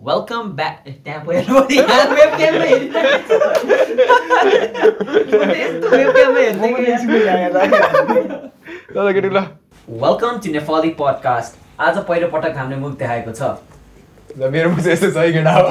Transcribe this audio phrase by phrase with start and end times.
[0.00, 1.28] Welcome back त्यहाँ ल
[9.88, 11.50] welcome to Nepali podcast
[11.80, 13.42] आज पहिलो पटक हामीले मुख देखाएको छ
[14.38, 15.62] ल मेरो मुख यस्तो छ है केटा हो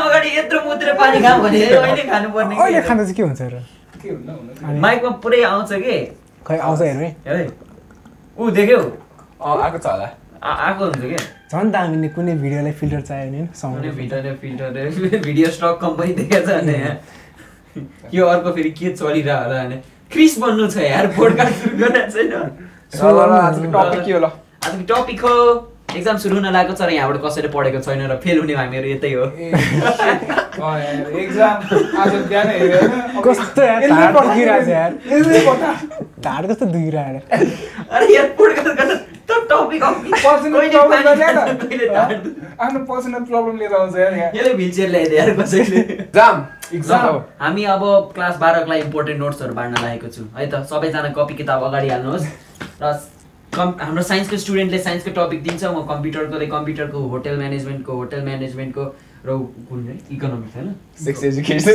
[0.00, 2.86] अगाडि यत्रो मुतेर पानी खाऊ भने अहिले खानुपर्ने अहिले के?
[2.88, 3.54] खाँदा चाहिँ के हुन्छ र
[4.80, 5.96] माइकमा पुरै आउँछ कि
[6.46, 7.48] खै आउँछ हेर्नु है।
[8.38, 8.82] ऊ देख्यौ
[9.40, 10.08] आएको छ होला।
[10.42, 11.16] आ- आएको हुन्छ कि?
[11.52, 15.78] झन् त हामीले कुनै भिडियोलाई फिल्टर चाहियो भने नि कुनै sound filter filter video stock
[15.82, 16.76] company देखेको छ भने।
[18.14, 19.76] यो अर्को फेरि के चलिरह होला भने
[20.12, 22.32] क्रिस बन्नु छ यार पोडकास्ट सुरु गरेको छैन
[23.44, 24.26] आजको टपिक के हो ल?
[24.64, 25.34] आजको टपिक हो
[25.96, 29.12] एक्जाम सुरु हुन लागेको छ र यहाँबाट कसैले पढेको छैन र फेल हुने हामीहरू यतै
[29.14, 29.24] हो?
[33.26, 33.62] कस्तो
[42.60, 45.80] आफ्नो पर्सनल प्रब्लम लिएर आउँछ यसले भिलचेयर ल्याइदियो यार कसैले।
[46.14, 46.46] जाम?
[47.40, 47.82] हामी अब
[48.14, 52.26] क्लास बाह्रको लागि इम्पोर्टेन्ट नोट्सहरू बाँड्न लागेको छु। है त सबैजना कपी किताब अगाडि हाल्नुहोस्।
[52.82, 52.92] र
[53.54, 58.84] कम् हाम्रो साइन्सको स्टुडेन्टले साइन्सको टपिक दिन्छ। म कम्प्युटरकोले कम्प्युटरको होटल म्यानेजमेन्टको होटल म्यानेजमेन्टको
[59.24, 59.32] र
[59.68, 59.80] कुन
[60.12, 60.68] इकोनोमिक्स होइन?
[61.04, 61.74] सेक्स एजुकेसन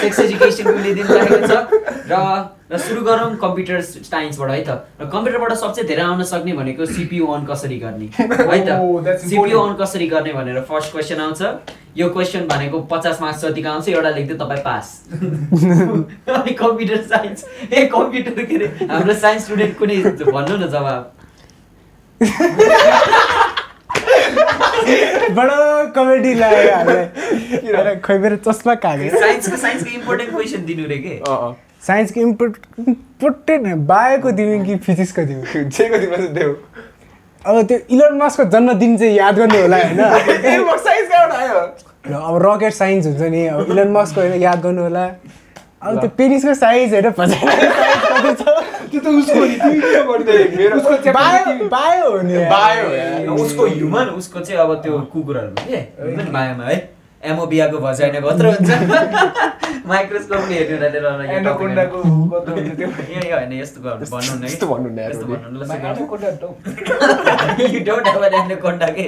[0.00, 0.18] सेक्स
[1.10, 1.50] लागेको छ?
[2.06, 2.14] र
[2.72, 4.70] र सुरु गरौँ कम्प्युटर साइन्सबाट है त?
[5.00, 8.06] र कम्प्युटरबाट सबसे धेरै आउन सक्ने भनेको सिपियु अन कसरी गर्ने?
[8.14, 8.26] है
[8.62, 8.78] त?
[8.78, 9.82] Oh, CPU on important.
[9.82, 11.42] कसरी गर्ने भनेर फर्स्ट क्वेसन आउँछ।
[11.98, 17.38] यो क्वेसन भनेको पचास मार्क्स जतिको आउँछ एउटा लेख्दै तपाईँ पास अनि कम्प्युटर साइन्स
[17.72, 18.66] ए कम्प्युटर के अरे?
[18.86, 19.96] हाम्रो साइन्स स्टुडेन्ट कुनै
[20.30, 21.02] भन्नु न जवाब।
[25.36, 25.56] बडो
[25.94, 31.14] कमेडी लाग्यो हामीलाई खै मेरो चस्मा काग्यो साइन्सको साइन्सको इम्पोर्टेन्ट क्वेसन दिनु रे के?
[31.28, 31.52] अँ अँ।
[31.86, 32.56] साइन्सको इम्पोर्ट
[32.88, 35.42] इम्पोर्टेन्ट बायोको दिउँ कि फिजिक्सको दिउँ?
[35.78, 36.54] जेको दिनु देऊ।
[37.46, 40.00] अब त्यो इलोन मस्कको जन्मदिन चाहिँ याद गर्नु होला होइन?
[42.12, 45.06] अब रकेट साइन्स हुन्छ नि अब इलोन मस्कको होइन याद गर्नु होला।
[45.82, 46.96] अब त्यो पेरिसको साइज त
[49.08, 50.44] उसको नि तिमी किन गरिदियो?
[50.56, 54.60] मेरो- उसको chapter बायो तिमी- बायो हो नि यार। बायो यार। उसको ह्युमन उसको चाहिँ
[54.62, 56.76] अब त्यो कुकुरहरू के हुन्छ नि मायामा है
[57.22, 58.70] एमोबियाको भजाइना कत्रो हुन्छ
[59.86, 60.76] माइक्रोस्कोपले हेर्नु
[63.60, 64.04] यस्तो भन्नु
[64.38, 66.74] न यस्तो भन्नु न यार यस्तो भन्नु न, ल, एनाकोन्डा त हौ। सुन।
[67.74, 69.06] You don't have an anaconda के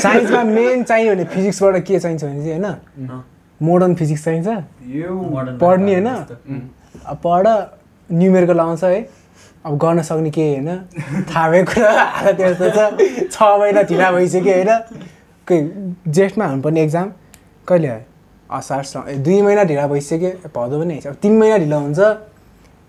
[0.00, 2.66] साइन्समा मेन चाहियो भने फिजिक्सबाट के चाहिन्छ भने चाहिँ होइन
[3.62, 4.48] मोडर्न फिजिक्स चाहिन्छ।
[5.60, 6.34] पढ्ने होइन। त्यस्तो।
[7.06, 7.46] अब पढ
[8.10, 9.00] न्युमेरिकल आउँछ है।
[9.66, 10.68] अब गर्न सक्ने केही होइन।
[11.30, 12.78] थाहा भएको कुरा हालत यस्तो छ।
[13.32, 14.70] छ महिना ढिला भइसक्यो होइन।
[15.48, 15.60] खोइ
[16.08, 17.12] जेठमा हुनुपर्ने एक्जाम
[17.68, 17.88] कहिले
[19.08, 22.00] ए, दुई महिना ढिला भइसक्यो। भदौ पनि आइसक्यो। अब तिन महिना ढिला हुन्छ।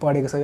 [0.02, 0.36] पढेको छ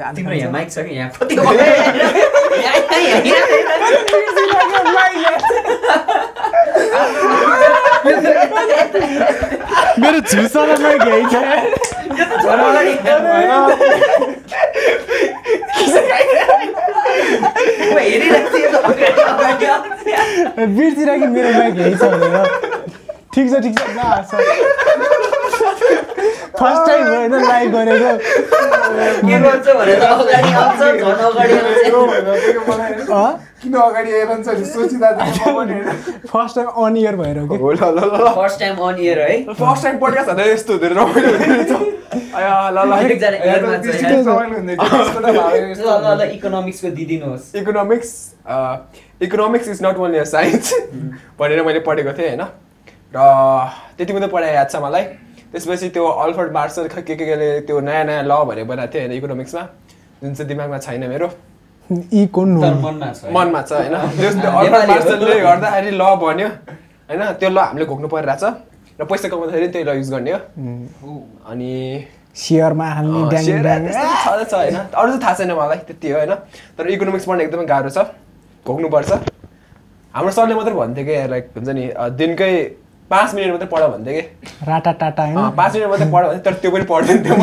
[10.02, 11.36] मेरो झुसामा यही छ
[12.18, 12.94] यो त झन् अगाडि
[16.68, 21.74] म हेरिरहेको थिएँ, यो त अगाडि- अगाडि आउँछ। बिर्सिरह कि मेरो माइक
[22.04, 22.36] भनेर
[23.36, 24.32] ठिक छ ठिक छ
[26.60, 28.12] फर्स्ट टाइम हो होइन लाइभ गरेको
[29.28, 31.86] के गर्छ भनेर अगाडि आउँछ झन् अगाडि आउँछ?
[33.62, 35.08] किन अगाडि आइरहन्छ नि सोचिँदा।
[36.34, 39.84] फर्स्ट टाइम अन इयर भएर हो ल ल ल फर्स्ट टाइम अन इयर है फर्स्ट
[39.84, 41.30] टाइम पडकास्ट हुँदा यस्तो हुँदैन रमाइलो
[45.88, 48.10] हुँदैन इकोनोमिक्सको दिदिनुहोस् economics
[49.22, 50.66] economics is not only a science
[51.40, 52.44] भनेर मैले पढेको थिएँ होइन
[53.16, 53.18] र
[53.98, 55.04] त्यति मात्रै पढाइ याद छ मलाई
[55.52, 59.14] त्यसपछि त्यो अल्फर्ड मार्सल के के केले त्यो नयाँ नयाँ ल भनेर बनाएको थियो होइन
[59.18, 59.64] इकोनोमिक्समा
[60.24, 61.28] जुन चाहिँ दिमागमा छैन मेरो।
[61.88, 63.96] मनमा छ होइन?
[64.18, 66.48] त्यो अल्फर्ड। मार्सलले गर्दाखेरि ल बन्यो
[67.10, 67.22] होइन?
[67.40, 68.44] त्यो ल हामीले घोक्नु परिरहेछ
[69.00, 70.40] र पैसा कमाउँदाखेरि त्यही ल युज गर्ने हो।
[71.48, 71.72] अनि
[72.36, 73.40] सेयरमा हाल्ने
[74.46, 74.76] छ होइन?
[74.76, 76.34] अरू चाहिँ थाहा छैन मलाई त्यति हो होइन?
[76.78, 78.00] तर इकोनोमिक्स पढ्न एकदमै गाह्रो छ।
[78.66, 79.12] घोक्नुपर्छ।
[80.14, 81.86] हाम्रो सरले मात्रै भन्थ्यो कि लाइक हुन्छ नि
[82.20, 82.52] दिनकै
[83.12, 84.24] पाँच मिनट मात्रै पढ भन्थ्यो कि?
[84.68, 85.50] राटा टाटा होइन?
[85.58, 87.36] पाँच मिनट मात्रै पढ भन्थ्यो तर त्यो पनि पढ्दैन थियो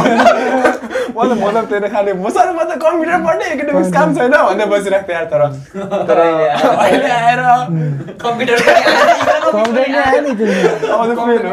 [1.14, 4.66] म त मतलब त्यही खाले म सर म त कम्प्युटर पढ्ने इकोनोमिक्स काम छैन भनेर
[4.68, 5.42] बसिरहेको थिएँ यार तर।
[6.08, 7.40] तर अहिले आएर
[8.24, 8.56] कम्प्युटर
[9.54, 10.46] कम्प्युटर आयो नि त्यो।
[10.92, 11.52] अब त फेल हो।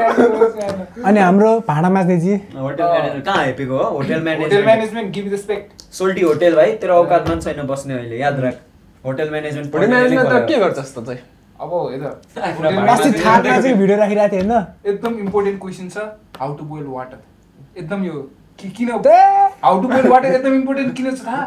[1.07, 3.83] अनि हाम्रो भाँडा माझ्नेजी कहाँ हेपेको हो?
[3.83, 5.67] Hotel hotel management management give respect.
[5.99, 8.55] सोल्टी होटल भाइ तेरो औकातमा छैन बस्ने अहिले याद राख।
[9.05, 11.21] होटल म्यानेजमेन्ट होटल म्यानेजमेन्ट त के गर्छ जस्तो चाहिँ?
[11.61, 11.71] अब
[12.89, 14.65] अस्ति थाटमा चाहिँ भिडियो राखिरहेको थिएँ होइन?
[14.85, 16.05] एकदम इम्पोर्टेन्ट क्वेसन छ
[16.39, 17.17] हाउ टु बोइल वाटर
[17.77, 18.13] एकदम यो
[18.59, 21.43] किन हाउ टु बोइल वाटर एकदम इम्पोर्टेन्ट किन छ थाहा?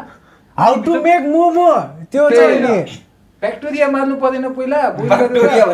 [0.57, 1.69] हाउ टु मेक मोमो
[2.11, 2.77] त्यो चाहिँ नि।
[3.41, 5.65] ब्याक्टेरिया मार्नु पर्दैन पहिला ब्याक्टोरिया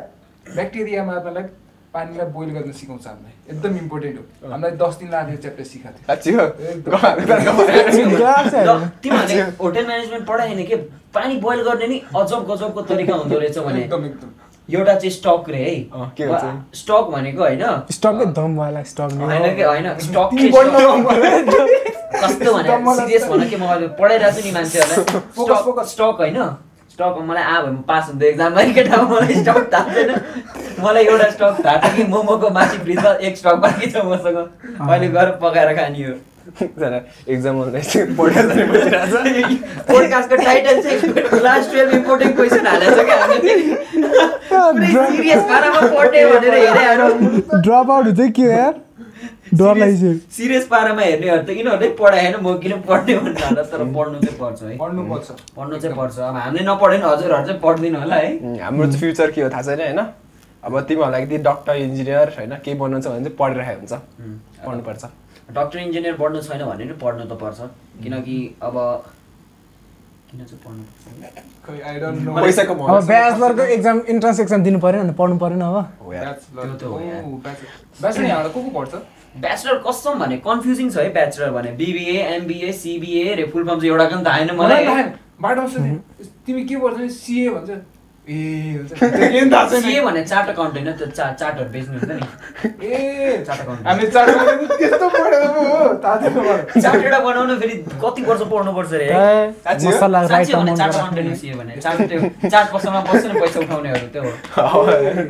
[0.54, 1.42] ब्याक्टेरिया मार्नलाई
[1.94, 6.04] पानीलाई बोइल गर्न सिकाउँछ हामीलाई। एकदम इम्पोर्टेन्ट हो। हामीलाई दस दिन लाग्यो च्याप्टर सिकाएको
[9.64, 10.76] होटेल म्यानेजमेन्ट पढाएन के?
[11.14, 14.30] पानी बोइल गर्ने नि अजब गजबको तरिका हुँदो रहेछ भने। एकदम एकदम।
[14.74, 15.74] एउटा चाहिँ स्टक रे है।
[16.16, 16.78] के हुन्छ?
[16.78, 19.62] स्टक भनेको होइन। स्टककै दमवाला स्टक होइन कि?
[19.62, 20.30] होइन स्टक
[22.20, 22.94] कस्तो भने?
[22.94, 23.56] सिरियस भन कि?
[23.56, 25.86] म अहिले पढाइरहेको छु नि मान्छेहरूलाई.
[25.92, 26.38] स्टक होइन।
[27.00, 30.10] स्टक मलाई आ भयो म पास हुन्थ्यो एक्जाममा केटा मलाई स्टक थाहा छैन
[30.84, 35.08] मलाई एउटा स्टक थाहा छ कि मोमोको माथि फ्रिजमा एक स्टक बाँकी छ मसँग। अहिले
[35.14, 36.14] गएर पकाएर खाने हो।
[37.32, 37.54] एक्जाम
[38.18, 39.48] पढेर बसिरहेको
[39.88, 43.54] पोडकास्टको टाइटल चाहिँ लास्ट टुवेल्भ इम्पोर्टेन्ट क्वेसन हालेको छ क्या हामीले
[45.16, 46.84] सिरियस पारामा पढ्ने भनेर हेरे
[47.64, 48.74] ड्रप आउट हुन्छ के यार?
[49.58, 50.02] डर लाग्छ।
[50.36, 54.62] सिरियस पारामा हेर्नेहरू त यिनीहरूले पढाएन म किन पढ्ने भनेर हाल्दा तर पढ्नु चाहिँ पर्छ
[54.62, 58.30] है। पढ्नुपर्छ पढ्नु चाहिँ पर्छ। अब हामीले नपढ्यो भने हजुरहरू चाहिँ पढ्दिनु होला है।
[58.62, 60.00] हाम्रो चाहिँ फ्युचर के हो थाहा छैन होइन?
[60.64, 63.94] अब तिमीहरूलाई यदि डक्टर इन्जिनियर होइन केही बन्नु छ भने चाहिँ पढिरहेको हुन्छ।
[64.66, 65.04] पढ्नुपर्छ।
[65.56, 67.58] डक्टर इन्जिनियर पढ्नु छैन भने नि पढ्नु त पर्छ।
[68.02, 68.76] किनकि अब
[70.30, 70.82] किन चाहिँ पढ्नु?
[72.38, 73.62] पर्छ ब्याचलरको
[74.12, 75.76] इन्ट्रान्स एक्जाम दिनु पऱ्यो भने पढ्नु परेन अब।
[79.36, 82.72] ब्याचलर यहाँबाट को को पढ्छ ब्याचलर कस्तो भने। कन्फ्युजिङ छ है ब्याचलर भने बिबिए एमबिए
[82.72, 84.84] सिबिए रे फुल फर्म चाहिँ एउटा पनि थाहा छैन मलाई।
[85.40, 85.62] बाटो
[86.46, 87.70] तिमी के पढ्छौ सिए भन्छ।
[88.28, 88.32] ए
[90.04, 92.20] भने चार्ट अकाउन्ट होइन त्यो चा चार्टहरू बेच्नु हुन्छ नि।
[92.86, 92.88] ए
[93.46, 97.54] चार्ट अकाउन्ट हामीले चार बजेको त्यस्तो पढेको पो हो थाहा छैन मलाई। चार्ट एउटा बनाउनु
[97.60, 97.74] फेरि
[98.04, 99.10] कति वर्ष पढ्नुपर्छ रे है?
[99.10, 99.12] ए,
[99.64, 99.90] साँच्ची हो?
[99.92, 102.20] मसला राइट साँच्ची हो भने चार्ट अमाउन्ट अकाउन्ट सिए भने। चार्ट त्यो
[102.50, 104.28] चार्ट पसलमा बस्छ नि पैसा उठाउनेहरू त्यो हो।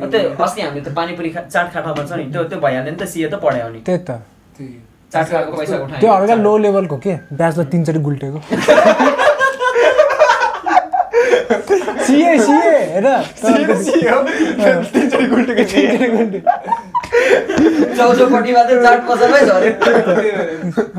[0.11, 3.27] त्यो अस्ति हामीले त्यो पानीपुरी चाट खाटामा छ नि त्यो त्यो भइहाल्यो नि त सिए
[3.29, 4.11] त पढायो नि त्यही त।
[5.15, 8.39] पैसा उठायो। त्यो हल्का लो लेभलको के ब्याचलर तिनचोटि गुल्टेको।
[12.11, 13.07] सिए सिए हेर
[13.41, 14.19] Seriously हो?
[14.93, 16.41] तिनचोटि गुल्टेको थिएँ।
[17.11, 19.71] चौचौपट्टिमा चाहिँ चाट पसलमै झऱ्यो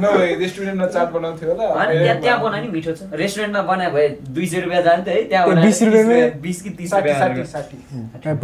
[0.02, 4.08] नभए रेस्टुरेन्टमा चाट बनाउँथ्यो होला होइन त्यहाँ त्यहाँ बनायो नि मिठो छ रेस्टुरेन्टमा बनायो भए
[4.36, 6.20] दुई सय रुपियाँ जान्थ्यो है त्यहाँ 20 रुपियाँमै?
[6.42, 7.76] बिस कि तिस साठी रुपियाँ साठी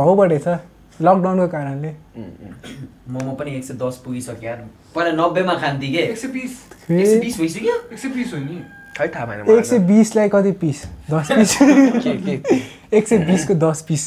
[0.01, 0.49] भाउ बढेछ
[1.01, 1.91] लकडाउनको कारणले
[3.13, 4.65] मोमो पनि एक सय दस पुगिसक्यो यार
[4.95, 6.53] पहिला नब्बेमा खान्थेँ कि एक सय बिस
[6.91, 8.57] एक सय बिस भइसक्यो एक सय बिस हो नि
[8.99, 10.79] खै थाहा भएन एक सय बिसलाई कति पिस
[11.11, 12.35] दस पिस के के
[12.97, 14.05] एक सय बिसको दस पिस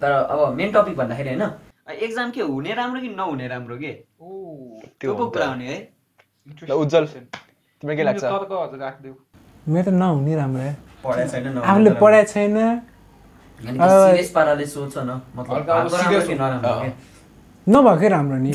[0.00, 1.50] तर अब मेन टपिक भन्दाखेरि होइन
[1.90, 3.92] एक्जाम के हुने राम्रो कि नहुने राम्रो के?
[5.00, 5.78] त्यो पो कुरा हुने है।
[6.74, 8.24] उज्जवल तिमीलाई के लाग्छ?
[9.68, 10.62] मेरो त नहुने राम्रो
[11.62, 12.56] आफूले। पढाएको छैन।
[17.70, 18.52] नभएकै राम्रो नि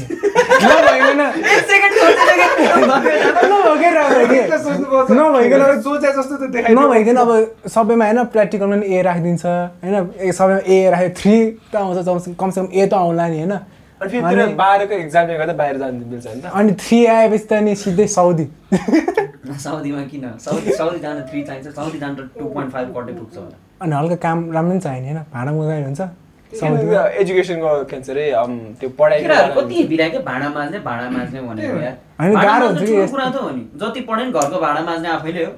[6.72, 9.96] नभइकन अब- सबैमा होइन प्र्याक्टिकलमा नि ए राखिदिन्छ होइन?
[10.20, 11.36] ए सबैमा ए राख्यो थ्री
[11.72, 13.54] त आउँछ कमसे- कमसेकम ए त आउला नि होइन?
[16.54, 18.46] अनि थ्री आएपछि त नि सिधै साउदी
[19.66, 20.24] साउदीमा किन?
[20.46, 23.94] साउदी साउदी जान थ्री चाहिन्छ साउदी जान त टु पोइन्ट फाइभ कटै पुग्छ होला। अनि
[23.96, 26.02] हल्का काम राम्रो पनि चाहिने होइन भाँडा मुगाइ हुन्छ।
[26.64, 28.26] एजुकेसनको के भन्छ अरे
[28.80, 29.24] त्यो पढाइ
[29.56, 31.78] कति भिरायो भाँडा माझ्ने भाँडा माझ्ने भनेको।
[33.12, 35.52] कुरा त हो नि। जति पढ्यो नि घरको भाँडा माझ्ने आफैले हो।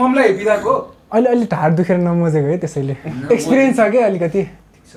[0.00, 0.72] ममलाई हेपिरहेको
[1.12, 2.96] अलि अलि ढाड दुखेर नमजेको है त्यसैले।
[3.32, 4.42] एक्सपिरियन्स छ क्या अलिकति।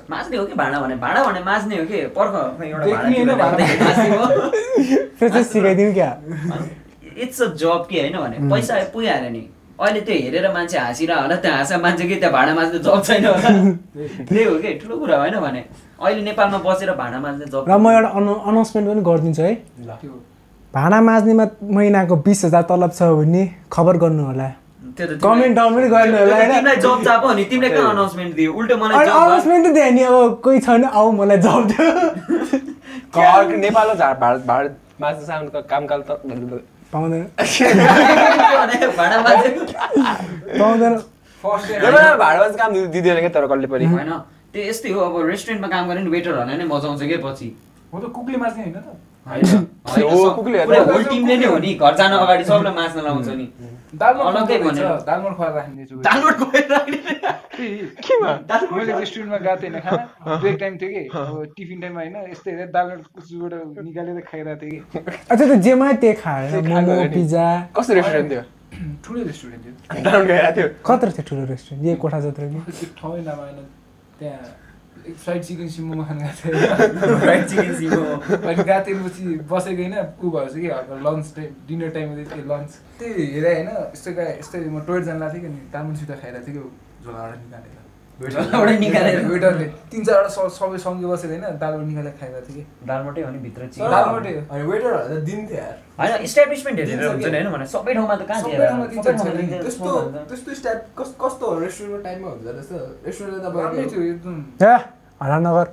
[0.10, 0.96] माझ्ने हो कि भाँडा भने?
[0.96, 1.98] भाँडा भने माझ्ने हो कि?
[2.18, 2.86] पर्ख एउटा
[5.54, 6.12] सिकाइदिउँ क्या?
[7.24, 8.38] इट्स अ जब के होइन भने?
[8.50, 9.42] पैसा पुगिहाल्यो नि।
[9.80, 13.26] अहिले त्यो हेरेर मान्छे हाँसिरह होला त्यो हाँसा मान्छे कि त्यहाँ भाँडा माझ्ने जब छैन
[13.26, 13.50] होला।
[14.28, 14.74] त्यही हो कि?
[14.84, 15.62] ठुलो कुरा होइन भने।
[16.04, 19.54] अहिले नेपालमा बसेर भाँडा माझ्ने जब र म एउटा अनाउ अनाउन्समेन्ट पनि गरिदिन्छु है।
[20.04, 20.12] त्यो।
[20.74, 21.46] भाँडा माझ्नेमा
[21.76, 24.48] महिनाको बिस हजार तलब छ भने खबर गर्नु होला।
[24.98, 26.52] त्यो त कमेन्ट डाउन पनि गर्नु होला होइन?
[26.52, 28.52] तिमीलाई जब चाप हो नि तिमीले कहाँ अनाउन्समेन्ट दियो?
[28.54, 31.62] उल्टो मलाई अनि job भयो। अनाउन्समेन्ट त दियो नि अब कोही छैन आऊ मलाई जब
[31.72, 31.88] दियो।
[33.30, 34.14] अर्को नेपालमा
[34.52, 36.22] भाड माझ्न कामकाल त
[36.94, 39.50] पाउँदैन। भने भाँडा माझ्ने
[40.60, 40.98] पाउँदैन।
[41.44, 43.86] फर्स्ट नेपालमा भाड माझ्ने काम दि- दिँदैन क्या तर कसले पनि?
[43.86, 44.12] होइन।
[44.54, 47.48] त्यो यस्तै हो अब रेस्टुरेन्टमा काम गर्ने नि वेटरहरूलाई नै मजाउँछ क्या पछि?
[47.94, 48.98] हो त कुकले मार्ने होइन त।
[49.30, 49.46] होइन?
[49.90, 52.74] होइन, हो, सब- कुकुरले पुरै हेर्दा- होल टिमले नै हो नि घर जान अगाडि सबलाई
[52.76, 53.46] मास्न लाउँछ नि।
[54.00, 56.98] दालमोट अलग्गै खुवाउँदो भनेर। रहेछ, दालमोट खुवाएर राखिदिने छु डाउनलोड गरेर राख्ने।
[58.00, 58.32] केमा
[58.72, 62.52] मैले रेस्टुरेन्टमा गएको थिएँ होइन खाना ब्रेक टाइम थियो कि अब टिफिन टाइममा होइन यस्तै
[62.52, 63.54] हेरेर दालमोट कुचुबाट
[63.86, 65.00] निकालेर खाइरहेको थिएँ कि।
[65.32, 67.46] अच्छा त जेमा त्यही खाएर मोमो। पिज्जा।
[67.76, 68.44] कस्तो रेस्टुरेन्ट थियो?
[69.04, 69.62] ठुलो रेस्टुरेन्ट
[70.58, 73.58] थियो। कत्रो थियो ठुलो रेस्टुरेन्ट यही कोठा जत्रो कि त्यो ठाउँ नाम आएन
[74.20, 74.40] त्यहाँ
[75.16, 78.02] फ्राइड चिकन सिमोमा खानु गएको थिएँ। फ्राइड चिकन सिमो
[78.40, 82.26] अनि गएको थिएँ पछि बसेको होइन ऊ भएछ कि अब लन्च टाइम डिनर टाइम हुँदै
[82.26, 85.96] थियो लन्च त्यही हेरेँ होइन यस्तो गएँ यस्तै म टोइलेट जानु लाग्थेँ कि नि तालमुन
[85.96, 86.62] सिधा खाइरहेको थिएँ कि
[87.04, 87.78] झोलाबाट निकालेर।
[88.20, 89.20] झोलाबाट निकालेर?
[89.26, 93.30] वेटरले तिन चारवटा स- सबै सँगै बसेर होइन दालबाट निकालेर खाइरहेको थिएँ कि। दालमोटै हो
[93.32, 97.24] नि भित्र तर- चिकन दालमोटै हो। अनि वेटरहरूले दिन्थ्यो यार। होइन इस्टाब्लिसमेन्ट हेरेर दिन्छ हुन्छ
[97.24, 97.32] के?
[97.32, 99.64] नि होइन भने सबै ठाउँमा त कहाँ सबै दिएर ठाउँमा दिन्छ। सबै ठाउँमा नि। दिन्छ,
[99.64, 102.72] त्यस्तो ठाउँमा दिन्छ। त्यस्तो स्टाइप कस कस्तो रेस्टुरेन्टको टाइममा हुन्छ रहेछ
[103.08, 104.36] रेस्टुरेन्टले राम्रै तपाईँको थियो एकदम
[105.22, 105.68] ए हरा नगर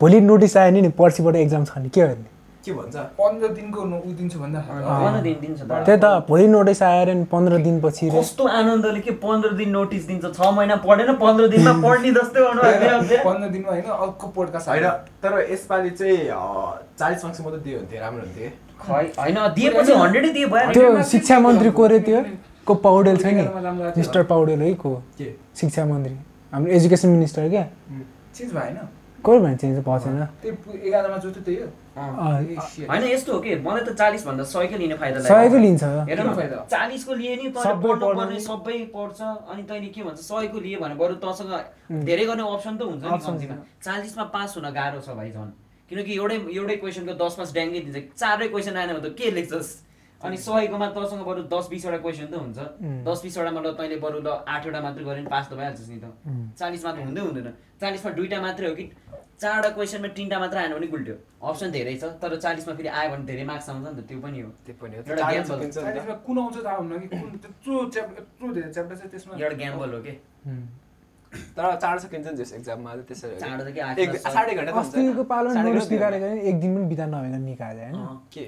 [0.00, 2.28] भोलि नोटिस आयो नि पर्सिबाट एक्जाम छ नि के गर्ने?
[2.64, 2.96] के भन्छ?
[3.18, 3.80] पन्ध्र दिनको
[4.18, 4.60] दिन्छु भन्दा?
[4.70, 8.44] पन्ध्र दिन दिन्छ त। त्यही त भोलि नोटिस आयो अरे नि पन्ध्र दिनपछि रे कस्तो
[8.46, 10.24] आनन्दले के पन्ध्र दिन नोटिस दिन्छ?
[10.38, 12.40] छ महिना पढेन पन्ध्र दिनमा पढ्ने जस्तै
[13.26, 14.86] पन्ध्र दिनमा होइन अर्को पोडकास्ट होइन
[15.22, 16.18] तर यसपालि चाहिँ
[16.98, 18.48] चालिस मार्क्स मात्रै दियो भने थियो राम्रो हुन्थ्यो।
[19.18, 22.22] होइन दिएपछि हन्ड्रेडै दिए भयो त्यो शिक्षा मन्त्री को रे त्यो?
[22.66, 23.42] को पौडेल छ नि।
[23.98, 24.94] मिस्टर पौडेल है को?
[25.18, 25.28] के?
[25.60, 26.16] शिक्षा मन्त्री।
[26.54, 27.66] हाम्रो एजुकेसन मिनिस्टर क्या?
[28.34, 28.78] चेन्ज भएन।
[29.22, 30.18] को भन्छ चाहिँ भएको छैन
[30.82, 31.68] एघारमा जो थियो त्यही हो.
[32.90, 35.84] होइन यस्तो हो कि मलाई त चालिस भन्दा सयकै लिने फाइदा सयको लिन्छ?
[36.74, 41.54] चालिसको लिए नि पर्ने। सबै पढ्छ अनि तैँले के भन्छ सयको लिए भने बरु तँसँग
[42.02, 45.50] धेरै गर्ने अप्सन त हुन्छ नि कम्तीमा। चालिसमा पास हुन गाह्रो छ भाइ झन्।
[45.86, 49.68] किनकि एउटै एउटै क्वेसनको दस पास ड्याङ्गै दिन्छ। चारै क्वेसन आएन भने त के लेख्छस्?
[50.22, 52.58] अनि सयकोमा तँसँग बरु दस बिसवटा क्वेसन त हुन्छ।
[53.06, 56.06] दस बिसवटामा ल तैँले बरु ल आठवटा मात्रै गऱ्यो भने पास त भइहाल्छस् नि त।
[56.58, 57.48] चालिसमा त हुँदै हुँदैन।
[57.80, 58.84] चालिसमा दुइटा मात्रै हो कि
[59.42, 63.24] चारवटा क्वेसनमा तिनवटा मात्र आएन भने गुल्ट्यो। अप्सन धेरै छ तर चालिसमा फेरि आयो भने
[63.26, 66.56] धेरै मार्क्स आउँछ नि त त्यो पनि हो। त्यो पनि हो। एउटा चालिस कुन आउँछ
[66.62, 67.06] थाहा हुन्न कि?
[67.66, 70.14] च्याप यत्रो धेरै च्याप्टर छ त्यसमा। एउटा ग्याम्बल हो कि?
[71.56, 76.26] तर चाँडो सकिन्छ नि त्यस एक्जाममा त्यसरी साढे घन्टा अस्तिको पालो साढे नोटिस घन्टा निकालेको
[76.28, 78.44] नि एक दिन पनि बिता नभइकन निकाल्यो होइन। अँ। के?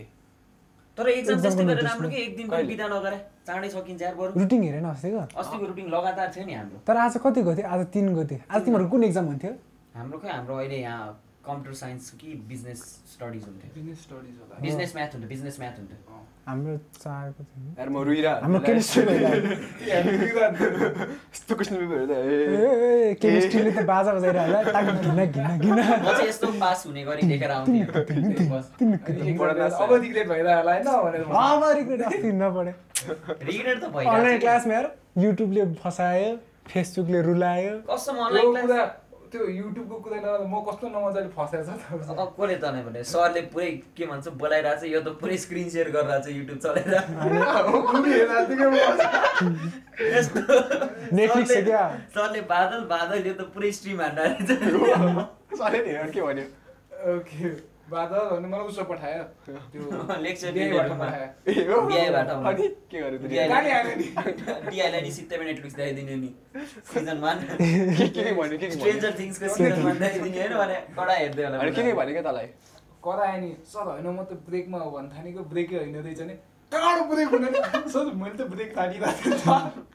[0.99, 2.69] तर एक्जाम त्यस्तै गरेर राम्रो। कि एक दिन पनि कहिले?
[2.69, 6.79] बिदा नगरे चाँडै सकिन्छ यार बरु। रुटिन हेरेन अस्तिको अस्तिको रुटिन लगातार थियो नि हाम्रो।
[6.87, 9.53] तर आज कति गयो आज तिन गयो आज तिमीहरू कुन एक्जाम हुन्थ्यो?
[9.95, 11.03] हाम्रो खै हाम्रो अहिले यहाँ
[11.47, 12.81] कम्प्युटर साइन्स कि बिजनेस
[13.15, 15.99] स्टडिज हुन्थ्यो। बिजनेस स्टडिज होला। बिजनेस म्याथ हुन्थ्यो बिजनेस म्याथ हुन्थ्यो।
[16.45, 19.03] हाम्रो चारको थियो यार म रुइरा हाम्रो केमिस्ट्री
[21.33, 26.05] यस्तो क्वेसन पेपरहरू त ए ए केमिस्ट्रीले त बाजा बजाइरहला टाक घिन घिन घिन म
[26.05, 28.67] चाहिँ यस्तो पास हुने गरी लेखेर आउँथेँ बस
[29.81, 32.73] अब रिग्रेट भइरहेको होला होइन भनेर अब रिग्रेट अस्ति नपढे
[33.45, 34.87] रिग्रेट त अनलाइन भइरहेको क्लासमा हेर
[35.19, 36.29] युट्युबले फसायो
[36.69, 38.85] फेसबुकले रुलायो कसम त्यो अनलाइन क्लास कुरा
[39.35, 43.41] त्यो युट्युबको कुरा नगर्दा म कस्तो नमजाले फसेको छ त। अब कसले तनायो भने सरले
[43.51, 46.95] पुरै के भन्छ बोलाइरहेको छ यो त पुरै स्क्रिन सेयर गरिरहेको छ युट्युब चलाएर
[52.15, 54.23] सरले- बादल बादल यो त पुरै स्ट्रिम हान्दा
[56.15, 56.47] के भन्यो?
[57.15, 57.49] ओके।
[57.91, 60.53] बादल भने मलाई उसो पठायो। त्यो लेक्चर।
[60.91, 61.79] पठायो।
[62.49, 64.07] अनि के गर्यो त नि।
[64.71, 66.31] डिआईलाई नि सित्तैमा नेटफ्लिक्स ल्याइदिने नि।
[66.93, 68.79] सिजन वान के के भन्यो के के भन्यो?
[68.79, 72.25] स्ट्रेन्जर थिङ्सको सिजन वान ल्याइदिने होइन भने कडा हेर्दै होला अनि के के भन्यो क्या
[72.29, 72.47] तँलाई?
[73.05, 76.35] कता आयो नि। सर होइन म त ब्रेकमा हो भन्नु थालेको ब्रेकै होइन रहेछ नि।
[76.73, 77.59] कहाँबाट ब्रेक हुने नि?
[77.93, 79.93] सर मैले त ब्रेक तानिरहेको थिएँ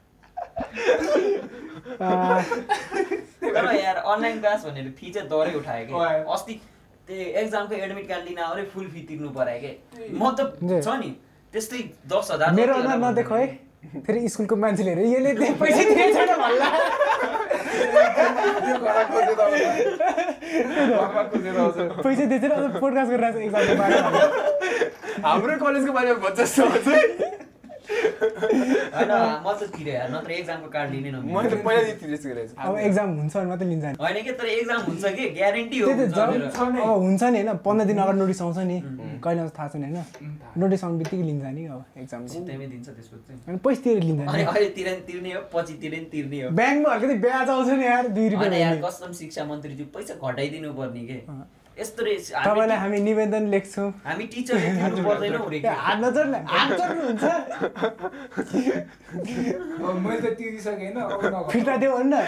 [2.00, 2.42] आ,
[3.42, 5.92] तर यार अनलाइन क्लास भनेर फी चाहिँ दरै उठायो कि।
[6.34, 6.54] अस्ति
[7.10, 9.70] त्यो एक्जामको एडमिट कार्ड लिन आएर फुल फी तिर्नु पऱ्यो कि?
[10.14, 11.10] म त। छ नि
[11.52, 13.46] त्यस्तै दस हजार मेरो अनुहार नदेखो है।
[14.06, 16.68] फेरि स्कुलको मान्छेले यसले त्यही पैसा दिएको छैन भन्ला।
[22.04, 22.24] पैसा
[22.54, 24.10] अझ पोडकास्ट गरिरहेको छ एक्जामको बारेमा।
[25.26, 26.62] हाम्रो कलेजको बारेमा भन्छ जस्तो
[27.90, 29.12] हुन्छ होइन
[29.44, 32.78] म त तिरेँ यार नत्र एक्जामको कार्ड लिने मैले त नमिल्ने पहिला तिरेको रहेछ अब
[32.88, 33.94] एक्जाम हुन्छ भने मात्रै लिन्छ नि।
[36.50, 38.78] होइन हुन्छ नि। पन्ध्र दिन अगाडि नोटिस आउँछ नि।
[39.24, 39.98] कहिले आउँछ थाहा छैन होइन।
[40.60, 44.20] नोटिस आउने बित्तिकै लिन्छ नि अब एक्जाम सित्तैमै दिन्छ त्यसको चाहिँ। अनि पैसा तिरेर लिन्छ
[44.20, 47.48] अनि नि अहिले तिरे नि तिर्ने हो पछि तिरे नि तिर्ने हो। ब्याङ्कमा अलिकति ब्याज
[47.50, 51.18] आउँछ नि यार दुई रुपियाँ शिक्षा मन्त्रीज्यू पैसा घटाइदिनु पर्ने के।
[51.80, 56.68] यस्तो रे तपाईँलाई हामी निवेदन लेख्छौँ। हामी टिचरले तिर्नु पर्दैनौँ रे ए, हात नचोड्ने हात
[56.80, 57.24] चोड्नुहुन्छ
[59.80, 62.22] अब मैले त तिरिसकेँ होइन अब नगर। फिर्ता देऊ भन्न ए,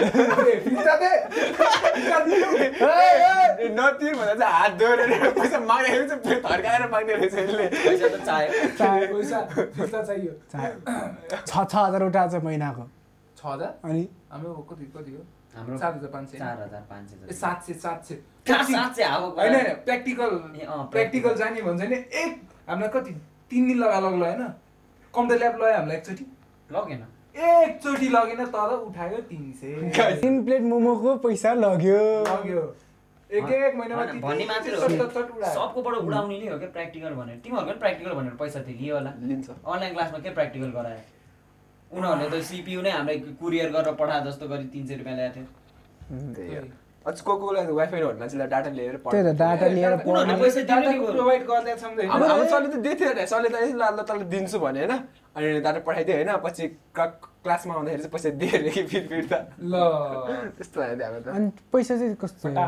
[0.64, 6.82] फिर्ता दे। फिर्ता दिनु। ए, नतिर भन्दा चाहिँ हात जोडेर पैसा माग्दाखेरि चाहिँ फेरि थर्काएर
[6.92, 10.71] माग्ने रहेछ यसले। पैसा त चाह्यो। चाहे पैसा फिर्ता चाहियो। चाहे
[11.47, 12.85] छ छ हजार उठाएको छ महिनाको।
[13.37, 13.73] छ हजार?
[13.85, 14.02] अनि?
[14.32, 15.23] हाम्रो कति कति हो?
[15.54, 18.14] हाम्रो सात हजार पाँच सय। चार हजार पाँच सय सात सय सात सय।
[18.49, 20.30] सात सय होइन होइन प्र्याक्टिकल
[20.92, 23.12] प्र्याक्टिकल जाने भन्छ नि एक हामीलाई कति?
[23.50, 24.42] तिन दिन लगा लग्यो होइन?
[25.14, 26.25] कम्प्युटर ल्याब लग्यो हामीलाई एकचोटि।
[26.71, 27.02] लगेन?
[27.37, 32.64] एकचोटि लगेन तर उठायो तिन सय। तिन प्लेट मोमोको पैसा लग्यो। लग्यो।
[33.30, 34.88] एक एक महिनामा भन्ने मात्रै हो।
[35.52, 39.11] सबकोबाट उडाउने नै हो क्या प्र्याक्टिकल भनेर। तिमीहरूको पनि प्र्याक्टिकल भनेर पैसा थियो लियो होला
[39.11, 41.00] अनलाइन क्लासमा के प्र्याक्टिकल गरायो?
[41.92, 45.46] उनीहरूले त सिपियु नै हामीलाई कुरियर गरेर पठाए जस्तो गरी तिन सय रुपियाँ ल्याएको थियो।
[46.37, 46.64] त्यही हो।
[47.02, 51.42] अझ को कोलाई वाइफाई नहुने मान्छेलाई डाटा लिएर त्यही त डाटा लिएर। प्रोभाइड
[52.52, 54.94] सरले दिएको थियो सरले ल तँलाई दिन्छु भने होइन?
[55.37, 56.30] अनि डाटा पठाइदियो होइन?
[56.46, 59.75] पछि क्लासमा आउँदाखेरि चाहिँ पैसा दिएर कि फिर्ता ल।
[60.56, 62.66] त्यस्तो भयो नि हाम्रो त। अनि पैसा चाहिँ कस्तो फटा।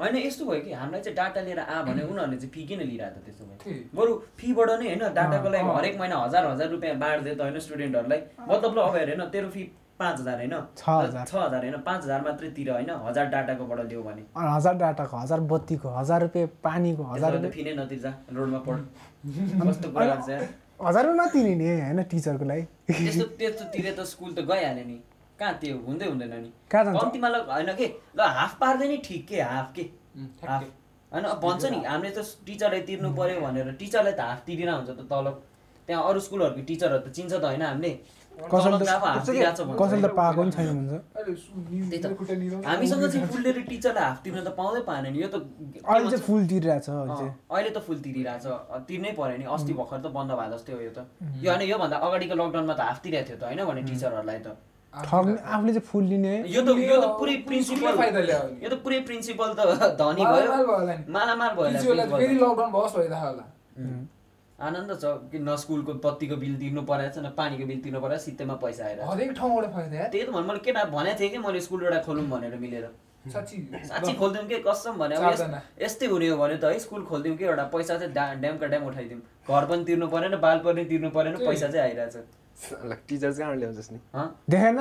[0.00, 3.20] होइन यस्तो भयो कि हामीलाई चाहिँ डाटा लिएर आ भने उनीहरूले चाहिँ फी किन लिइरहेको
[3.20, 3.44] त त्यसो?
[3.44, 3.74] भयो?
[3.94, 8.20] बरु फीबाट नै होइन डाटाको लागि। हरेक महिना हजार हजार रुपियाँ बाँड्दै त होइन स्टुडेन्टहरूलाई
[8.48, 9.62] मतलब ल अब हेर होइन तेरो फी
[9.98, 10.54] पाँच हजार होइन?
[10.74, 11.76] छ हजार। होइन?
[11.86, 12.90] पाँच हजार मात्रै तिर होइन?
[13.06, 17.74] हजार डाटाकोबाट लियो भने। हजार डाटाको हजार बत्तीको हजार रुपियाँ पानीको हजार रुपियाँ फी नै
[17.78, 18.78] नतिर्जा रोडमा पढ।
[19.68, 20.42] कस्तो कुरा यार।
[20.82, 22.62] हजार रुपियाँ नतिर्ने होइन टिचरको लागि?
[22.90, 24.96] त्यस्तो त्यस्तो तिरे त स्कुल त गइहाल्यो नि।
[25.38, 26.50] कहाँ त्यो हुँदै हुँदैन नि?
[26.70, 27.86] कम्तीमा ल होइन के?
[28.16, 29.82] ल हाफ पार्दै नि ठिक के हाफ के?
[30.46, 30.62] हाफ।
[31.12, 34.90] होइन अब भन्छ नि हामीले त टिचरलाई तिर्नु पर्यो भनेर टिचरलाई त हाफ तिरेर हुन्छ
[34.90, 35.42] त तलब
[35.88, 37.98] त्यहाँ अरू स्कुलहरूको टिचरहरू त चिन्छ त होइन हामीले।
[38.34, 38.82] हामीसँग
[43.06, 45.32] चाहिँ फुलले टिचरलाई हाफ तिर्न त पाउँदै पाएन नि यो त
[45.86, 48.46] अहिले फुल तिरिरहेको छ अहिले त फुल तिरिरहेछ।
[48.90, 51.06] तिर्नै पर्यो नि अस्ति भर्खर त बन्द भए जस्तै हो यो त।
[51.42, 54.44] यो होइन योभन्दा अगाडिको लकडाउनमा त हाफ तिरेको थियो त होइन भने टिचरहरूलाई त।
[54.94, 58.68] ठग्ने आफूले चाहिँ फुल लिने यो त यो त पुरै प्रिन्सिपल फाइदा ल्यायो नि। यो
[58.70, 59.60] त पुरै प्रिन्सिपल त
[60.00, 60.50] धनी भयो।
[61.16, 61.68] मालामाल भयो
[62.16, 63.44] फेरि। लकडाउन भओस् भइरहेको होला.
[64.54, 68.22] आनन्द छ कि न स्कुलको बत्तीको बिल तिर्नु परेको छ न पानीको बिल तिर्नु परेको
[68.24, 71.38] सित्तैमा पैसा आएर हरेक ठाउँबाट फाइदा यार त्यही त भन्नु मैले केटा भनेको थिएँ कि
[71.42, 72.86] मैले स्कुल एउटा खोलौँ भनेर मिलेर
[73.34, 73.56] साँच्ची
[73.90, 75.14] साँच्ची खोलिदिउँ के कसम भने।
[75.82, 79.20] यस्तै हुने हो भने त है स्कुल खोलिदिउँ कि एउटा पैसा चाहिँ ड्यामका ड्याम उठाइदिउँ
[79.48, 82.16] घर पनि तिर्नु परेन बाल पनि तिर्नु परेन। पैसा चाहिँ आइरहेछ
[82.54, 84.26] टिचर कहाँबाट ल्याउँछस् नि हँ?
[84.50, 84.78] देखेन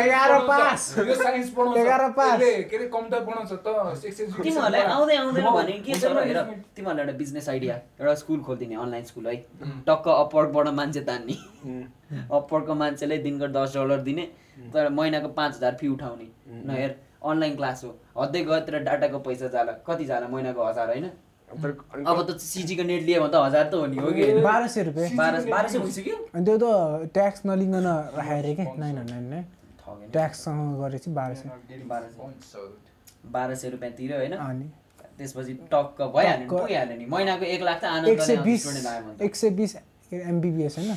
[0.00, 3.68] एघार पास। यो साइन्स पढाउँछ एघार पास। के अरे कम्प्युटर पढाउँछ त
[4.42, 6.40] तिमीहरूलाई। आउँदै आउँदैन भने के छ हेर
[6.76, 9.36] तिमीहरूलाई एउटा बिजनेस आइडिया एउटा स्कुल खोलिदिने अनलाइन स्कुल है
[9.86, 11.36] टक्क अपवर्डबाट मान्छे तान्ने
[12.32, 14.24] अपवर्डको मान्छेलाई दिनको दस डलर दिने
[14.74, 16.28] तर महिनाको पाँच हजार फी उठाउने
[16.66, 20.88] न हेर अनलाइन क्लास हो हद्दै गयो तर डाटाको पैसा जाला कति जाला महिनाको हजार
[20.88, 21.10] होइन
[21.50, 24.24] अब त सिजीको नेट लियो भने त हजार त हो नि हो कि?
[24.42, 28.64] बाह्र सय रुपियाँ बाह्र बाह्र सय भइसक्यो अनि त्यो त ट्याक्स नलिकन राखेको अरे के
[28.78, 29.40] नाइन हन्ड्रेड नै।
[30.14, 31.48] ट्याक्ससँग गरेपछि बाह्र सय
[31.90, 32.04] बाह्र
[32.50, 32.66] सय।
[33.34, 34.66] बाह्र सय रुपियाँ तिर्यो होइन अनि
[35.18, 38.62] त्यसपछि टक्क भइहाल्यो। पुगिहाल्यो नि महिनाको एक लाख त आनन्द एक सय बिस।
[39.22, 39.76] एक सय बिस
[40.12, 40.92] एमबिबिएस होइन.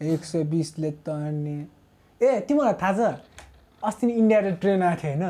[0.00, 1.56] एक सय बिसले त अनि
[2.20, 3.00] ए तिमीलाई थाहा छ
[3.82, 5.24] अस्ति नि इन्डियाबाट ट्रेन आएको थियो होइन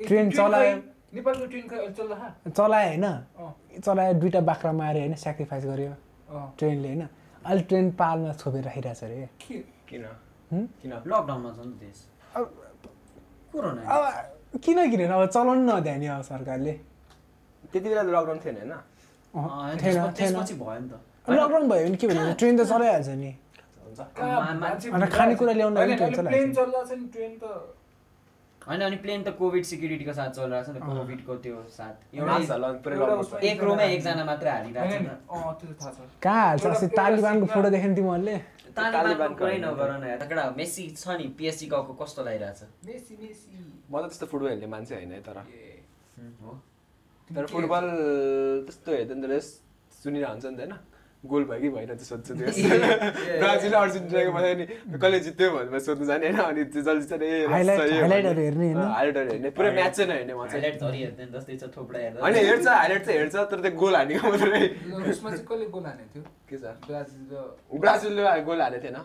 [0.00, 0.76] ट्रेन चलायो
[1.14, 2.50] नेपालको ट्रेन?
[2.50, 5.90] चलायो होइन। अँ, चलायो दुइटा बाख्रा माऱ्यो होइन सेक्रिफाइस गर्यो
[6.30, 7.08] अँ। ट्रेनले होइन।
[7.46, 10.02] अहिले ट्रेन पालमा छोपेर राखिरहेको छ अरे। के- किन?
[10.82, 10.92] किन?
[10.92, 12.44] लकडाउनमा छ नि देश। अब
[13.52, 15.10] कोरोना अब किन किनेन?
[15.10, 16.72] अब चलाउनु नदियो नि अब सरकारले।
[17.72, 18.72] त्यति बेला त लकडाउन थिएन होइन?
[19.70, 20.92] थिएन त्यसपछि- थिएन। त्यसपछि भयो नि त।
[21.30, 22.34] लकडाउन भयो भने के भन्नु?
[22.34, 23.36] ट्रेन त चलाइहाल्छ नि।
[25.06, 25.74] खानेकुरा ल्याउन
[28.68, 32.34] होइन, अनि प्लेन त कोभिड सिक्युरिटीको साथ चलिरहेको छ नि त कोभिडको त्यो साथ। एउटा
[32.34, 35.06] एउटा एक रोमा एकजना मात्रै हालिरहेको
[35.78, 35.86] छ
[36.22, 36.66] कहाँ हाल्छ?
[36.66, 38.36] अस्ति एउटा- तालिबानको एउटा फोटो देख्यो नि तिमीहरूले?
[38.76, 42.60] तालिबानको कुरै। नगर न यार। केटा मेसी छ नि पिएससी गएको कस्तो लागिरहेछ?
[42.86, 43.50] Messi Messi.
[43.90, 45.38] म त त्यस्तो फुटबल हेर्ने मान्छे होइन है तर।
[47.30, 47.84] तर फुटबल
[48.66, 49.40] त्यस्तो हेर्दा नि त
[50.02, 50.74] सुनिरहेको हुन्छ नि त होइन?
[51.26, 52.46] गोल भयो कि भएन त्यो सोध्छु त्यो।
[53.42, 54.64] ब्राजिल अर्जेन्टिनाको भयो नि।
[54.98, 58.34] कसले जित्यो भनेर सोध्नु जाने होइन अनि त्यो जसले चाहिँ ए Highlight- सही हो highlightहरू
[58.34, 58.44] भने-
[59.32, 60.48] हेर्ने। पुरै म्याच चाहिँ। नहेर्ने होइन
[62.34, 66.08] हेर्छ हाइलाइट चाहिँ हेर्छ तर त्यो गोल हानेको मात्रै ल, उसमा चाहिँ कसले गोल हानेको
[66.14, 66.24] थियो?
[66.48, 66.62] के छ?
[66.86, 67.34] ब्राजिल र
[67.80, 68.96] ब्राजिलले गोल हानेको थिएन।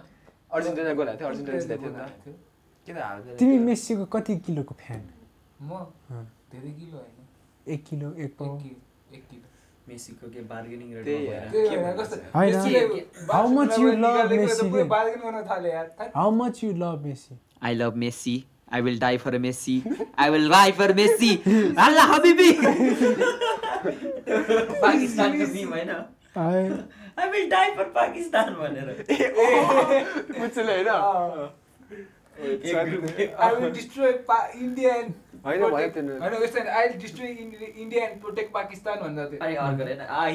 [0.52, 1.98] अर्जेन्टिना गोल हानेको थियो अर्जेन्टिना जितेको थियो नि?
[2.88, 2.92] त त
[3.40, 5.02] तिमी मेस्सीको कति किलोको फ्यान?
[5.62, 5.72] म।
[6.52, 7.18] धेरै किलो होइन।
[7.74, 8.76] एक किलो एक पाउ। कि-
[9.16, 9.48] एक किलो।
[9.88, 10.88] मेसीको के बार्गेनिङ
[14.94, 16.10] bargain गर्न थाले यार that.
[16.15, 17.36] How much you love Messi
[17.70, 18.36] I love Messi.
[18.78, 19.74] I will die for Messi.
[20.26, 21.28] I will die for Messi.
[21.86, 22.48] Allah Habibi.
[24.82, 25.91] पाकिस्तानको टिम होइन
[27.17, 29.20] I will die for Pakistan भनेर I
[31.34, 32.21] will
[38.21, 40.27] protect Pakistan भन्दा थियो। Ah,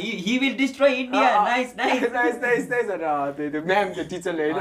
[3.67, 4.59] ma'am त्यो टिचरले होइन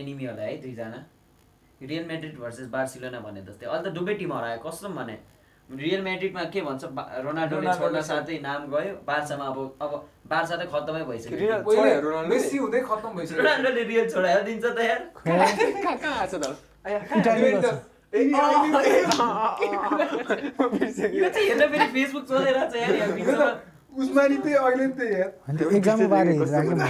[0.00, 1.00] enemy होला है दुईजना
[1.80, 5.16] रियल मेड्रिड भर्सेस बार्सिलोना भने जस्तै। अहिले त दुवै टिम हरायो कसम भने?
[5.68, 6.82] रियल मेड्रिडमा के भन्छ?
[7.24, 9.92] रोनाल्डोले छोड्न। साथै नाम गयो। बार्सामा अब अब
[10.30, 11.36] बार्सा त खत्तमै भइसक्यो।
[12.62, 14.06] हुँदै खत्तम। रोनाल्डोले रियल
[14.46, 15.00] दिन्छ त यार।
[16.04, 16.24] कहाँ।
[21.20, 23.10] यो चाहिँ हेर्न फेरि फेसबुक छ यार यहाँ
[23.90, 26.84] बिचमा त्यही अहिले त्यही एक्जामको बारे तपाईँले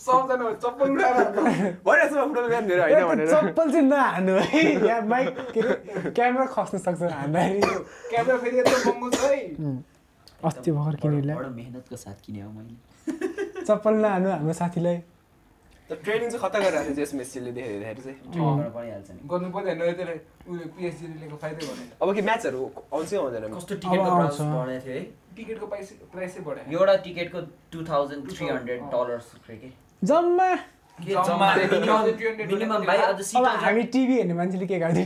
[0.00, 1.40] सबजना चप्पल उठाएर हान्नु।
[1.84, 5.28] भइरहेछ फुटबल म्याच मेरो होइन भनेर। चप्पल चाहिँ नहान्नु है। यहाँ माइक
[6.16, 7.72] क्यामेरा खस्न सक्छ हान्दाखेरि।
[8.10, 9.40] क्यामेरा फेरि यत्रो महँगो छ है।
[10.44, 12.76] अस्ति भर्खर किनेर बडो मेहनतको साथ किने हो मैले।
[13.66, 14.96] चप्पल नहान्नु हाम्रो साथीलाई।
[15.90, 20.14] ट्रेनिङ चाहिँ खतरा गरिरहेको थियो यस मेस्सीले देखाइदिँदाखेरि चाहिँ। गर्नु पर्दैन त्यसले
[20.46, 22.60] उसले पिएचडी लिएको फाइदै भनेन। अब के म्याचहरू
[22.94, 23.44] आउँछ आउँदैन?
[23.56, 25.02] कस्तो टिकटको प्राइस। बढाएको थियो है।
[25.36, 27.40] टिकटको प्राइस प्राइसै बढायो एउटा टिकटको
[27.72, 29.72] two thousand three hundred dollars के।
[30.02, 30.50] जम्मा।
[31.04, 34.96] के जम्मा जम्मा। 1200 मिनिमम भाइ अझ अब सिट हामी टिभी हेर्ने मान्छेले के गर्छ?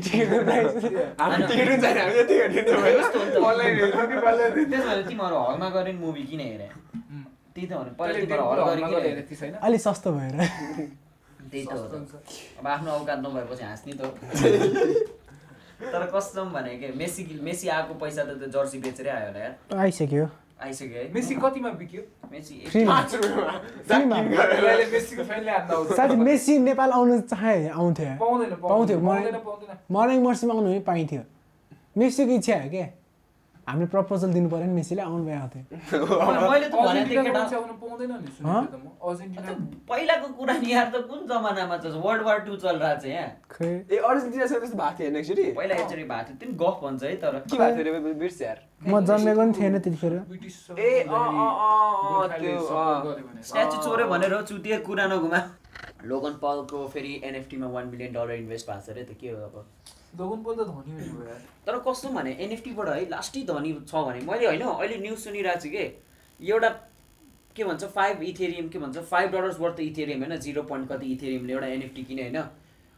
[5.09, 5.68] तिमीहरू हलमा
[6.00, 6.68] मुभी किन हेरे।
[7.55, 7.72] त्यही त
[9.87, 10.37] सस्तो भएर।
[11.52, 11.72] त्यही त।
[12.61, 14.02] अब आफ्नो औकात नभएपछि हाँस्ने त।
[15.92, 19.55] तर कस्टम भने के मेसी मेसी आएको पैसा त त्यो जर्सी बेचेरै आयो होला यार।
[19.78, 20.26] आइसक्यो।
[20.62, 22.03] आइसक्यो है। मेसी कतिमा बिक्यो?
[25.96, 31.22] साथी मेसी नेपाल आउनु चाहे आउँथ्यो। पाउँदैन पाउँथ्यो। मलाई पाउँदैन। मर्निङ मर्सीमा आउनु पनि पाइन्थ्यो।
[31.98, 32.87] मेसीको इच्छा हो क्या?
[33.68, 35.62] हामीले प्रपोजल दिनु पऱ्यो नि मेसीले आउनु भए आउँथ्यो
[36.51, 39.61] मैले त भनेको थिएँ अर्जेन्टिनाको केटा मान्छे आउनु पाउँदैन नि सुनेको त म। अर्जेन्टिना अन्त
[39.90, 41.85] पहिलाको कुरा नि यार त कुन जमानामा छ?
[42.03, 43.70] वर्ल्ड वार टू चलिरहेको छ यहाँ। खै?
[43.87, 45.44] ए अर्जेन्टिनासँग त्यस्तो भएको थियो एकचोटि?
[45.55, 48.59] पहिला एकचोटि भएको थियो। त्यो गफ भन्छ है तर के भएको थियो अरे बिर्स यार?
[48.83, 50.14] म जन्मेको नि थिएन त्यतिखेर।
[50.75, 51.07] ए।
[53.46, 53.79] स्ट्याचु
[54.11, 55.40] भनेर चुतिए कुरा नघुमा
[56.11, 59.55] लोगन पलको फेरि एनएफटीमा वान मिलियन डलर इन्भेस्ट भएको छ अरे त के हो अब?
[60.14, 63.94] दोगुन पो त धनी हुने भयो यार। तर कस्तो भने एनएफटीबाट है लास्टै धनी छ
[64.07, 65.85] भने मैले होइन अहिले न्युज सुनिरहेको छु कि
[66.40, 66.70] एउटा
[67.57, 71.53] के भन्छ फाइभ इथेरियम के भन्छ फाइभ डलर्स वर्थ इथेरियम होइन जिरो पोइन्ट कति इथेरियमले
[71.53, 72.38] एउटा एनएफटी किने होइन।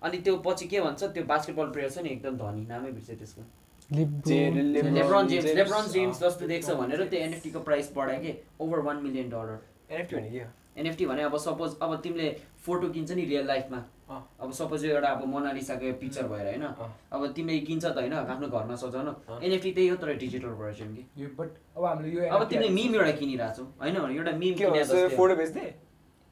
[0.02, 3.42] अनि त्यो पछि के भन्छ त्यो बास्केटबल प्लेयर छ नि एकदम धनी नामै बिर्सेँ त्यसको।
[3.90, 9.02] लिब्रो लेब्रन जेम्स लेब्रन जेम्स जस्तो देख्छ भनेर त्यो एनएफटीको प्राइस बढायो कि over one
[9.02, 9.58] million dollar
[9.90, 10.48] NFT भने के हो?
[10.78, 12.30] एनएफटी भने अब सपोज अब तिमीले
[12.66, 16.64] फोटो किन्छ नि रियल लाइफमा। अब सपोज यो एउटा अब मोनालिसाको पिक्चर भएर होइन।
[17.12, 19.08] अब तिमीले किन्छ त होइन आफ्नो घरमा सजाउन।
[19.42, 22.94] एनएफटी त्यही हो तर डिजिटल भर्जन कि। यो बट अब हामीले यो अब तिमीले मिम
[22.94, 23.96] एउटा किनिरहेको छौ होइन?
[24.16, 25.66] एउटा मिम के भन्छ फोटो बेच्दै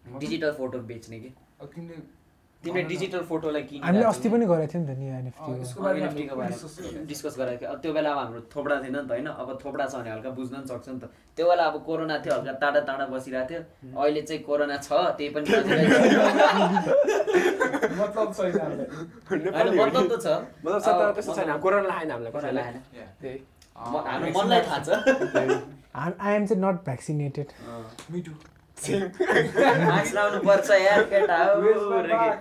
[0.04, 1.20] डिजिटल फोटो बेच्ने?
[1.20, 1.30] कि।
[1.60, 1.68] अब
[2.64, 6.46] तिमीले डिजिटल फोटोलाई हामीले अस्ति पनि गरेको थियो नि त नि एनएफटीको बारेमा
[7.10, 9.28] डिस्कस गरेको थियो। अब त्यो बेला अब हाम्रो थोपडा थिएन नि त होइन?
[9.42, 11.04] अब थोपडा छ भने हल्का बुझ्न पनि सक्छ नि त।
[11.36, 13.60] त्यो बेला अब कोरोना थियो हल्का टाढा टाढा बसिरहेको थियो।
[13.98, 15.46] अहिले चाहिँ कोरोना छ त्यही पनि।
[18.02, 18.28] मतलब
[20.06, 20.26] त छ।
[20.62, 22.30] मतलब सत्तामा त्यस्तो छैन। कोरोना लगाएन हामीलाई
[24.62, 24.88] थाहा छ।
[25.96, 27.48] आई एम चाहिँ नट भ्याक्सिनेटेड.
[28.90, 32.40] मास्क लाउनु पर्छ यार केटा हो, Where's my रे के। box?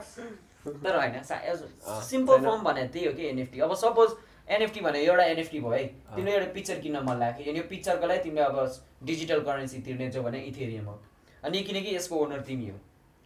[0.61, 4.09] तर होइन सिम्पल। फर्म भने त्यही हो कि एनएफटी अब सपोज
[4.49, 8.07] एनएफटी भने एउटा एनएफटी भयो है। तिमीले एउटा पिक्चर किन्न मन लाग्यो अनि यो पिक्चरको
[8.07, 8.57] लागि तिमीले अब
[9.03, 10.95] डिजिटल करेन्सी तिर्नेछौ भने इथेरियम हो।
[11.43, 12.77] अनि किनकि यसको ओनर तिमी हो।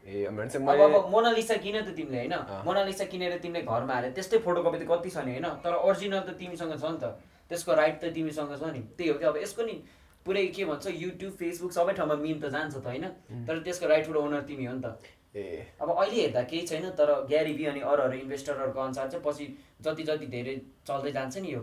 [0.06, 5.10] अब मोनालिसा किन त तिमीले होइन। मोनालिसा किनेर तिमीले घरमा हाले त्यस्तै फोटोकपी त कति
[5.10, 5.48] छ नि होइन?
[5.66, 7.06] तर ओरिजिनल त तिमीसँग छ नि त।
[7.50, 9.26] त्यसको राइट त तिमीसँग छ नि। त्यही हो कि?
[9.26, 9.76] अब यसको नि
[10.26, 13.06] पुरै के भन्छ युट्युब फेसबुक सबै ठाउँमा मिम त जान्छ त होइन?
[13.46, 14.98] तर त्यसको राइटफुल ओनर तिमी हो नि त।
[15.36, 19.24] ए। अब अहिले हेर्दा केही छैन तर ग्यारी बी अनि अरू अरू इन्भेस्टरहरूको अनुसार चाहिँ
[19.26, 19.46] पछि
[19.86, 20.56] जति जति धेरै
[20.88, 21.62] चल्दै जान्छ नि यो.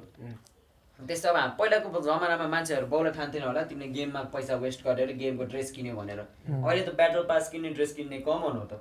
[0.99, 5.71] त्यस्तो अब पहिलाको जमानामा मान्छेहरू बाउले ठान्थेन होला तिमीले गेममा पैसा वेस्ट गरेर गेमको ड्रेस
[5.75, 8.79] किन्यो भनेर। अहिले त ब्याटल पास किन्ने ड्रेस किन्ने कमन हो त।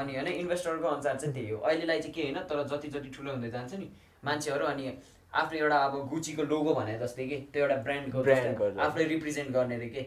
[0.00, 3.30] अनि होइन इन्भेस्टरको अनुसार चाहिँ त्यही हो। अहिलेलाई चाहिँ के होइन तर जति जति ठुलो
[3.36, 3.88] हुँदै जान्छ नि
[4.24, 4.84] मान्छेहरू अनि
[5.32, 8.18] आफ्नो एउटा अब गुचीको लोगो भने जस्तै कि त्यो एउटा ब्रान्डको।
[8.82, 10.02] आफूले रिप्रेजेन्ट गर्ने रे के?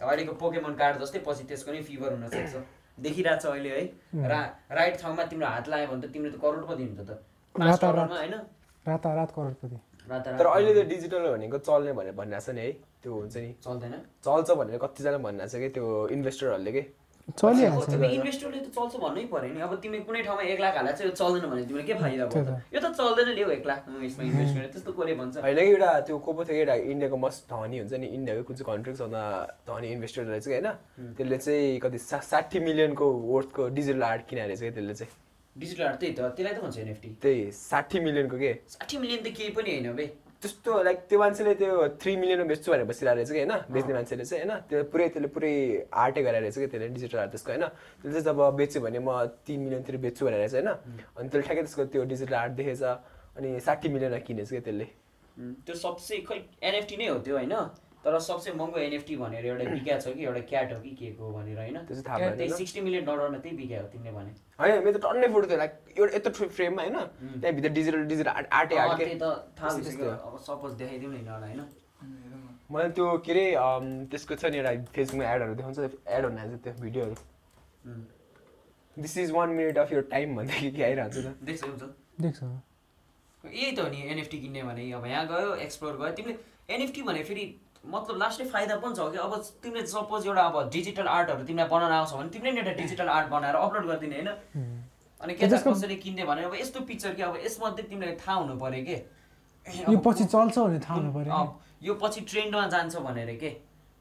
[0.00, 2.54] अहिलेको पोकेमन कार्ड जस्तै पछि त्यसको नै फिभर हुनसक्छ।
[2.98, 3.84] देखिरहेको छ अहिले है।
[4.28, 4.40] रा
[4.72, 7.10] राइट ठाउँमा तिम्रो हात लाग्यो भने त तिमीले त करोडपति हुन्छ त।
[7.54, 8.34] होइन?
[8.86, 9.76] रातारात करोडपति
[10.10, 13.50] रातारात तर अहिले त डिजिटल भनेको चल्ने भनेर भनिरहेको छ नि है। त्यो हुन्छ नि।
[13.64, 15.86] चल्दैन। चल्छ भनेर कतिजना भनिरहेको छ कि त्यो
[16.16, 16.82] इन्भेस्टरहरूले के?
[17.30, 21.06] चलिहाल्छ। तिमी इन्भेस्टरले त चल्छ भन्नै पर्यो नि। अब तिमी कुनै ठाउँमा एक लाख चाहिँ
[21.06, 24.54] यो चल्दैन भने तिमीले के फाइदा भयो यो त चल्दैन ल्याऊ एक लाख यसमा इन्भेस्ट
[24.56, 25.34] गरेर। त्यस्तो कसले भन्छ?
[25.46, 28.54] होइन कि एउटा त्यो को पो थियो एउटा इन्डियाको मस्ट धनी हुन्छ नि इन्डियाको कुन
[28.56, 29.22] चाहिँ कन्ट्री सबभन्दा
[29.70, 30.68] धनी इन्भेस्टर रहेछ कि होइन
[31.16, 35.12] त्यसले चाहिँ कति सा साठी मिलियनको वर्थको डिजिटल आर्ट किनेको रहेछ कि त्यसले चाहिँ।
[35.56, 38.52] डिजिटल आर्ट त्यही त त्यसलाई त भन्छ एनएफटी त्यही साठी मिलियनको के?
[38.68, 40.06] साठी मिलियन त केही पनि होइन बे।
[40.42, 44.24] त्यस्तो लाइक त्यो मान्छेले त्यो थ्री मिलियनमा बेच्छु भनेर बसिरहेको रहेछ कि होइन बेच्ने मान्छेले
[44.24, 45.52] चाहिँ होइन त्यो पुरै त्यसले पुरै
[45.94, 47.64] आर्टै गराएर रहेछ कि त्यसले डिजिटल आर्ट त्यसको होइन
[47.98, 49.10] त्यसले चाहिँ जब बेच्यो भने म
[49.42, 50.70] तिन मिलियनतिर बेच्छु भनेर चाहिँ होइन
[51.12, 52.82] अनि त्यसले ठ्याक्कै त्यसको त्यो डिजिटल आर्ट देखेछ
[53.36, 54.86] अनि साठी मिलियनमा किनेछ कि त्यसले
[55.60, 57.54] त्यो सबसे खै एनएफटी नै हो त्यो होइन
[58.04, 61.32] तर सबसे महँगो एनएफटी भनेर एउटा बिका छ कि एउटा क्याट हो कि के को
[61.32, 64.84] भनेर होइन। त्यो चाहिँ थाहा त्यही सिक्सटी मिलियन डलरमा त्यही बिका हो तिमीले भने। होइन
[64.84, 66.96] मेरो त टन्नै फोटो थियो लाइक एउटा यत्रो फ्रेममा होइन
[67.40, 69.26] त्यहाँभित्र डिजिटल डिजिटल आर्ट आर्टै अँ, आर्ट त्यही त
[69.60, 71.68] थाहा भइसक्यो। त्यस्तै। अब सपोज देखाइदिउँ न यिनीहरूलाई होइन।
[72.72, 73.44] मलाई त्यो के अरे
[74.10, 77.14] त्यसको छ नि एउटा फेसबुकमा एडहरू देखाउँछ एड हुन हाल्छ त्यो भिडियोहरू।
[78.96, 81.82] This is one minute of your time भन्दा के आइरहन्छ त। देख्छौ हुन्छ।
[82.20, 82.40] देख्छ।
[83.44, 87.22] यही त हो नि एनएफटी किन्ने भने। अब यहाँ गयो एक्सप्लोर गयो। तिमीले एनएफटी भने
[87.28, 87.44] फेरि
[87.84, 91.92] मतलब लास्टै फाइदा पनि छ कि अब तिमीले सपोज एउटा अब डिजिटल आर्टहरू तिमीलाई बनाउन
[91.92, 94.28] आउँछ भने तिमीले नि एउटा डिजिटल आर्ट बनाएर अपलोड गरिदिने होइन?
[95.20, 98.84] अनि के कसैले किन्ने भने अब यस्तो पिक्चर कि अब यसमध्ये तिमीलाई थाहा हुनु पऱ्यो
[98.84, 98.96] कि?
[99.88, 101.40] यो पछि चल्छ भने थाहा हुनु पऱ्यो
[101.82, 103.50] यो पछि ट्रेन्डमा जान्छ भनेर के?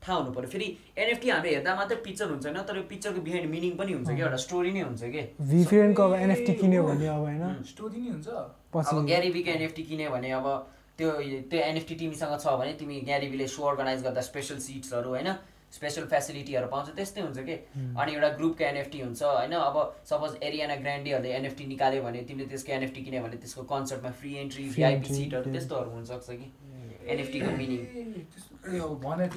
[0.04, 2.62] थाहा हुनु पऱ्यो। फेरि एनएफटी हामीले हेर्दा मात्रै पिक्चर हुन्छ होइन?
[2.64, 4.22] तर यो पिक्चरको बिहाइन्ड मिनिङ पनि हुन्छ कि?
[4.22, 5.24] एउटा स्टोरी नै हुन्छ कि?
[5.52, 7.64] भी फ्रेन्डको अब एनएफटी किन्यो भने अब होइन?
[7.72, 10.48] स्टोरी नै हुन्छ। अब ग्यारिबीको एनएफटी किन्यो भने अब
[11.00, 11.10] त्यो
[11.52, 15.30] त्यो एनएफटी तिमीसँग छ भने तिमी ग्यारिबीले सो अर्गनाइज गर्दा स्पेसल सिट्सहरू होइन?
[15.72, 17.56] स्पेसल फेसिलिटीहरू पाउँछ त्यस्तै हुन्छ कि?
[18.02, 19.54] अनि एउटा ग्रुपको एनएफटी हुन्छ होइन?
[19.54, 19.76] अब
[20.10, 24.66] सपोज एरियाना ग्रान्डीहरूले एनएफटी निकाल्यो भने तिमीले त्यसको एनएफटी किन्यो भने त्यसको कन्सर्टमा फ्री एन्ट्री
[24.76, 26.48] भिआइपी सिटहरू त्यो। त्यस्तोहरू हुनसक्छ कि?
[27.14, 27.80] एनएफटीको मिनिङ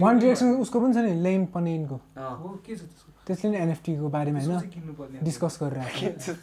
[0.01, 3.12] वान डिरेक्सन उसको पनि छ नि लेन पनेनको। हो के छ त्यसको?
[3.27, 6.43] त्यसले नि एनएफटीको बारेमा होइन डिस्कस गरिरहेको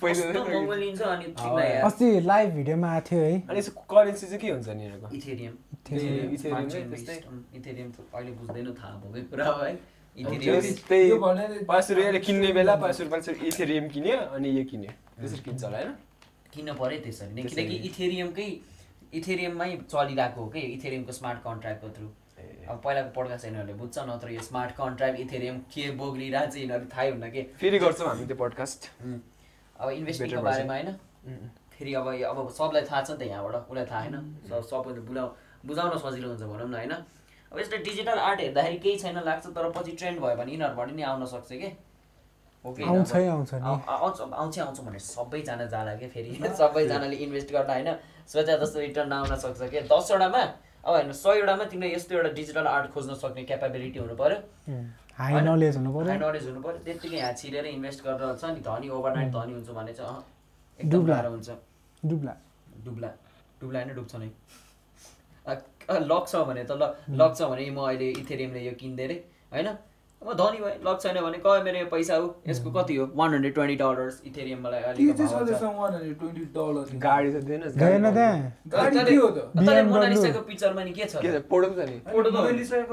[1.87, 3.61] अस्ति लाइभ भिडियोमा आएको थियो है। अनि
[3.91, 4.85] करेन्सी चाहिँ के हुन्छ नि
[5.17, 5.53] इथेरियम?
[7.57, 9.73] इथेरियम त अहिले बुझ्दैन थाहा भएकै कुरा हो है।
[10.17, 14.17] Just इथेरियम त्यही यो भनेर- पाँच रुपियाँले किन्ने बेला पाँच रुपियाँ पाँच रुपियाँ इथेरियम किन्यो
[14.35, 15.91] अनि यो किन्यो। त्यसरी किन्छ होला होइन।
[16.53, 18.47] किन्न पऱ्यो त्यसरी नै। किनकि। इथेरियमकै
[19.19, 20.59] इथेरियममै चलिरहेको हो कि?
[20.75, 22.07] इथेरियमको स्मार्ट कन्ट्र्याक्टको थ्रु
[22.69, 27.10] अब पहिलाको पड्कास्ट यिनीहरूले बुझ्छ नत्र यो स्मार्ट कन्ट्र्याक्ट इथेरियम के बोग्लिरहेको छ यिनीहरू थाहै
[27.10, 27.41] हुन्न कि?
[27.62, 30.89] फेरि गर्छौँ हामी त्यो पडकास्ट अब इन्भेस्टमेन्टको बारेमा होइन?
[31.73, 34.15] फेरि अब अब सबलाई थाहा छ नि त यहाँबाट। उसलाई थाहा होइन।
[34.49, 35.27] सब सबैले बुझाउ
[35.65, 36.93] बुझाउन सजिलो हुन्छ भनौँ न होइन?
[37.51, 41.01] अब यस्तो डिजिटल आर्ट हेर्दाखेरि केही छैन लाग्छ तर पछि ट्रेन्ड भयो भने यिनीहरूबाट नि
[41.10, 41.69] आउन सक्छ कि?
[42.65, 46.32] आउँछै आउँछ नि। आउ- आउँछ आउँछ आउँछ भनेर सबैजना जाला क्या फेरि?
[46.62, 47.89] सबैजनाले इन्भेस्ट गर्दा होइन।
[48.29, 50.43] सोचे जस्तो रिटर्न आउन सक्छ क्या दसवटामा
[50.89, 54.38] अब होइन सयवटामा तिमीले यस्तो एउटा डिजिटल आर्ट खोज्न सक्ने क्यापेबिलिटी हुनु पऱ्यो
[55.19, 55.41] हाई?
[55.47, 58.89] नलेज हुनु हाई पऱ्यो नलेज हुनु पऱ्यो त्यत्तिकै यहाँ छिरेर इन्भेस्ट गरेर छ नि धनी
[58.97, 60.23] ओभरनाइट धनी हुन्छ भने चाहिँ अँ,
[60.80, 61.49] एकदम डुब्ला। गाह्रो हुन्छ।
[62.04, 62.34] डुब्ला।
[62.86, 63.10] डुब्ला।
[63.62, 64.30] डुब्ला होइन डुब्छ नै।
[65.45, 65.56] अ-
[65.89, 66.84] अ, लक छ भने त ल
[67.21, 69.17] लक छ भने म अहिले इथेरियमले यो किन्दै अरे
[69.54, 69.67] होइन?
[70.19, 72.25] म धनी भएँ लक छैन भने क मेरो यो पैसा हो?
[72.47, 73.05] यसको कति हो?
[73.15, 75.15] One hundred twenty dollars Ethereum मलाई अलिक
[80.49, 81.23] पिक्चरमा नि के छ?
[81.23, 81.88] त?
[81.88, 81.95] नि।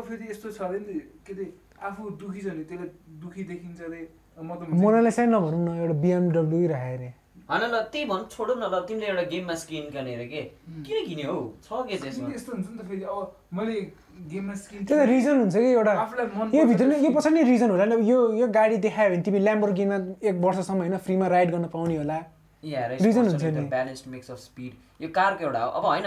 [0.07, 1.47] फेरि यस्तो अरे नि के अरे
[1.83, 4.01] आफू दुखी छ भने त्यसलाई दुखी देखिन्छ अरे।
[4.39, 7.11] म त मोनालाई चाहिँ नभनौँ न एउटा बिएमडब्ल्यू राखेर अरे।
[7.51, 10.43] होइन ल त्यही भन् छोडौँ न ल तिमीले एउटा गेममा स्किन अरे के?
[10.87, 11.41] किन किन्यो हौ?
[11.63, 12.29] छ के त्यसमा?
[12.35, 13.19] यस्तो हुन्छ नि त फेरि अब
[13.55, 13.77] मैले
[14.31, 15.93] गेममा स्किन त्यो त रिजन हुन्छ कि एउटा?
[16.55, 19.99] यो भित्र यो पछाडि नै रिजन होला नि यो यो गाडी देखायो भने तिमी ल्याम्बोर्गिनीमा
[20.27, 22.19] एक वर्षसम्म होइन फ्रीमा राइड गर्न पाउने होला।
[22.67, 26.07] Reason हुन्छ नि। ब्यालेन्स्ड मिक्स अफ स्पिड यो कारको एउटा हो। अब होइन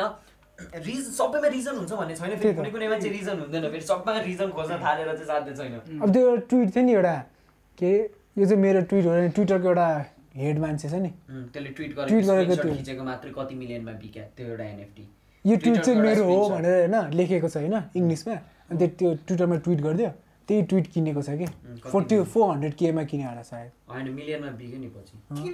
[0.60, 4.50] रिजन सबैमा रिजन हुन्छ भन्ने छैन। फेरि। कुनै कुनै मान्छे रिजन हुँदैन। फेरि सबैमा रिजन
[4.52, 7.16] खोज्न थालेर चाहिँ साध्य छैन। अब त्यो एउटा ट्विट थियो नि एउटा
[7.80, 9.88] के यो चाहिँ मेरो ट्विट हो। नि ट्विटरको एउटा
[10.40, 11.12] हेड मान्छे छ नि।
[11.54, 15.04] त्यसले ट्विट गरेको त्यो। खिचेको मात्रै कति मिलियनमा बिक्या त्यो एउटा एनएफटी
[15.46, 18.34] यो ट्विट चाहिँ मेरो हो। भनेर होइन लेखेको छ होइन इङ्ग्लिसमा।
[18.70, 20.10] अनि त्यो त्यो ट्विटरमा ट्विट गरिदियो
[20.48, 21.46] त्यही ट्विट किनेको छ कि।
[21.92, 22.24] फोर्टी?
[22.24, 25.54] फोर हन्ड्रेड केमा किने होला सायद। होइन मिलियनमा बिक्यो नि पछि। किन।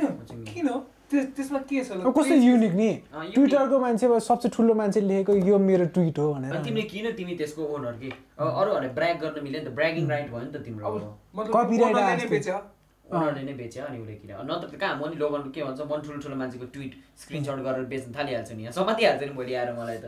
[0.53, 0.67] किन?
[1.11, 2.89] त्यस- त्यसमा के छ कस्तो युनिक नि।
[3.35, 7.35] ट्विटरको मान्छे सबसे ठुलो मान्छे लेखेको यो मेरो ट्विट हो अनि भनेर तिमीले किन तिमी
[7.35, 8.09] त्यसको ओनर कि?
[8.39, 12.74] अब अरू भने ब्र्याग गर्न मिल्यो नि त। ब्र्यागिङ राइट भयो नि त तिम्रो अब
[13.11, 16.17] ओनरले नै बेच्यो अनि उसले किन नत्र कहाँ म नि लोगन के भन्छ मन ठुलो
[16.25, 20.05] ठुलो मान्छेको ट्विट स्क्रिनसट गरेर बेच्न थालिहाल्छ नि। यहाँ समातिहाल्छ नि भोलि आएर मलाई त।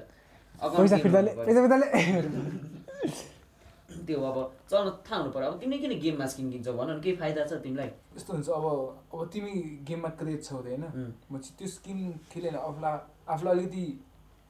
[4.08, 4.38] त्यो अब
[4.72, 7.60] चल्न थाहा हुनु पऱ्यो अब तिमीले किन गेममा स्किन किन्छौ भन न केही फाइदा छ
[7.64, 7.90] तिमीलाई?
[8.16, 8.66] यस्तो हुन्छ अब
[9.14, 9.52] अब तिमी
[9.88, 10.84] गेममा क्रेज छौ अरे होइन.
[11.32, 11.98] म चाहिँ त्यो स्किन
[12.32, 12.96] खेलेन आफूलाई
[13.28, 13.86] आफूलाई अलिकति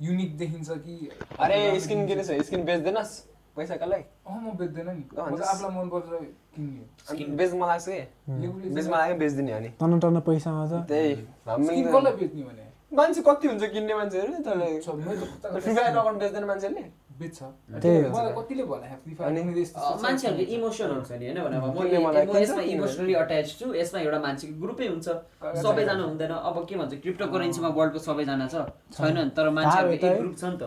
[0.07, 0.95] युनिक देखिन्छ कि
[1.39, 3.11] अरे स्किन किनेछ स्किन बेच्दैनस्।
[3.57, 4.03] पैसा कसलाई?
[4.29, 6.07] अँ म बेच्दैन नि। चाहिँ आफूलाई मनपर्छ
[6.55, 7.23] किन्ने अनि
[7.83, 7.97] कि?
[8.41, 11.11] लेबुले बेच्न मन लाग्यो बेच्दिने अनि टन्न टन्न पैसा आउँछ त्यही
[11.83, 12.63] कसलाई बेच्ने भने?
[12.87, 16.19] मान्छे कति हुन्छ किन्ने मान्छेहरू नि तँलाई छ, मैले त कता कता फ्री फायर अकाउन्ट
[16.23, 16.83] बेच्दैन मान्छेले
[17.19, 23.99] बेच्छ। मलाई कतिले मान्छेहरूको इमोसन हुन्छ नि होइन म मलाई यसमा इमोसनली अट्याच छु यसमा
[24.07, 25.07] एउटा मान्छेको ग्रुपै हुन्छ।
[25.65, 28.55] सबैजना हुँदैन। अब के भन्छ क्रिप्टो करेन्सीमा वर्ल्डको सबैजना छ।
[28.95, 30.63] छैन तर मान्छेहरूको एक। ग्रुप छ नि त।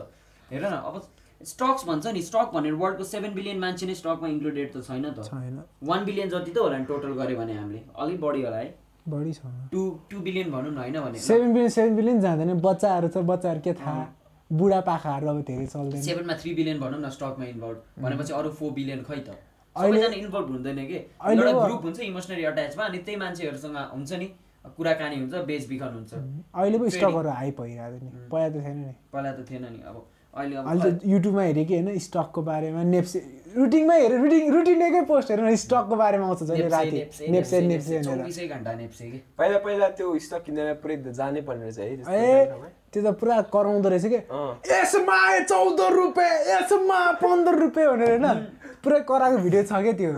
[0.52, 0.94] हेर न अब
[1.40, 5.24] स्टक्स भन्छ नि स्टक भनेर वर्ल्डको सेभेन बिलियन मान्छे नै स्टकमा इन्क्लुडेड त छैन त।
[5.24, 8.74] छैन। वान बिलियन जति त होला नि टोटल गऱ्यो भने हामीले। अलिक बढी होला है।
[9.08, 9.40] बढी छ।
[9.72, 13.60] टु टु बिलियन भनौँ न होइन भने। सेभेन बिलियन सेभेन बिलियन जाँदैन। बच्चाहरू छ बच्चाहरू
[13.60, 14.02] के थाहा
[14.50, 19.02] बुढापाकाहरू अब धेरै चल्दैन। सेभेनमा थ्री बिलियन भनौँ न स्टकमा इन्भल्भ भनेपछि अरू फोर बिलियन
[19.08, 19.40] खै त।
[19.76, 20.98] सबैजना इन्भल्भ हुँदैन कि?
[21.24, 24.26] एउटा ग्रुप हुन्छ इमोसनली अट्याचमा अनि त्यही मान्छेहरूसँग हुन्छ नि
[24.76, 26.12] कुराकानी हुन्छ बेचबिखन हुन्छ।
[26.52, 26.96] अहिले Trading.
[27.00, 29.96] स्टकहरू हाई भइरहेको नि। पहिला त छैन नि। पहिला त थिएन नि। अब
[30.34, 33.18] अहिले त युट्युबमा हेरेँ कि होइन स्टकको बारेमा नेप्से
[33.50, 38.72] रुटिनमा हेरेँ रुटिन रुटिनेकै पोस्ट हेरेर स्टकको बारेमा आउँछ जहिले नेप्से, राति। नेप्से, नेप्से घन्टा
[38.74, 39.18] नेप्से कि?
[39.38, 43.40] पहिला पहिला त्यो स्टक किनेर पुरै जानै पर्ने रहेछ है त्यस्तो ए। त्यो त पुरा
[43.50, 44.20] कराउँदो रहेछ कि।
[44.70, 45.18] यसमा
[45.50, 48.26] चौध रुपियाँ यसमा पन्ध्र रुपियाँ भनेर होइन।
[48.86, 50.12] पुरै कराएको भिडियो छ क्या त्यो?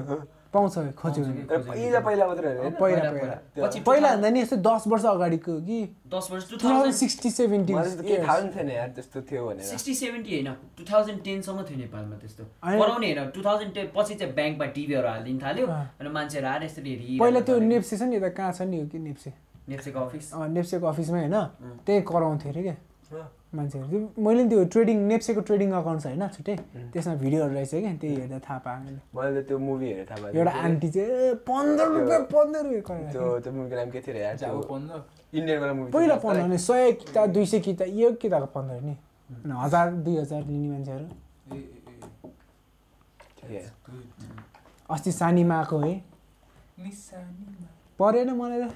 [0.52, 2.74] पाउँछ खोज्यो। पहिला पहिला मात्रै होइन। होइन?
[2.76, 5.78] पहिला पहिला, पहिला। पहिला। पछि पहिला भन्दा नि यस्तै दस वर्ष अगाडिको कि?
[6.12, 8.88] दस वर्ष two two thousand thousand sixty seventy मलाई त केही थाहा पनि थिएन यार
[8.88, 13.30] त्यस्तो थियो भनेर। सिक्सटी सेभेन्टी होइन टु थाउजन्ड टेनसम्म थियो नेपालमा त्यस्तो। होइन। कराउने होइन
[13.30, 17.58] टु थाउजन्ड टेन पछि चाहिँ ब्याङ्कमा टिभीहरू हालिदिनु थाल्यो। अनि मान्छेहरू आएर यसरी पहिला त्यो
[17.58, 19.30] नेप्से छ नि यता कहाँ छ नि हो कि नेप्से?
[19.68, 21.36] नेप्सेको अफिस। अँ, नेप्सेको अफिसमा होइन?
[21.86, 22.76] त्यही कराउँथ्यो अरे क्या।
[23.54, 26.56] मान्छेहरू त्यो मैले नि त्यो ट्रेडिङ नेप्सेको ट्रेडिङ अकाउन्ट छ होइन छुट्टै।
[26.92, 28.80] त्यसमा भिडियोहरू रहेछ क्या त्यही हेर्दा थाहा पाएँ
[29.14, 33.52] मैले। त्यो मुभी हेरेर थाहा भयो एउटा आन्टी चाहिँ पन्ध्र रुपियाँ पन्ध्र रुपियाँ त्यो त्यो
[33.52, 34.96] मुभीको नाम के थियो पन्ध्र।
[35.38, 38.94] इन्डियनवाला मुभी पहिला पन्ध्र भने सय किता दुई सय किता यो किताको पन्ध्र नि।
[39.64, 41.06] हजार दुई हजार लिने मान्छेहरू।
[41.52, 41.58] ए
[43.48, 43.62] ए, ए।
[44.90, 45.94] अस्ति सानीमाको है।
[46.80, 47.66] निशानीमा
[47.98, 48.70] परेन मलाई त।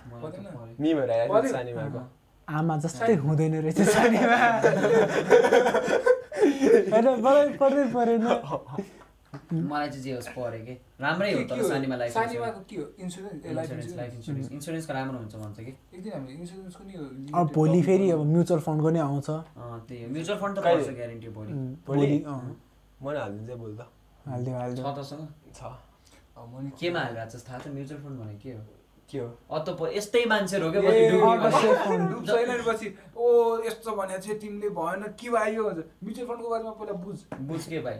[2.49, 4.37] आमा जस्तै हुँदैन रहेछ सानीमा
[6.89, 8.23] होइन मलाई पर्दै परेन
[9.67, 13.47] मलाई चाहिँ जे होस् पऱ्यो कि राम्रै हो तर सानीमा लाइफ सानीमाको के हो insurance
[13.49, 16.95] life insurance life insurance insurance इन्सुरेन्सको राम्रो हुन्छ भन्छ कि एकदिन हाम्रो इन्सुरेन्सको नि
[17.35, 19.41] अब भोलि फेरि अब म्युचुअल फन्डको नै आउँछ अँ,
[19.89, 20.63] त्यही हो म्युचुअल फन्ड त?
[20.65, 22.07] पर्छ ग्यारेन्टी भोलि भोलि?
[22.07, 22.09] भोलि
[23.03, 23.91] मलाई हालिदिन्छ बोल त
[24.27, 25.61] हालिदियो छ हालिदियो तसँग छ
[26.79, 28.63] केमा हालिरहेको छ थाहा छ म्युचुअल फन्ड भनेको के हो
[29.57, 30.67] अत यस्तै मान्छेहरू
[32.69, 33.27] पछि ओ
[33.67, 35.65] यस्तो भने चाहिँ तिमीले भएन के भयो
[36.05, 37.97] म्युचुअल फन्डको बारेमा पहिला बुझ। बुझ के भाइ?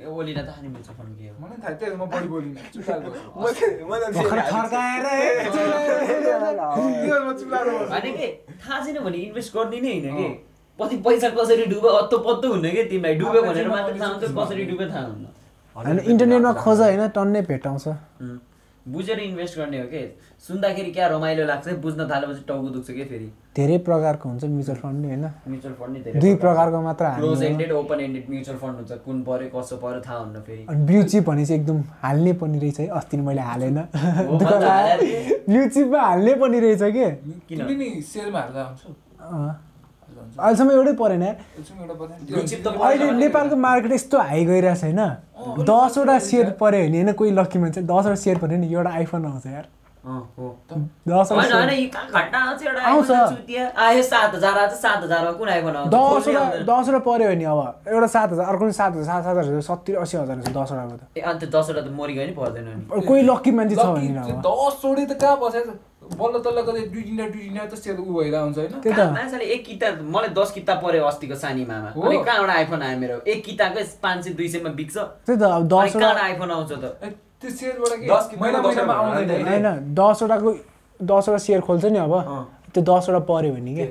[0.00, 1.34] ए ओलीलाई थाहा नि म्युचुअल फन्ड के हो?
[1.40, 3.00] मलाई पनि थाहा त्यही भएर म बढी बोलिनँ चुपचाप
[3.44, 5.06] बस्छु। भर्खर थर्काएर
[5.52, 7.92] त्यो म चुपचाप बस्छु?
[7.92, 8.26] होइन कि
[8.64, 10.28] थाहा छैन भने इन्भेस्ट गरिदिने होइन कि?
[10.78, 13.14] पछि पैसा कसरी डुब्यो अत्तो पत्तो हुन्न कि तिमीलाई?
[13.20, 15.24] डुब्यो भनेर मात्र थाहा हुन्छ कसरी डुब्यो थाहा हुन्न।
[15.76, 17.84] होइन इन्टरनेटमा खोज होइन टन्नै भेटाउँछ।
[18.92, 20.18] बुझेर इन्भेस्ट गर्ने हो कि?
[20.48, 23.32] सुन्दाखेरि क्या रमाइलो लाग्छ बुझ्न थालेपछि टाउको दुख्छ कि फेरि?
[23.56, 25.24] धेरै प्रकारको हुन्छ म्युचुअल फन्ड नि होइन?
[25.48, 27.42] म्युचुअल फन्ड नि धेरै दुई प्रकारको। मात्र close.
[27.42, 31.02] Ended open ended mutual fund हुन्छ। कुन पऱ्यो कसो पऱ्यो थाहा हुन्न फेरि। अनि ब्लु
[31.02, 33.78] चिप भने चाहिँ एकदम हाल्ने पनि रहेछ है। अस्ति मैले हालेन।
[35.48, 37.10] ब्लु चिपमा हाल्ने पनि रहेछ कि?
[37.48, 38.02] किन?
[38.02, 39.67] सेयरमा हाल्दा हुन्छौ। अँ।
[40.38, 41.24] अहिलेसम्म एउटै परेन।
[42.64, 45.02] त अहिले नेपालको मार्केट यस्तो हाई गइरहेको छ होइन
[45.64, 49.46] दसवटा सेयर पऱ्यो भने होइन कोही लक्की मान्छे दसवटा सेयर पऱ्यो नि एउटा आइफोन आउँछ
[49.46, 49.66] यार।
[49.98, 50.46] अँ, हो।
[51.08, 51.42] दसवटा
[52.32, 53.12] कहाँ छ
[55.94, 59.60] दसवटा। दसवटा पऱ्यो भने अब एउटा सात हजार अर्को पनि सात हजार सात सात हजार
[59.68, 62.66] सत्तरी अस्सी हजार हुन्छ दसवटाको त। दसवटा त मरिगयो नि पर्दैन
[63.06, 67.78] कोही लक्की मान्छे छ लक्की भने दस बल्ल तल्ल कतै दुई तिनवटा दुई तिनवटा त
[67.78, 68.72] सेल उ भइरहेको हुन्छ होइन?
[68.80, 72.50] त्यही कहाँ त मान्छेले एक किता मलाई दस किता पऱ्यो अस्तिको सानीमामा। हो। अनि कहाँबाट
[72.56, 73.16] आइफोन आयो मेरो?
[73.26, 76.84] एक किताकै पाँच सय दुई सयमा बिक्छ। त्यही त अब कहाँबाट दसवटा आइफोन आउँछ त?
[77.40, 77.50] त्यो
[78.08, 78.76] दस दस
[79.46, 79.66] होइन?
[79.94, 80.50] दसवटाको
[81.00, 82.14] दसवटा सेयर खोल्छ नि अब।
[82.74, 83.82] त्यो दसवटा पऱ्यो भने के?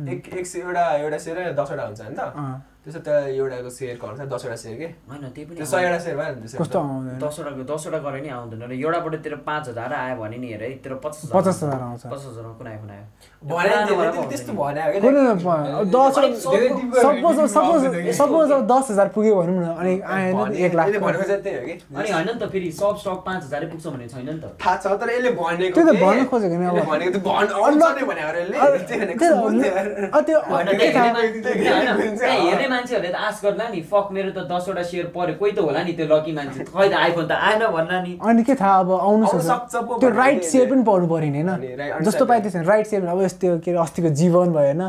[0.00, 2.22] एक एक एउटा एउटा सेयर दसवटा हुन्छ नि त।
[2.80, 4.88] त्यसो त एउटाको सेयरको अनुसार दसवटा सेयर के?
[5.04, 7.20] होइन त्यही पनि त्यो सयवटा सेयर भयो नि त्यसरी कस्तो। आउँदैन?
[7.20, 10.80] दसवटाको दसवटा गरे नि आउँदैन। र एउटाबाट तेरो पाँच हजार आयो भने नि हेर है
[10.80, 13.04] तेरो पचास पचास हजार आउँछ। पचास हजारमा कुन आइफोन आयो
[14.32, 14.76] त्यस्तो कुन
[15.92, 17.82] दसवटा अलिक सपोज सपोज
[18.16, 21.56] सपोज अब दस हजार पुग्यो भनौँ न अनि आएन एक लाख। यसले भनेको चाहिँ त्यही
[21.60, 24.40] हो कि। अनि होइन नि त फेरि सब स्टक पाँच हजारै पुग्छ भन्ने छैन नि
[24.40, 26.00] त। थाहा छ तर यसले भनेको त्यही त?
[26.00, 29.20] भन्न खोजेको नि अब। भनेको त भन् आउँछ नै भने अरे यसले। अँ, त्यही भनेको
[29.20, 30.68] त्यही त बुझ्ने हो। अरे। अँ, त्यो होइन,
[32.80, 35.92] मान्छेहरूले त आश गर्ला नि फक मेरो त दसवटा सेयर पऱ्यो कोही त होला नि
[35.92, 36.64] त्यो लकी मान्छे?
[36.64, 40.42] खै त आइफोन त आएन भन्ला नि। अनि के थाहा अब आउनु सक्छ। त्यो राइट
[40.44, 41.50] सेयर पनि पाउनु पऱ्यो नि होइन?
[41.76, 44.82] right- जस्तो त्यसो राइट सेयर अब यस्तो के अरे अस्तिको जीवन भयो होइन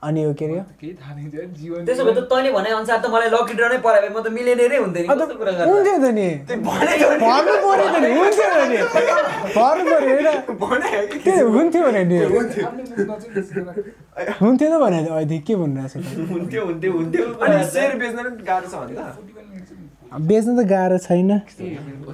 [0.00, 0.64] अनि यो के अरे
[1.84, 4.32] त्यसो भए त तैँले भने अनुसार त मलाई लकी ड्र नै परायो भने म त
[4.32, 5.68] मिलेनियरै हुन्थेँ नि। अन्त कस्तो कुरा गर्दा?
[5.68, 8.78] हुन्थ्यो त नि। भन्नु पऱ्यो त नि हुन्थ्यो नि।
[9.56, 10.12] भन्नु पऱ्यो
[10.64, 11.16] होइन कि?
[11.20, 12.16] त्यो हुन्थ्यो भने नि।
[14.40, 16.08] हुन्थ्यो। त भने अहिले के भनिरहेको छ?
[16.08, 16.16] त?
[16.32, 17.24] हुन्थ्यो हुन्थ्यो हुन्थ्यो
[17.76, 18.96] सेयर बेच्न गाह्रो छ भने
[20.16, 21.30] बेच्न त गाह्रो छैन।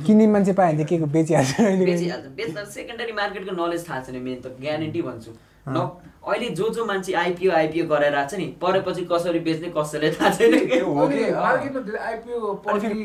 [0.07, 1.51] किन्ने मान्छे पायो भने त के को बेचिहाल्छ?
[1.55, 5.31] अहिले बेचिहाल्छ। बेच्न सेकेन्डरी मार्केटको नलेज थाहा छैन मेन त। ग्यारेन्टी भन्छु।
[5.69, 5.79] न
[6.27, 10.31] अहिले जो जो मान्छे आइपिओ आइपिओ गरेर आएको छ नि परेपछि कसरी बेच्ने कसैले थाहा
[10.35, 10.53] छैन।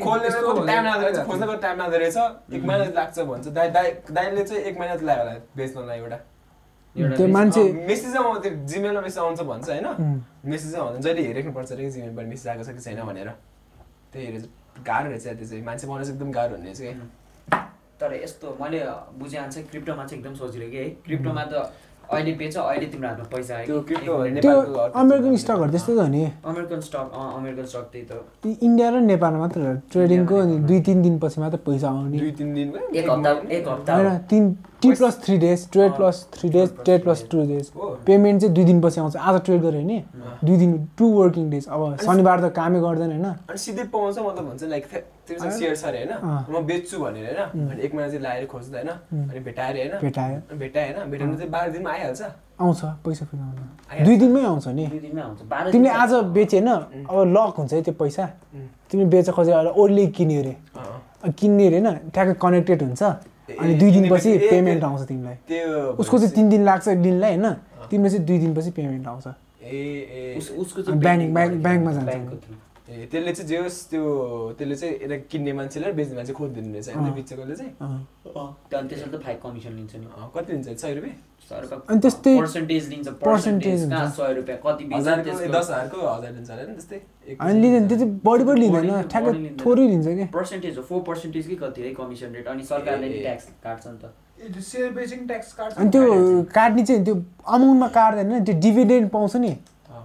[0.00, 2.16] खोज्नको टाइम लाग्दो रहेछ?
[2.52, 6.18] एक महिना लाग्छ भन्छ। दाइ दाइ दाइले चाहिँ एक महिना लाग्यो होला बेच्नलाई एउटा।
[7.16, 9.86] त्यो मान्छे मेसेज आउँछ जिमेलमा मेसेज आउँछ भन्छ होइन.
[10.44, 13.28] मेसेज आउँदा जहिले हेरेख्नुपर्छ अरे जिमेलबाट मेसेज आएको छ कि छैन भनेर।
[14.12, 16.92] त्यही हेरेर चाहिँ गाह्रो रहेछ त्यो चाहिँ। मान्छे बनाउनु चाहिँ एकदम गाह्रो हुने रहेछ कि।
[18.00, 18.78] तर यस्तो मैले
[19.14, 21.54] बुझे अनुसार क्रिप्टोमा चाहिँ एकदम सोचिरहेको कि है। क्रिप्टोमा त
[22.12, 23.80] अहिले बेच अहिले तिम्रो हातमा पैसा आयो
[24.42, 24.56] त्यो
[25.02, 28.12] अमेरिकन स्टकहरू त्यस्तै त हो नि। अमेरिकन स्टक अँ अमेरिकन स्टक त्यही त।
[28.66, 29.60] इन्डिया र नेपाल मात्र।
[29.92, 33.90] ट्रेडिङको अनि दुई तिन दिनपछि मात्र पैसा आउने। दुई तिन दिनमै एक हप्ता एक हप्ता।
[33.96, 34.44] होइन तिन
[34.82, 37.70] T plus three days trade plus three days trade plus two days.
[38.06, 40.02] Payment चाहिँ दुई दिनपछि आउँछ। आज ट्रेड गऱ्यो भने
[40.44, 44.48] दुई दिन टु वर्किङ डेज। अब शनिबार त कामै गर्दैन होइन। अनि सिधै पाउँछ मतलब
[44.48, 44.86] भन्छ लाइक
[45.30, 47.70] सेयर छ अरे होइन। म बेच्छु भनेर होइन?
[47.70, 48.90] अनि एक महिना चाहिँ लाएर खोज्दा होइन?
[49.30, 49.92] अनि भेटाएर होइन?
[50.02, 51.10] भेटायो भेटायो होइन?
[51.10, 52.22] भेटाउनु चाहिँ बाह्र दिनमा आइहाल्छ।
[52.60, 54.86] आउँछ पैसा फेरि आउँछ। दुई दिनमै आउँछ नि?
[54.86, 58.26] दुई दिनमै आउँछ। बाह्र तिमीले आज बेचेन अब लक हुन्छ है त्यो पैसा।
[58.90, 60.54] तिमीले बेच खोजेर ओर्ली किन्यो अरे।
[61.38, 62.10] किन्ने अरे होइन?
[62.10, 63.02] ट्याक्कै कनेक्टेड हुन्छ।
[63.60, 65.34] अनि दुई दिनपछि पेमेन्ट आउँछ तिमीलाई।
[65.98, 67.52] उसको चाहिँ तिन दिन लाग्छ दिनलाई होइन?
[67.90, 70.34] तिमीले चाहिँ दुई दिनपछि पेमेन्ट आउँछ। ए ए
[70.92, 72.34] ब्याङ्क- ब्याङ्क- ब्याङ्कमा जान्छ।
[72.82, 74.02] ए त्यसले चाहिँ जे होस् त्यो
[74.58, 78.94] त्यसले चाहिँ यसलाई किन्ने मान्छेलाई र बेच्ने मान्छे खोजिदिनु रहेछ। होइन। बेचेकोले चाहिँ। अँ। त्यहाँदेखि
[78.94, 80.68] त्यसरी त फाइभ कमिसन लिन्छ नि। अँ, कति लिन्छ?
[80.82, 81.16] सय रुपियाँ?
[81.90, 83.80] अनि त्यस्तै पर्सेन्टेज लिन्छ पर्सेन्टेज
[84.18, 86.98] सय रुपियाँ कति दस हजारको हजार लिन्छ होला नि त्यस्तै।
[87.38, 90.24] अनि लिँदैन त्यो चाहिँ बढी बढी लिँदैन। ठ्याक्कै। थोरै लिन्छ कि?
[90.34, 92.46] पर्सेन्टेज हो फोर पर्सेन्टेज कि कति है कमिसन रेट?
[92.48, 94.04] अनि सरकारले। ट्याक्स काट्छ नि त।
[94.58, 96.02] सेयर बेचिङ ट्याक्स काट्छ अनि त्यो
[96.54, 97.14] काट्ने चाहिँ त्यो
[97.46, 99.52] अमाउन्टमा काट्दैन त्यो डिभिडेन्ड पाउँछ नि।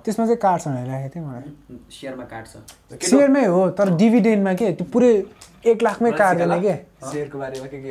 [0.07, 1.51] त्यसमा चाहिँ काट्छ भनेर राखेको थिएँ मलाई।
[1.99, 2.51] सेयरमा काट्छ
[3.09, 5.11] सेयरमै हो तर डिभिडेन्डमा के त्यो पुरै
[5.71, 6.53] एक लाखमै काट्दैन?
[6.61, 6.75] के?
[7.11, 7.89] सेयरको बारेमा के के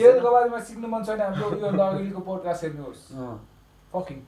[0.00, 3.02] सेयरको बारेमा सिक्नु मन छ भने हाम्रो योभन्दा अगाडिको पोडकास्ट हेर्नुहोस्।
[3.94, 4.18] फकिङ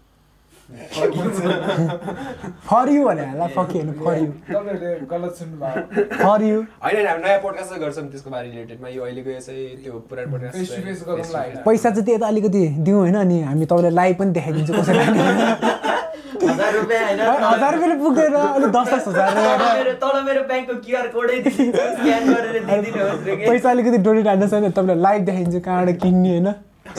[2.70, 7.40] फर यु भने होला फकिएन फर यु तपाईँहरूले गलत सुन्नुभयो। फर यु होइन हामी नयाँ
[7.42, 12.18] पोडकास्ट गर्छौँ त्यसको बारे रिलेटेडमा यो अहिलेको यो चाहिँ त्यो पुरानो पोडकास्ट। पैसा चाहिँ त्यही
[12.18, 14.98] त अलिकति दिउँ होइन अनि हामी तपाईँलाई लाइभ पनि देखाइदिन्छौँ कसरी
[16.48, 21.36] हजार रुपियाँ होइन हजार रुपियाँले पुग्दैन अलिक दस दस हजार तल मेरो ब्याङ्कको क्युआर कोडै
[21.50, 26.48] स्क्यान गरेर दिइदिनुहोस्। पैसा अलिकति डोनेट हाल्नु छ भने तपाईँलाई लाइभ देखाइदिन्छु कहाँबाट किन्ने होइन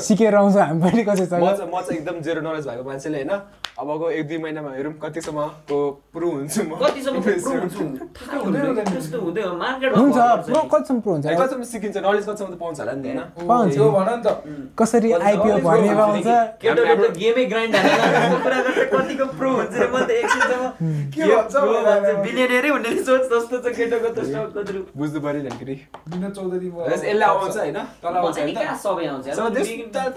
[0.08, 3.18] सिकेर आउँछ हामी पनि कसै म छ चाहिँ म चाहिँ एकदम जेरो नलेज भएको मान्छेले
[3.24, 3.34] होइन
[3.82, 5.78] अबको एक दुई महिनामा हेरौँ कतिसम्मको
[6.14, 10.62] प्रो हुन्छु म कतिसम्म प्रो हुन्छु थाहा हुँदैन कि त्यस्तो हुँदै हो मार्केट हुन्छ प्रो
[10.70, 13.88] कतिसम्म प्रो हुन्छ कतिसम्म सिकिन्छ नलेज कतिसम्म त पाउँछ होला नि त होइन पाउँछ त्यो
[13.92, 14.28] भन नि त
[14.78, 16.28] कसरी आइपिओ भर्ने पाउँछ
[16.62, 17.76] केटोले त गेमै ग्राइन्ड
[18.92, 20.64] कतिको प्रो हुन्छ म त एकछिनसम्म
[21.12, 21.56] के भन्छ।
[22.22, 25.76] बिलियनरै हुने सोच जस्तो छ केटोको त स्टकको थ्रु बुझ्नु पऱ्यो नि फेरि
[26.12, 28.38] विनोद चौधरी यसले आउँछ होइन तल आउँछ
[28.78, 29.26] सबै आउँछ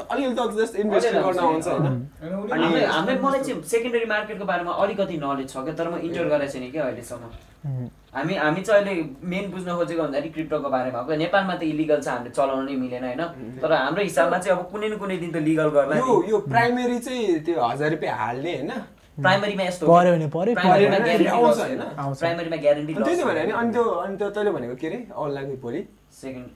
[0.05, 1.67] अलिअलि त जस्ट इन्भेस्ट गर्न आउँछ,
[2.45, 6.53] उनी- अनि- मलाई चाहिँ सेकेन्डरी मार्केटको बारेमा अलिकति नलेज छ क्या तर म इन्टर गरेको
[6.53, 7.25] छैन क्या अहिलेसम्म।
[8.15, 8.95] हामी हामी चाहिँ अहिले
[9.31, 13.05] मेन बुझ्न खोजेको भन्दाखेरि क्रिप्टोको बारेमा हो। नेपालमा त इलिगल छ हामीले चलाउनु नै मिलेन
[13.05, 13.23] होइन?
[13.63, 15.97] तर हाम्रो हिसाबमा चाहिँ अब कुनै न कुनै दिन त लिगल गर्ला
[16.31, 18.73] यो प्राइमेरी चाहिँ त्यो हजार रुपियाँ हाल्ने होइन?
[19.23, 21.59] प्राइमरीमा यस्तो हो पऱ्यो भने पऱ्यो प्राइमरीमा। ग्यारेन्टी आउँछ?
[21.99, 24.99] आउँछ। प्राइमरीमा ग्यारेन्टी त्यही त भने नि अनि त्यो अनि त्यो तैँले भनेको के अरे
[25.15, 25.83] अनलाइन भोलि।
[26.15, 26.47] सेकेन्ड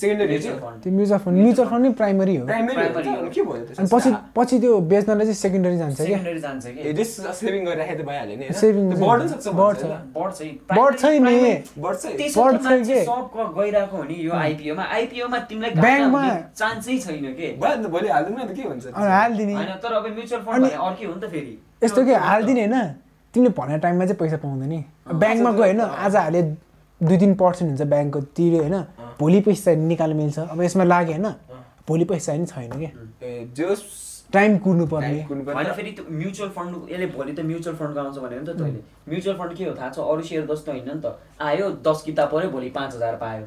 [0.00, 0.60] सेकेन्डरी म्युचुअल चाहिँ?
[0.64, 4.78] फन्ड त्यो म्युचुअल फन्ड म्युचुअल फन्ड नै प्राइमरी हो। के भयो अनि पछि पछि त्यो
[4.80, 6.80] बेच्नलाई चाहिँ सेकेन्डरी जान्छ क्या। सेकेन्डरी जान्छ कि?
[6.88, 9.92] ए जस्ट सेभिङ गरेर राखे त भइहाल्यो नि त्यो बढ्न सक्छ बढ्छ। भन्छ?
[10.16, 10.42] बढ्छ।
[10.78, 11.36] बढ्छ नि।
[11.78, 12.06] बढ्छ
[12.38, 13.04] बढ्छ के?
[13.04, 17.56] सब क- गइरहेको हो नि यो आइपिओमा आइपिओमा तिमीलाई ब्याङ्कमा- चान्सै छैन के?
[17.60, 20.74] भयो नि त भोलि हालिदिनु न त के हालिदिने। होइन तर अब म्युचुअल फन्ड भने
[20.74, 22.76] अर्कै हो नि त फेरि। यस्तो के हालिदिने होइन?
[23.34, 26.42] तिमीले भनेको टाइममा चाहिँ पैसा पाउँदैन नि। ब्याङ्कमा गयो होइन आज हाले
[27.00, 28.76] दुई तिन पर्सेन्ट हुन्छ ब्याङ्कको तिर्यो होइन।
[29.20, 31.34] भोलि पैसा निकाल्नु मिल्छ। अब यसमा लाग्यो होइन
[31.88, 32.88] भोलि पैसा नि छैन कि?
[34.32, 38.16] टाइम कुर्नु पर्ने टाइम। होइन फेरि त्यो म्युचुअल फन्ड यसले भोलि त म्युचुअल फन्ड आउँछ
[38.18, 39.74] भन्यो नि त तैँले। म्युचुअल फन्ड के हो?
[39.74, 43.14] थाहा छ अरू सेयर जस्तो होइन नि त। आयो दस किताब पऱ्यो भोलि पाँच हजार
[43.22, 43.44] पायो।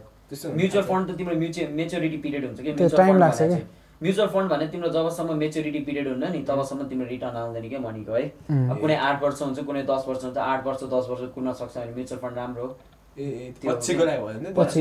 [0.56, 2.72] म्युचुअल फन्ड त तिम्रो म्युचुअल मेच्योरिटी पिरियड हुन्छ कि?
[2.88, 3.62] फन्ड लाग्छ भने।
[4.02, 8.14] म्युचुअल फन्ड भने तिम्रो जबसम्म मेच्योरिटी पिरियड हुन्न नि तबसम्म तिम्रो रिटर्न आउँदैन क्या मनीको
[8.14, 8.24] है।
[8.70, 11.76] अब कुनै आठ वर्ष हुन्छ कुनै दस वर्ष हुन्छ आठ वर्ष दस वर्ष कुर्न सक्छ
[11.78, 12.70] भने म्युचुअल फन्ड राम्रो हो।
[13.18, 13.24] नि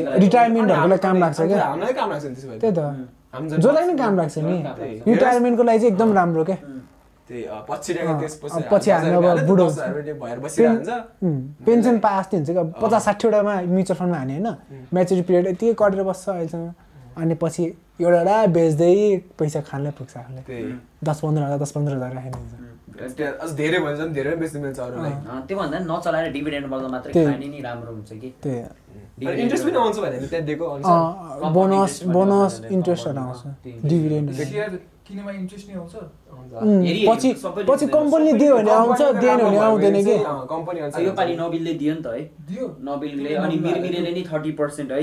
[0.05, 2.81] लागि काम लाग्छ क्या। हामीलाई काम लाग्छ नि त्यसो भए त्यही त।
[3.57, 4.57] जसलाई पनि काम लाग्छ नि।
[5.07, 6.59] रिटायरमेन्टको लागि चाहिँ एकदम राम्रो क्या।
[7.69, 9.67] पछि त्यसपछि अब बुढो
[11.67, 14.49] पेन्सन पाए जस्तै हुन्छ कि अब पचास साठीवटामा म्युचुअल फन्डमा हाने होइन।
[14.95, 16.69] म्याचुरिटी पिरियड यतिकै कटेर बस्छ अहिलेसम्म।
[17.17, 17.65] अनि पछि
[18.01, 18.93] एउटा एउटा बेच्दै
[19.39, 20.41] पैसा खानलाई पुग्छ आफूले
[21.09, 22.65] दस पन्ध्र हजार दस पन्ध्र हजार राखेर हुन्छ
[23.17, 26.67] त्यो अझ धेरै भयो भने झन् धेरै बेच्नु मिल्छ अरूलाई अँ, त्योभन्दा नि नचलाएर डिभिडेन्ड
[26.73, 30.65] बदल मात्रै त्यही। खाने नि राम्रो हुन्छ कि। त्यही। इन्ट्रेस्ट पनि आउँछ भने त्यहाँ दिएको
[30.75, 30.99] अनुसार
[31.45, 33.41] अँ, बोनस बोनस इन्ट्रेस्टहरू आउँछ।
[33.91, 34.71] डिभिडेन्ड सेयर
[35.07, 35.95] किनेमा इन्ट्रेस्ट नै आउँछ।
[37.09, 37.29] पछि
[37.69, 40.17] पछि। कम्पनीले दियो भने आउँछ दिएन भने आउँदैन कि?
[40.51, 44.53] कम्पनी अब यो पालि नबिलले दियो नि त है। दियो। नबिलले अनि मिरमिरेले नि थर्टी
[44.59, 45.03] पर्सेन्ट है।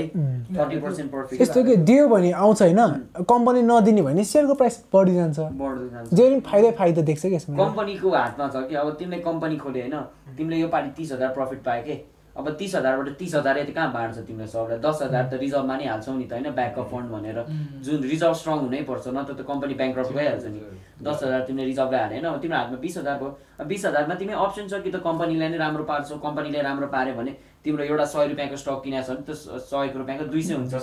[0.52, 1.76] थर्टी पर्सेन्ट प्रफिट यस्तो कि?
[1.88, 2.80] दियो भने आउँछ होइन।
[3.24, 7.34] कम्पनी नदिने भने सेयरको प्राइस बढी जान्छ। बढ्दै जान्छ। जे पनि फाइदा फाइदा देख्छ कि
[7.34, 7.56] यसमा?
[7.64, 9.96] कम्पनीको हातमा छ कि अब तिमीले कम्पनी खोल्यो होइन।
[10.36, 11.96] तिमीले यो पालि तिस हजार प्रफिट पायो कि?
[12.34, 15.84] अब तिस हजारबाट तिस हजार यति कहाँ बाँड्छ तिमीलाई सबलाई दस हजार त रिजर्भमा नि
[15.86, 16.50] हाल्छौ नि त होइन?
[16.50, 17.38] ब्याकअप फन्ड भनेर।
[17.84, 20.60] जुन रिजर्भ स्ट्रङ हुनैपर्छ नत्र त कम्पनी ब्याङ्क गइहाल्छ नि।
[20.98, 22.26] दस हजार तिमीले रिजर्भलाई हाले होइन?
[22.26, 23.30] अब तिम्रो हातमा बिस हजार भयो
[23.60, 26.18] अब बिस हजारमा तिमी अप्सन छ कि त कम्पनीलाई नै राम्रो पार्छौ?
[26.18, 27.32] कम्पनीले राम्रो पार्यो भने
[27.64, 29.34] तिम्रो एउटा सय रुपियाँको स्टक किनेको छ भने त्यो
[29.70, 30.74] सयको रुपियाँको दुई सय हुन्छ।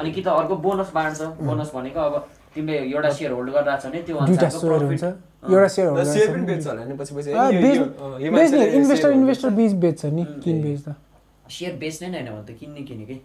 [0.00, 1.20] अनि कि त अर्को बोनस बाँड्छ?
[1.44, 2.14] बोनस भनेको अब
[2.54, 5.04] तिमीले एउटा सेयर होल्ड गरिरहेको छ भने त्यो दुईवटा अनुसारको सेयर profit- हुन्छ।
[5.52, 7.86] एउटा सेयर र हुन्छ सेयर पनि बेच्छ होला नि पछि पछि अँ, यो- बेच- यो-
[7.86, 10.94] अँ, यो बेच्ने मान्छेले इन्भेस्टर सेयर इन्भेस्टर बिच बेच्छ नि किन बेच त
[11.50, 13.16] सेयर बेच्ने नै होइन भने त किन्ने किने कि?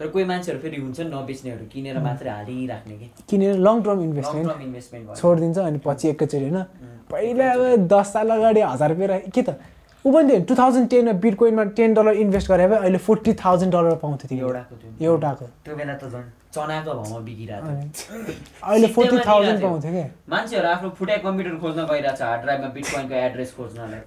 [0.00, 3.06] तर कोही मान्छेहरू फेरि हुन्छ नि नबेच्नेहरू किनेर मात्रै हालिराख्ने कि?
[3.30, 6.58] किनेर long term long investment term investment छोडिदिन्छ अनि पछि एकैचोटि होइन।
[7.10, 9.50] पहिला अब दस साल अगाडि हजार रुपियाँ राख- के त?
[10.04, 13.94] ऊ पनि टु थाउजन्ड टेनमा बिटकोइनमा टेन डलर इन्भेस्ट गरे भए अहिले फोर्टी थाउजन्ड डलर
[14.00, 16.24] पाउँथ्यो एउटाको त्यो। एउटाको। त्यो बेला त झन्
[16.54, 18.34] चनाको भाउमा बिगिरहेको थियो।
[18.68, 23.14] अहिले फोर्टी थाउजन्ड पाउँथ्यो क्या मान्छेहरू आफ्नो फुटाइ कम्प्युटर खोज्न गइरहेको छ हार्ड ड्राइभमा बिटकोइनको
[23.26, 24.02] एड्रेस खोज्नलाई।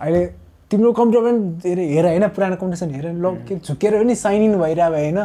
[0.00, 0.22] अहिले
[0.70, 2.28] तिम्रो कम्प्युटर पनि धेरै हेर होइन?
[2.36, 5.20] पुरानो कम्पिटिसन हेर ल के झुकेर पनि साइन इन भइरहेको भए होइन?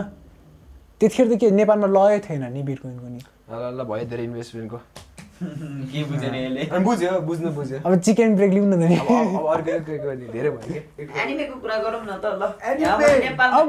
[1.02, 4.78] त्यतिखेर त के नेपालमा लगै थिएन नि बिटकोइनको नि ल ल भयो धेरै इन्भेस्टमेन्टको
[5.42, 10.50] के बुझेन यसले बुझ्यो बुझ्नु बुझ्यो अब चिकन ब्रेक लिउँ न त अब अर्को धेरै
[10.50, 12.44] भयो कि एनिमेको कुरा गरौँ न त ल
[13.58, 13.66] अब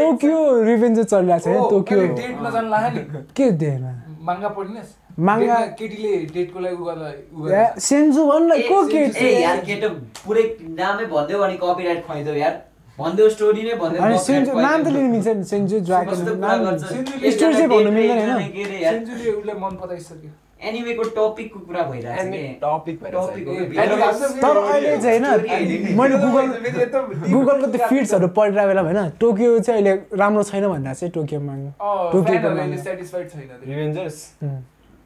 [0.00, 0.38] टोकियो
[0.70, 3.84] रिभेन्ज चलिरहेको छ टोकियो डेटमा जानु लाग्यो नि के देख्न
[4.28, 4.90] माङ्गा पढिनस्
[5.28, 9.00] माङ्गा- डेटमा केटीले डेटको लागि उ गर्दा उ ए, गर्दा सेन्जु भन् न को के
[9.04, 9.88] ए यार केटो
[10.24, 10.44] पुरै
[10.80, 12.54] नामै भनिदेऊ अनि कपिराइट खुवाइदेऊ यार
[12.98, 16.10] भनिदेऊ स्टोरी नै भनिदेऊ अनि copyright सेन्जु नाम त खुवाइदेऊ। लिनु मिल्छ नि सेन्जु ड्रागन
[16.12, 16.82] कस्तो कुरा नाम गर्छ?
[16.92, 18.20] सेन्जुले स्टोरी चाहिँ भन्नु मिल्दैन
[18.88, 19.74] सेन्जुले उसलाई मन
[20.62, 22.26] एनिमेको टपिकको कुरा भइरहेको
[24.42, 26.46] तर अहिले चाहिँ होइन मैले गुगल
[27.32, 31.70] गुगलको त्यो फिड्सहरू पढिरहेको बेला होइन टोकियो चाहिँ अहिले राम्रो छैन भनेर चाहिँ टोकियो माग्नु
[32.12, 34.60] टोकियोको माग्नु सेटिस्फाइड छैन त्यो। रिभेन्जर्स उम्.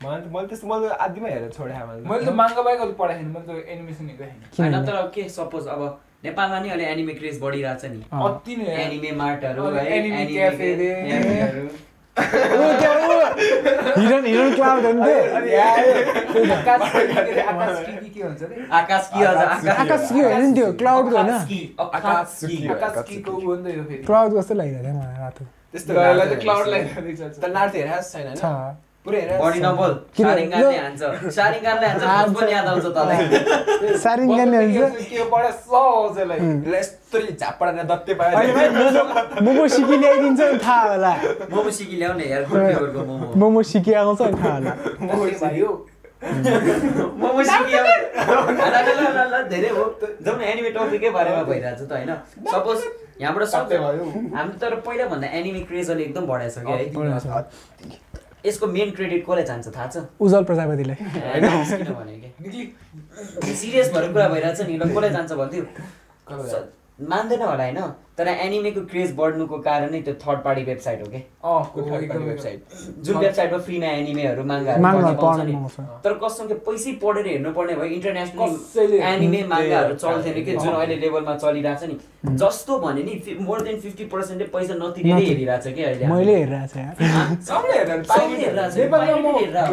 [0.04, 2.96] मलाई त मैले त्यस्तो मैले त आदिमा हेरेर छोडेँ मैले मैले त माङ्गा बाहेक अलिक
[2.96, 5.82] पढाएको छैन मैले त एनिमेसन हेरेको छैन होइन तर के सपोज अब
[6.24, 9.62] नेपालमा नि अहिले एनिमे क्रेज बढिरहेछ नि। अति। एनिमे मार्टहरू।
[10.28, 11.68] क्याफेहरू।
[14.00, 15.52] हिरन हिरन क्लाउड हो नि त्यो।
[19.72, 20.54] आकाश के होइन नि?
[20.54, 21.38] त्यो क्लाउडको होइन।
[24.04, 28.02] क्लाउड जस्तो लागिरहेको थियो मलाई रातो। त्यस्तो ल, ल, त क्लाउडलाई हेर्दैछ। त नार्थ हेरेको
[28.02, 31.02] छैन छ। होइन पुरै हेरेको बढी नबोल। किन- सारिङ्गाले यो- हान्छ।
[37.16, 38.76] सारिङ्गाले हान्छ भोज पनि याद आउँछ तँलाई सारिङ्गन हुन्छ के पढा सहज यसलाई। ल यस्तो
[38.76, 41.12] झापडा दत्ते पायो मोमो सिकी ल्याइदिन्छ नि थाहा होला
[41.50, 42.24] मोमो सिकी ल्याउने
[43.36, 44.72] मोमो सिकी आउँछ नि थाहा होला?
[45.00, 45.26] मोमो
[49.48, 49.84] धेरै हो
[50.24, 52.12] जाउँ न एनिमे टपिकै बारेमा भइरहेको छ त होइन
[52.52, 52.78] सपोज
[53.20, 54.04] यहाँबाट सब भयो?
[54.36, 57.44] हामी तर पहिलाभन्दा एनिमे क्रेज अहिले एकदम बढाएको छ कि है।
[58.46, 59.66] यसको मेन क्रेडिट कसलाई जान्छ?
[59.76, 59.96] थाहा छ?
[60.20, 60.96] उज्जवल प्रजापतिलाई।
[63.60, 65.64] सिरियस भएर कुरा भइरहेको छ नि ल कसलाई जान्छ भन्थ्यो?
[66.98, 67.78] मान्दैन होला होइन?
[68.18, 71.82] तर एनिमेको क्रेज बढ्नुको कारण नै त्यो थर्ड पार्टी वेबसाइट हो कि अँ, को को
[71.82, 74.42] थर्ड एकदम पार्टी वेबसाइट जुन वेबसाइटमा फ्रीमा एनिमेहरू
[76.04, 80.52] तर कसम के पैसै पढेर हेर्नु पर्ने भयो इन्टरनेसनल एनिमे माङ्गाहरू चल्थेन कि?
[80.54, 81.98] जुन। अहिले लेभलमा चलिरहेको छ नि
[82.36, 86.34] जस्तो भने नि मोर देन फिफ्टी पर्सेन्टले पैसा नतिरेरै नति- हेरिरहेको छ कि अहिले मैले
[86.36, 87.44] हेरिरहेको।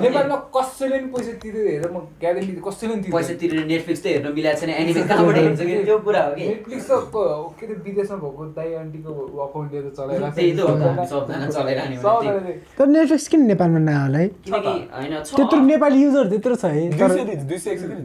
[0.04, 4.34] नेपालमा कसैले पनि पैसा तिरेर हेरेर म ग्यारेन्टी कसैले पनि पैसा तिरेर नेटफ्लिक्स त हेर्न
[4.36, 5.84] मिलाएको छैन एनिमे कहाँबाट हेर्छ कि?
[5.84, 6.48] त्यो कुरा हो कि?
[6.48, 9.12] नेटफ्लिक्स त क- के अरे विदेशमा भएको दाइ आन्टीको
[9.46, 12.86] अकाउन्ट लिएर चलाइरहेको छ। त्यही त हो त, हामी सबजना चलाइरहने भने त्यही। सबैले। तर
[12.94, 14.28] नेटफ्लिक्स किन नेपालमा नआयो होला है
[15.34, 16.82] त्यत्रो नेपाली युजर त्यत्रो छ है
[17.48, 17.96] दुई सय एक सय नि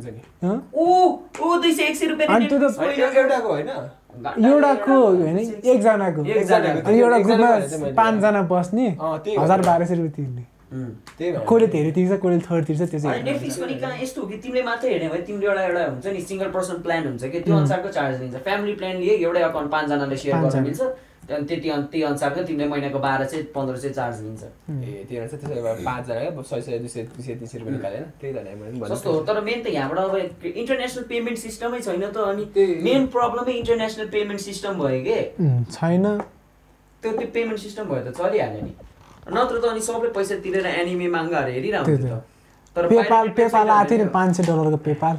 [1.55, 3.71] दुई सय एक सय रुपियाँ एउटाको होइन
[4.19, 7.51] एउटाको होइन एकजनाको एकजनाको। अनि एउटा ग्रुपमा
[7.95, 8.87] पाँचजना बस्ने
[9.39, 13.59] हजार हो। बाह्र सय रुपियाँ तिर्ने कसले धेरै तिर्छ कसले थर्ड तिर्छ त्यो चाहिँ नेटफ्लिक्स
[13.59, 16.51] पनि कहाँ यस्तो हो कि तिमीले मात्रै हेर्ने भयो तिम्रो एउटा एउटा हुन्छ नि सिङ्गल
[16.57, 20.37] पर्सन प्लान हुन्छ कि त्यो अनुसारको चार्ज लिन्छ। फ्यामिली प्लान लिए एउटै अकाउन्ट पाँचजनाले सेयर
[20.37, 20.81] गर्न। मिल्छ
[21.29, 25.29] त्यहाँदेखि त्यति त्यही अनुसारको तिमीले महिनाको बाह्र सय पन्ध्र सय चार्ज लिन्छ। ए त्यही भएर
[25.29, 28.33] चाहिँ त्यसो भए पाँचजना सय सय दुई सय दुई सय तिन सय रुपियाँ निकालेन। त्यही
[28.33, 30.15] त सस्तो हो तर मेन त यहाँबाट अब
[30.57, 32.45] इन्टरनेसनल पेमेन्ट सिस्टमै छैन त अनि।
[32.85, 35.19] मेन प्रब्लमै इन्टरनेसनल पेमेन्ट सिस्टम भयो कि?
[35.77, 36.05] छैन।
[37.03, 38.73] त्यो त्यो पेमेन्ट सिस्टम भयो त चलिहाल्यो नि।
[39.37, 42.25] नत्र त अनि सबले पैसा तिरेर एनिमे माङ्गाहरू हेरिरहन्छ त।
[42.77, 45.17] तर पेपाल पेपाल आएको थियो नि पाँच सय डलरको पेपाल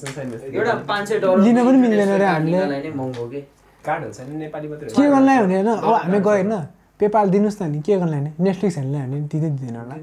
[0.00, 0.20] त्यस्तो।
[0.52, 3.40] एउटा पाँच सय डलर लिन पनि मिल्दैन रे हामीले। नै महँगो कि
[3.86, 6.52] कार्डहरू छैन नेपाली मात्रै के गर्नलाई हुने होइन अब हामी गयो होइन
[7.00, 9.96] पेपाल दिनुहोस् न नि के गर्नलाई नि नेटफ्लिक्स हेर्नलाई भने दिँदै दिँदैन होला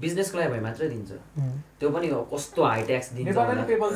[0.00, 1.10] बिजनेसको लागि भए मात्रै दिन्छ.
[1.80, 3.88] त्यो पनि कस्तो हाई ट्याक्स दिन्छ। नि पेपल।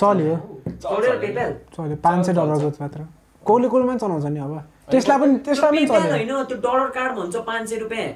[0.00, 0.34] चल्यो
[0.82, 3.00] चल्यो पेपाल चल्यो पाँच सय डलरको मात्र
[3.46, 4.54] कसले कसलेमा चलाउँछ नि अब।
[4.90, 8.08] त्यसलाई पनि त्यसलाई पनि पेपाल होइन त्यो डलर कार्ड भन्छ पाँच सय रुपियाँ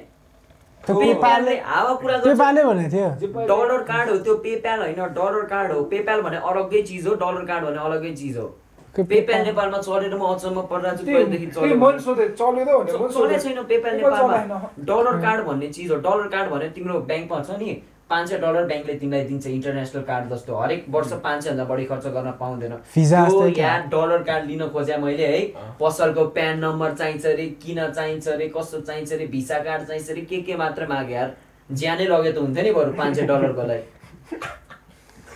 [0.81, 5.71] पेपालले हावा कुरा गर्छ। पेपालले भनेको थियो। डलर कार्ड हो त्यो पेपाल होइन डलर कार्ड
[5.71, 8.47] हो। पेपाल भने अलग्गै चिज हो डलर कार्ड भने अलग्गै चिज हो।
[8.95, 13.11] पेप्याल नेपालमा चलेर म अचम्म परिरहेको छु पहिलेदेखि चलेको सोधेँ चल्यो त भनेर मैले चलेको
[13.11, 14.59] सोधेँ। छैन पेप्याल पेपाल नेपालमा।
[14.89, 17.71] डलर कार्ड भन्ने चिज हो। डलर कार्ड भने तिम्रो ब्याङ्कमा छ नि।
[18.09, 22.05] पाँच सय डलर ब्याङ्कले तिमीलाई दिन्छ इन्टरनेसनल कार्ड जस्तो। हरेक वर्ष पाँच सयभन्दा बढी खर्च
[22.15, 25.41] गर्न पाउँदैन। त्यो। यहाँ डलर कार्ड लिन खोजेँ मैले है।
[25.81, 30.21] पसलको प्यान नम्बर चाहिन्छ अरे किन चाहिन्छ अरे कस्तो चाहिन्छ अरे भिसा कार्ड चाहिन्छ अरे
[30.21, 31.35] के के मात्र माग्यो यार।
[31.71, 33.83] ज्यानै लगे त हुन्थ्यो नि बरु पाँच सय डलरको लागि।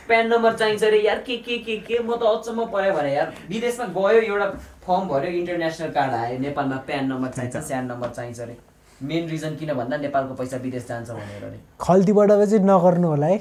[0.08, 2.00] प्यान नम्बर चाहिन्छ अरे यार के के के के?
[2.06, 4.48] म त अचम्म पऱ्यो भने यार विदेशमा गयो एउटा
[4.86, 8.69] फर्म भर्यो इन्टरनेसनल कार्ड आयो नेपालमा प्यान नम्बर चाहिन्छ स्यान नम्बर चाहिन्छ अरे।
[9.02, 13.38] मेन रिजन किन भन्दा नेपालको पैसा विदेश जान्छ भनेर अरे खल्तीबाट चाहिँ नगर्नु होला है।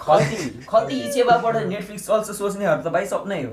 [0.00, 0.66] खल्ती?
[0.68, 3.52] खल्ती सेवाबाट नेटफ्लिक्स चल्छ सोच्नेहरू त भाइ सपनै हो।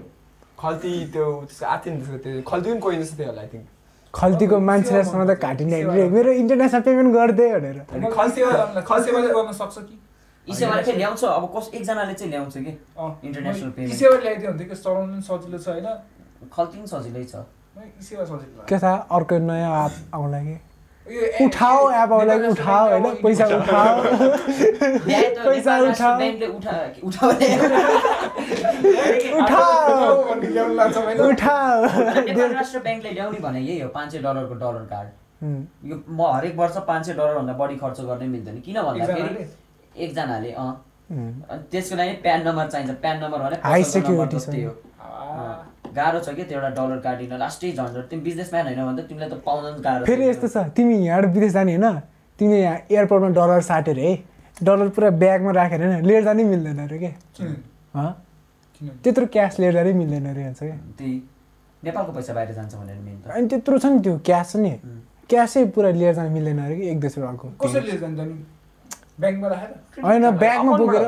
[0.59, 3.47] खल्ती त्यो त्यसको आएको थियो नि त्यसको त्यो खल्ती पनि कोही जस्तो थियो होला आई
[3.53, 3.67] थिङ्क
[4.13, 7.77] खल्तीको मान्छेलाई सधैँ काटिने होइन मेरो इन्टरनेसनल पेमेन्ट गरिदिए भनेर।
[8.89, 9.95] खल्सेवाले गर्न सक्छ कि?
[10.47, 11.23] यी सेवाले चाहिँ ल्याउँछ?
[11.23, 12.71] अब कस एकजनाले चाहिँ ल्याउँछ कि?
[12.97, 13.93] अँ, International मैले payment.
[13.93, 15.87] ई सेवा ल्याइदियो भने कि चलाउनु पनि सजिलो छ होइन?
[16.53, 17.35] खल्ती पनि सजिलै छ।
[18.03, 20.55] सजिलो। के थाहा अर्को नयाँ एप आउला कि?
[21.45, 23.03] उठाओ एप आउला कि उठाओ होइन?
[23.23, 23.95] पैसा उठाओ
[25.45, 26.19] पैसा उठाओ
[31.27, 31.81] उठाओ
[32.23, 35.09] नेपाल राष्ट्र ब्याङ्कले ल्याउने भने यही हो पाँच सय डलरको डलर कार्ड।
[35.89, 39.45] यो म हरेक वर्ष पाँच सय डलरभन्दा बढी खर्च गर्नै मिल्दैन। किन भन्दाखेरि
[39.97, 40.51] एकजनाले?
[40.51, 40.71] अँ।
[41.71, 44.05] त्यसको लागि प्यान नम्बर चाहिन्छ। प्यान नम्बर भने जस्तै छ।
[44.63, 44.71] हो।
[45.95, 49.05] गाह्रो छ कि त्यो एउटा डलर कार्ड लिन लास्टै झन्झट तिमी बिजनेसम्यान होइन भने त
[49.09, 51.99] तिमीलाई त पाउन पनि गाह्रो। फेरि यस्तो छ तिमी यहाँबाट विदेश जाने होइन
[52.39, 54.11] तिमीले यहाँ एयरपोर्टमा डलर साटेर है
[54.57, 57.55] डलर पुरा ब्यागमा राखेर होइन लिएर जानै मिल्दैन अरे के किन?
[57.95, 58.11] हँ?
[58.75, 58.89] किन?
[59.03, 61.13] त्यत्रो क्यास लिएर जानै मिल्दैन अरे भन्छ क्या। त्यही
[61.83, 64.71] नेपालको पैसा बाहिर जान्छ भनेर मेन त। अनि त्यत्रो छ नि त्यो क्यास छ नि
[65.29, 68.35] क्यासै पुरा लिएर जानु मिल्दैन अरे कि एक देशबाट अर्को। कसरी लिएर जान्छ नि?
[69.19, 69.71] ब्याङ्कमा राखेर?
[70.03, 71.03] होइन ब्यागमा बोकेर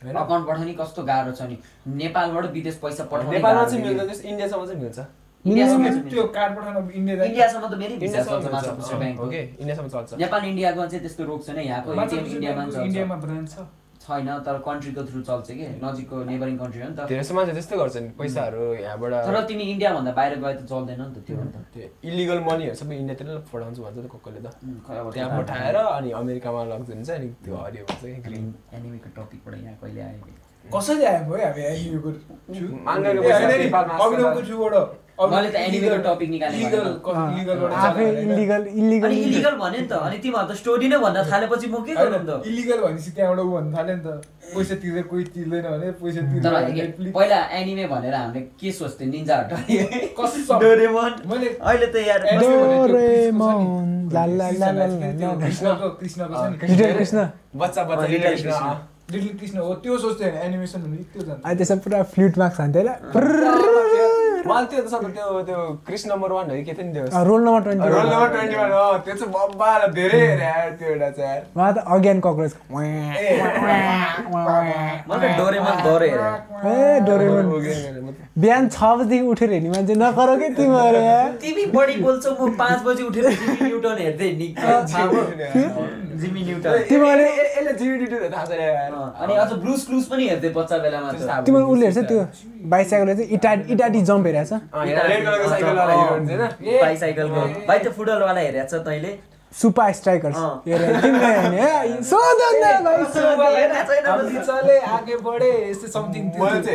[0.00, 1.56] अकाउन्ट पठाउने कस्तो गाह्रो छ नि?
[1.86, 4.98] नेपालबाट विदेश पैसा पठाउने नेपालमा चाहिँ। मिल्दैन त्यस इन्डियासम्म चाहिँ मिल्छ।
[5.44, 5.84] इन्डियासम्म
[7.68, 13.48] त मेरै भिसा चल्छ माछा चल्छ। नेपाल इन्डियाको चाहिँ त्यस्तो रोग छैन। यहाँको इन्डियामा ब्रान्च
[13.52, 13.56] छ।
[14.10, 17.52] छैन तर कन्ट्रीको थ्रु चल्छ कि नजिकको नेबरिङ कन्ट्री हो नि त। धेरै जस्तो मान्छे
[17.58, 21.56] त्यस्तै गर्छन् पैसाहरू यहाँबाट तर तिमी इन्डियाभन्दा बाहिर गए त चल्दैन नि त त्यो अन्त।
[21.74, 24.48] त्यो इलिगल मनीहरू सबै इन्डियातिर पठाउँछु भन्छ त कसले त।
[24.90, 28.46] त्यहाँ त्यो पठाएर अनि अमेरिकामा लगिदिन्छ अनि त्यो हरियो भन्छ कि ग्रिन
[28.76, 30.20] एनिमीको टपिकबाट यहाँ कहिले आयो?
[30.26, 30.32] कि?
[30.74, 31.44] कसरी आयो भयो?
[31.46, 32.10] हामी एनिमीको
[35.20, 36.86] थ्रु माङ्गाको ए, पैसा होइन नि, नेपालमा अभिनवको थ्रुबाट मैले त एनिमीको टपिक निकालेको इलिगल
[36.90, 40.98] होइन। इलिगलबाट आफै इलिगल इलिगल अनि इलिगल भन्यो नि त। अनि तिमीहरू त स्टोरी नै
[40.98, 42.46] भन्न थालेपछि म के गरौँ त?
[42.46, 44.08] इलिगल भनेपछि त्यहाँबाट ऊ भन्नु थाल्यो नि त।
[44.50, 48.72] पैसा तिर्दै कोही तिर्दैन भने पैसा तर तिर्दैन के, Netflix- पहिला एनिमे भनेर हामीले के
[48.72, 49.06] सोच्थ्यो?
[49.10, 49.36] निन्जा
[51.30, 52.20] मैले अहिले त यार
[56.96, 57.18] कृष्ण।
[57.60, 62.60] बच्चा बच्चा लिटल हो। त्यो सोच्थ्यो एनिमेसन भने त्यो जान्छ। अनि त्यसमा पुरा फ्लुट मार्क्स
[62.60, 64.09] हान्थ्यो मलाई
[64.44, 67.22] त्यो त सबै त्यो त्यो कृष्ण नम्बर वान हो कि के थियो नि त्यो होला
[67.28, 70.70] roll number twenty roll number twenty one हो त्यो चाहिँ बब्बा र धेरै हेरे यार
[70.80, 72.52] त्यो एउटा चाहिँ यार उहाँ त अज्ञान कक्रोच
[76.66, 77.46] ए डोरेमोन
[78.38, 82.78] बिहान छ बजीदेखि उठेर हेर्ने मान्छे नकर के तिमीहरू यार तिमी बढी बोल्छौ म पाँच
[82.86, 83.26] बजी उठेर
[83.62, 84.48] न्युटन हेर्दै नि
[86.20, 87.72] जिमी न्युटन तिमीहरूले यसले
[88.30, 91.08] थाहा छैन यार अँ, अनि अझ क्लुज पनि हेर्दै बच्चा बेलामा
[91.72, 92.20] उसले हेर्छ त्यो
[92.74, 96.80] बाइसाइकलले चाहिँ इटा इटाटी जम्प हेरेको छ। अँ, यहाँ रेड कलरको साइकलवाला हिरो हुन्छ होइन
[96.80, 99.12] बाइसाइकलको। भाइ त्यो फुटबलवाला हेरेको छ तैँले?
[99.52, 100.36] Super strikers.
[101.02, 101.30] तिमीले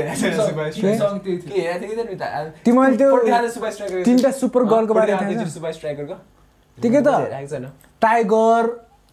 [0.46, 1.96] सुपर स्ट्राइकर। सङ त्यही थियो। के हेरेको थियो?
[1.96, 2.62] कि त नि त?
[2.66, 5.50] तिमीले त्यो फोटो देखाएको सुपर स्ट्राइकर तिनवटा सुपर गर्लको बारे थाहा थियो छैन?
[5.56, 6.16] सुपर स्ट्राइकरको?
[6.78, 7.66] त्यो के त। हेरेको छैन।
[8.02, 8.64] टाइगर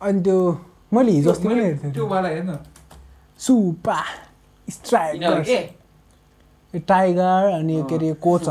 [0.03, 0.39] अनि त्यो
[0.93, 2.59] मैले हिजो अस्ति पनि हेर्थेँ त्यो वाला हेर्न
[3.41, 5.47] सुपा यिनीहरू स्ट्राइकर्स
[6.73, 8.49] के टाइगर अनि के अरे कोच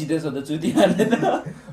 [0.00, 1.14] जितेछ त चुतिहरूले त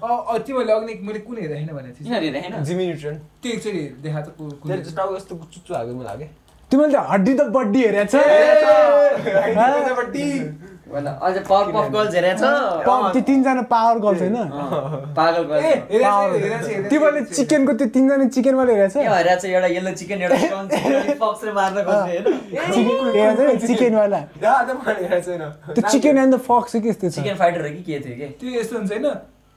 [0.02, 4.30] अ- अ, तिमीहरूले अघि मैले कुन हेरेको छैन भनेको थिएँ जिमी न्युट्रन त्यो एकचोटि देखाएको
[4.30, 6.28] त कु- कुन त्यसले चाहिँ टाउको यस्तो चुच्चु हाल्यो मलाई लाग्यो
[6.72, 8.16] तिमीले त हड्डी त बड्डी हेरेको छ
[10.92, 12.44] अझ पावर पफ गर्ल्स हेरेको छ।
[12.86, 14.38] प- त्यो तिनजना पावर गर्ल्स होइन?
[15.20, 19.40] पागल गर्ल्स। हेरेको हेरेको हेरेको तिमीहरूले हेरेको। चिकनको त्यो तिनजना चिकनवाले हेरेको यो छ हेरेको
[19.42, 22.26] छ एउटा येल्लो चिकन एउटा चिकन मार्न खोज्ने होइन।
[22.74, 23.44] चिकन हेरेको
[24.90, 28.16] हेरेको छैन त्यो चिकन एन्ड द फक्स के यस्तो चिकन फाइटर हो कि के थियो
[28.18, 28.28] कि?
[28.40, 29.08] त्यो यस्तो हुन्छ होइन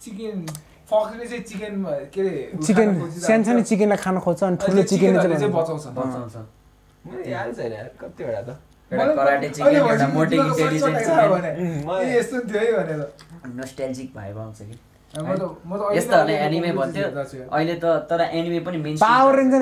[0.02, 0.46] चिकन
[0.90, 1.74] फक्सले चाहिँ चिकन
[2.14, 2.88] के अरे चिकन
[3.20, 6.34] सानसानो। चिकनलाई खान खोज्छ अनि ठुलो चिकनले चाहिँ बचाउँछ। बचाउँछ।
[7.28, 8.50] याद छैन कतिवटा त।
[8.84, 8.96] कि
[12.16, 12.40] यस्तो
[16.24, 17.06] कि एनिमे भन्थ्यो।
[17.52, 19.60] अहिले त तर एनिमे पनि मेन पावर रेन्जर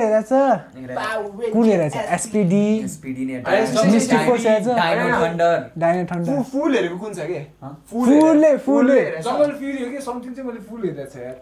[1.52, 3.36] कुन एसपिडी नै?
[3.42, 6.02] डाइनो थन्डर डाइनो
[6.52, 7.40] फुल हेरेको कुन छ कि?
[7.90, 11.36] फुलले फुलले फ्युरी हो कि समथिङ चाहिँ मैले फुल यार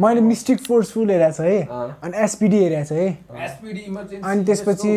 [0.00, 1.58] मैले मिस्टिक फोर्स फुल हेरेको छ है।
[2.02, 3.08] अनि एसपिडी हेरेको छ है
[3.48, 4.92] एसपिडी इमर्जेन्सी अनि त्यसपछि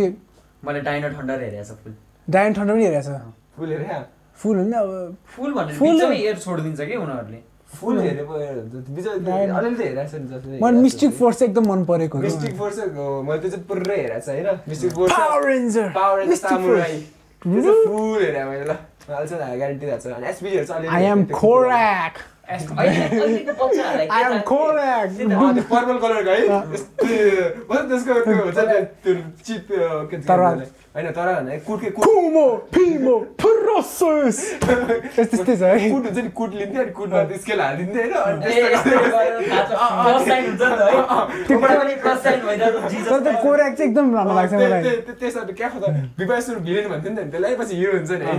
[0.66, 1.94] मैले डाइनो थन्डर हेरेको छ फुल
[2.30, 3.22] डाइनो ठन्डा पनि हेरेको छ।
[3.58, 4.00] फुल हेरे
[4.40, 7.40] फुल होइन अब फुल फुल- बिचमै एयर छोडिदिन्छ कि उनीहरूले?
[7.80, 9.50] फुल हेरे पो बिचरा Nine.
[9.58, 12.78] अलिअलि त हेरेको छ नि जसले मलाई मिस्टिक फोर्स चाहिँ एकदम मन परेको। मिस्टिक फोर्स
[12.80, 14.48] मैले त्यो चाहिँ पुरै हेरेको छ होइन?
[14.70, 16.98] Mystic force power ranger power Mystic samurai.
[17.44, 18.76] त्यो चाहिँ फुल हेरेँ मैले ल।
[19.10, 22.14] हाल्छ न ग्यारेन्टी भएको छ। अनि एसपिडीहरू चाहिँ अलिअलि आई एम त्यो खोराक
[22.50, 26.42] अहिले- अहिलेको बच्चाहरूलाई के आई एम थाहा- खोराक त्यही त, अँ, त्यो पर्पल कलरको है।
[26.74, 27.06] यस्तो।
[27.70, 29.14] मतलब त्यसको त्यो हुन्छ नि त्यो
[29.46, 29.78] चिप के
[30.10, 30.56] भन्छ तरवार।
[30.96, 36.52] होइन तर होइन कुटकै कुट कुमो फिमो फुरोसस त्यस्तै छ है कुट हुन्छ नि कुट
[36.60, 38.38] लिन्थ्यो अनि कुटमा स्केल हालिदिन्थ्यो होइन?
[43.20, 44.82] त्यो। कोराक चाहिँ एकदम राम्रो लाग्छ मलाई
[45.20, 45.86] त्यसमा क्या त
[46.20, 48.36] विवाह भिलेन भन्थ्यो नि त त्यसलाई पछि हिरो हुन्छ नि है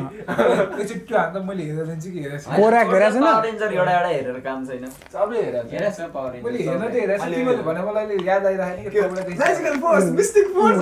[0.80, 3.24] एकचोटि त्यो त मैले हेरेर दिन्छु कि हेरेको छु कोराक हेरेको छैन?
[3.70, 4.84] एउटा एउटा हेरेर काम छैन
[5.14, 6.00] सबले हेरेको छ
[6.44, 9.06] मैले हेर्न त सबले। हेरेको छु तिमीले भने मलाई याद आइरहेको के थियो
[9.38, 10.78] म्याजिकल फोर्स मिस्टिक फोर्स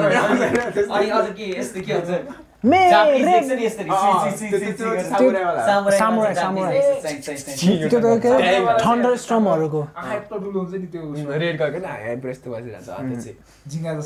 [0.89, 2.11] अनि अझ के यस्तो के हुन्छ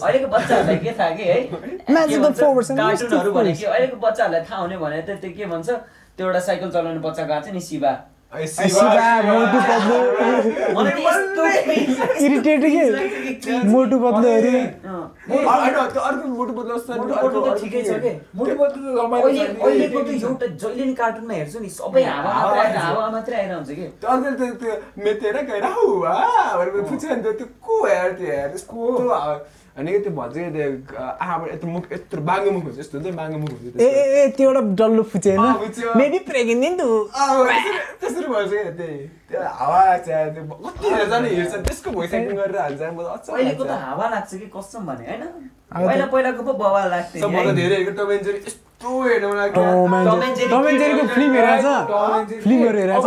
[0.03, 1.39] अहिलेको बच्चाहरूलाई के थाहा कि है
[1.97, 2.41] Magical के भन्छ?
[2.43, 3.59] powers and mystic कार्टुनहरू भने powers.
[3.61, 5.69] कि अहिलेको बच्चाहरूलाई थाहा हुने भने त त्यो के भन्छ
[6.17, 7.93] त्यो एउटा साइकल चलाउने बच्चा गएको छ नि शिवा
[8.33, 9.59] मोटु
[11.05, 11.41] पत्लु त
[12.25, 12.63] इरिटेट
[13.45, 14.53] के मोटु पत्लु अरे
[16.01, 17.99] अर्को मोटु पत्लु जस्तो मोटु अर्को- पत्लु त ठिकै छ के?
[18.01, 21.59] के मोटो पत्लो त रमाइलो अहिले छ नि। अहिलेको त एउटा जहिले नि कार्टुनमा हेर्छु
[21.61, 24.73] नि सबै हावा हावा मात्रै आएर हुन्छ कि त्यो अर्को त्यो त्यो
[25.05, 25.65] मेतेर गएर
[26.57, 26.73] भनेर
[27.17, 28.81] नि त्यो त्यो को यार त्यो यार त्यसको
[29.77, 33.39] त्यो भन्छ कि त्यो आँखाबाट यत्रो मुख यत्रो बाङ्गो मुख हुन्छ यस्तो हुन्छ नि बाङ्गो
[33.39, 37.47] मुख हुन्छ ए ए ए त्यो एउटा डल्लो फुचे होइन। मेबी प्रेग्नेन्ट अँ,
[38.01, 38.99] त्यसरी- भन्छ क्या त्यही
[39.31, 42.99] त्यो हावा लाग्छ यार, त्यो कति हेर्छ नि हिँड्छ त्यसको भोइस एक्टिङ गरेर हाल्छ म
[43.01, 45.25] त अचम्म अहिलेको त। हावा लाग्छ कि कसम भने होइन
[45.73, 48.61] पहिला पहिलाको पो बवाल लाग्थ्यो नि सबभन्दा है। धेरै हेरेको टम एन्ड जेरी यस्तो
[52.45, 52.99] फिल्म मलाई।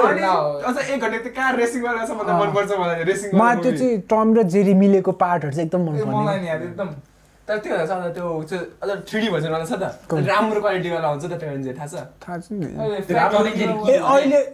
[3.35, 6.39] मलाई त्यो चाहिँ टम र जेरी मिलेको पार्टहरू चाहिँ एकदम मन मलाई
[7.47, 7.73] तर त्यो
[8.17, 9.27] त्यो चाहिँ अझ थ्री
[9.69, 9.83] छ त?
[10.09, 11.33] राम्रो क्वालिटीवाला हुन्छ त
[11.77, 11.95] थाहा छ?
[12.23, 12.63] थाहा छैन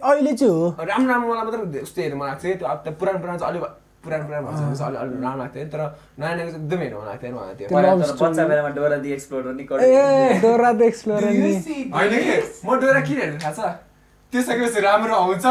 [0.04, 1.56] अहिले चाहिँ हो। राम्रो राम्रो मलाई मात्र
[2.02, 3.64] हेर्नु मन लाग्छ त्यो पुरानो पुरानो चाहिँ अलिक
[4.02, 5.80] पुरानो पुरानो चाहिँ अलिक अलिक राम्रो लाग्थ्यो तर
[6.18, 7.66] नयाँ चाहिँ एकदम हेर्नु लाग्थ्यो मलाई त्यो
[8.22, 10.80] बच्चा। बेलामा डोरा दि एक्सप्लोरर नि ए डोरा द
[11.62, 12.34] see होइन कि
[12.66, 13.62] म डोरा किन हेर्नु थाहा छ
[14.82, 15.44] राम्रो आउँछ।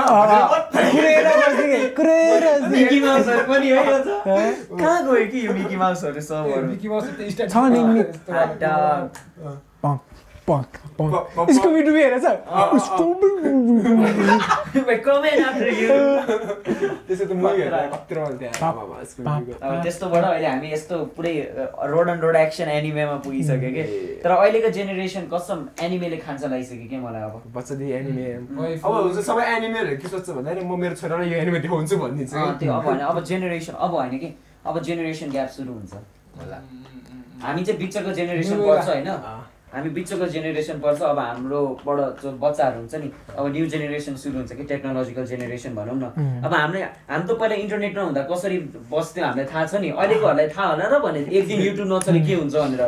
[4.81, 7.05] कहाँ गयो कि यो मिकी माउसहरू ए, सबहरू मिकी माउस
[12.01, 12.23] हेरेछ
[17.11, 18.75] यसको पाप।
[19.21, 21.33] movie को। अब त्यस्तोबाट अहिले हामी यस्तो पुरै
[21.93, 23.83] रोड एन्ड रोड एक्सन एनिमेमा पुगिसक्यो कि?
[24.23, 27.43] तर अहिलेको जेनेरेसन कसम एनिमेले खान्छ लागिसक्यो कि मलाई अब?
[27.55, 28.25] बच्चादेखि एनिमे
[28.61, 32.53] ओइ, अब हुन्छ सबै एनिमेहरू के भन्दाखेरि म मेरो छोरालाई यो एनिमे देखाउँछु भनिदिन्छु अँ,
[32.53, 34.29] कि। त्यो अब होइन अब जेनेरेसन अब होइन कि?
[34.65, 35.93] अब जेनेरेसन ग्याप सुरु हुन्छ।
[36.37, 36.57] होला।
[37.41, 39.09] हामी चाहिँ बिचको जेनेरेसन पर्छ। होइन।
[39.73, 44.51] हामी बिचको जेनेरेसन पर्छ अब हाम्रोबाट जो बच्चाहरू हुन्छ नि अब न्यू जेनेरेसन सुरु हुन्छ
[44.59, 46.05] कि टेक्नोलोजिकल जेनेरेसन भनौँ न.
[46.43, 48.57] अब हामीले हामी त पहिला इन्टरनेट नहुँदा कसरी
[48.91, 49.89] बस्थ्यो हामीलाई थाहा छ नि?
[49.95, 52.83] अहिलेकोहरूलाई थाहा होला र भने एक दिन युट्युब नचले के हुन्छ भनेर।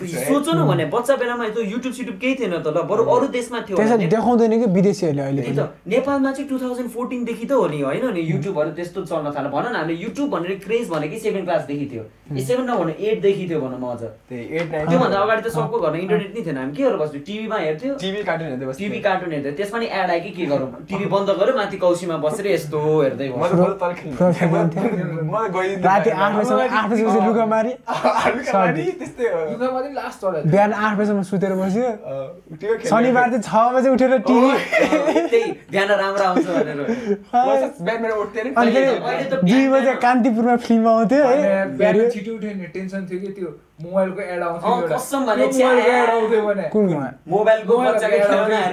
[0.00, 3.60] सोचो न भने बच्चा बेलामा त्यो युट्युब सिट्युब केही थिएन त ल बरु अरू देशमा
[3.68, 5.54] थियो। त्यसरी देखाउँदैन कि विदेशीहरूले अहिले त।
[5.92, 9.64] नेपालमा चाहिँ टु थाउजन्ड फोर्टिनदेखि त हो नि होइन नि युट्युबहरू त्यस्तो चल्न थाल्यो। भन
[9.68, 13.80] न हामीले युट्युब भनेर क्रेज भनेकै सेभेन क्लासदेखि थियो। ए सेभेन नभनौँ एटदेखि थियो भनौँ
[13.80, 17.56] म अझ। त्योभन्दा अगाडि त सबको घरमा इन्टरनेट नै थिएन। हामी के गरेर बस्थ्यो टिभीमा
[17.60, 20.68] हेर्थ्यो। टिभी कार्टुन हेर्दै बस्थेँ। टिभी कार्टुन हेर्थ्यो त्यसमा नि एड आयो कि के गरौँ?
[20.88, 23.28] टिभी बन्द गऱ्यो माथि कौसीमा बसेर यस्तो हेर्दै
[25.80, 26.32] राति। आठ
[26.90, 27.72] बजीपछि लुगा मारी।
[29.00, 29.24] त्यस्तै
[29.94, 31.88] लास्ट चढायो बिहान आठ बजीसम्म सुतेर बस्यो।
[32.90, 36.78] शनिबार चाहिँ छ बजे उठेर टिभी बिहान राम्रो आउँछ भनेर।
[39.44, 43.50] दुई बजे कान्तिपुरमा फिल्म आउँथ्यो है। छिटो उठ्यो नि टेन्सन थियो कि त्यो
[43.82, 44.68] मोबाइलको एड आउँथ्यो
[47.30, 47.74] मोबाइलको।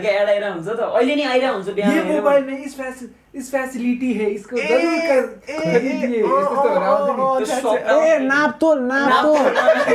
[0.10, 2.98] एड आइरहेको हुन्छ त अहिले नि आइरहेको हुन्छ बिहान ये मोबाइल इस फैस
[3.38, 7.38] इस फैसिलिटी है इसको ए, जरूर कर ए, खरीदिए ए, यस्तो यस्तोहरू आउँथ्यो नि। अँ,
[7.38, 9.38] त्यो अँ, सप- ए नाप्तोल नाप्तोल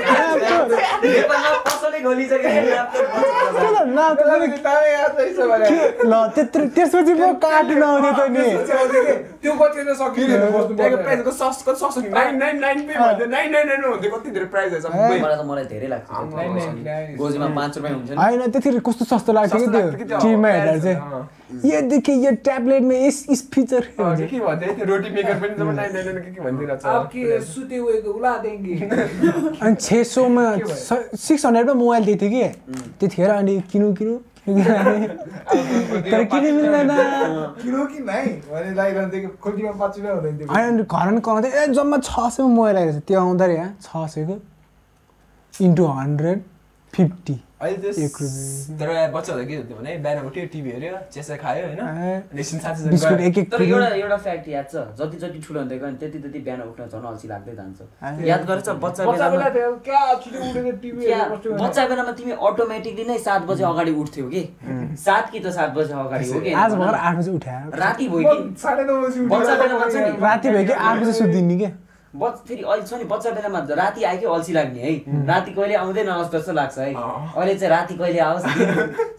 [0.02, 0.70] नाप्तोल
[1.04, 2.00] नेपालमा पसलै
[2.62, 3.86] ल्यापटप बच्चा। त्यो त
[5.42, 8.46] मलाई त ल त्यत्रो त्यसपछि पो कार्टुन आउँथ्यो त नि
[9.43, 12.95] त्यो कति त सकिँदैन बस्नु त्यहाँको पर्दैन। प्राइसको सस कति सस्तो नाइन नाइन नाइन पे
[12.95, 16.09] भन्थ्यो। नाइन नाइन नाइन भन्थ्यो। कति धेरै प्राइस छ। मलाई त मलाई धेरै लाग्छ
[17.18, 19.68] गोजीमा पाँच रुपियाँ हुन्छ नि। होइन त्यतिखेर कस्तो सस्तो सस्तो
[19.99, 20.18] कि त्यो?
[20.22, 20.99] टिभीमा हेर्दा चाहिँ।
[21.68, 24.72] यो देखि यो ट्याब्लेटमा यस इस फिचर के भन्थ्यो?
[24.78, 28.11] त्यो रोटी मेकर पनि जब नाइन नाइन के के भनिदिइरहेको अब के छ सुते गएको
[28.12, 28.74] उला देंगे
[29.66, 31.16] अनि छ सौमा के भयो?
[31.18, 32.45] सिक्स हन्ड्रेडमा मोबाइल दिएको थियो कि?
[33.01, 36.88] त्यतिखेर अनि किनौँ किनौँ। तर किन मिल्दैन
[37.62, 41.66] किलो कि नाइ भने लागिरहन्थ्यो कि खोल्टीमा पाँच रुपियाँ हुँदैन थियो अनि घरमा कराउँदै ए
[41.70, 44.36] जम्मा छ सयमा मोबाइल आएको छ त्यो आउँदो रहेछ छ सयको
[45.55, 46.43] इन्टु हन्ड्रेड
[46.95, 47.92] फिफ्टी अहिले त्यो।
[48.78, 51.80] तर बच्चा हुँदा के हुन्थ्यो भने बिहान उठ्यो टिभी हेऱ्यो चेसा खायो होइन?
[53.52, 56.60] तर एउटा एउटा फ्याक्ट याद छ। जति जति ठुलो हुँदै गयो नि त्यति त्यति बिहान
[56.62, 57.78] उठ्न झन् अल्छी लाग्दै जान्छ।
[58.26, 59.02] याद गरेछ बच्चा
[61.62, 64.42] बच्चा बेलामा तिमी अटोमेटिकली नै सात बजे अगाडि उठ्थ्यौ कि?
[64.98, 66.50] सात कि त सात बजे अगाडि हो कि?
[66.52, 68.42] आठ बजी उठायो। राति भयो कि?
[69.32, 69.84] बच्चा बेलामा
[70.26, 71.70] राति भयो कि आठ बजी सुत्दिने क्या?
[72.12, 75.74] बच फेरि अहिले छ नि बच्चा बेलामा राति आयो कि अल्छी लाग्ने है। राति कहिले
[75.80, 78.44] आउँदै नआओस् जस्तो लाग्छ है। अहिले चाहिँ राति कहिले आओस्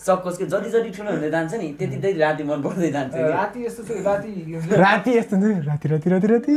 [0.05, 0.45] सकोस् कि?
[0.45, 3.81] जति जति ठुलो हुँदै जान्छ नि त्यति त्यति राति मन पर्दै जान्छ कि। राति यस्तो
[4.05, 4.31] राति
[4.77, 5.35] राति यस्तो
[5.69, 6.55] राति राति राति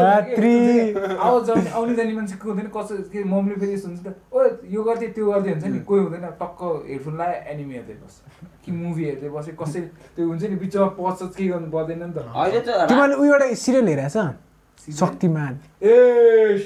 [0.00, 0.48] राति।
[1.76, 2.68] आउने जाने मान्छे को हुँदैन?
[2.72, 4.40] कसो के मम्मीले फेरि यस्तो हुन्छ त ओ
[4.72, 8.16] यो गर्दै त्यो गर्दै हुन्छ नि। कोही हुँदैन। टक्क हेडफोन लगायो एनिमी हेर्दै बस्छ।
[8.64, 9.80] कि मुभी हेर्दै बस्यो। कसै
[10.16, 13.16] त्यो हुन्छ नि बिचमा पच्छ केही गर्नु पर्दैन नि त। अहिले त रा- तिमीले
[14.98, 15.96] शक्तिमान ए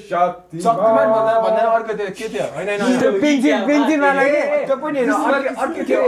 [0.03, 4.99] शक्ति शक्तिमान भन्दा भन्दा अर्को त्यो के थियो होइन होइन। पेन्सिल पेन्सिलवाला के त्यो पनि
[4.99, 6.01] होइन अर्कै अर्कै थियो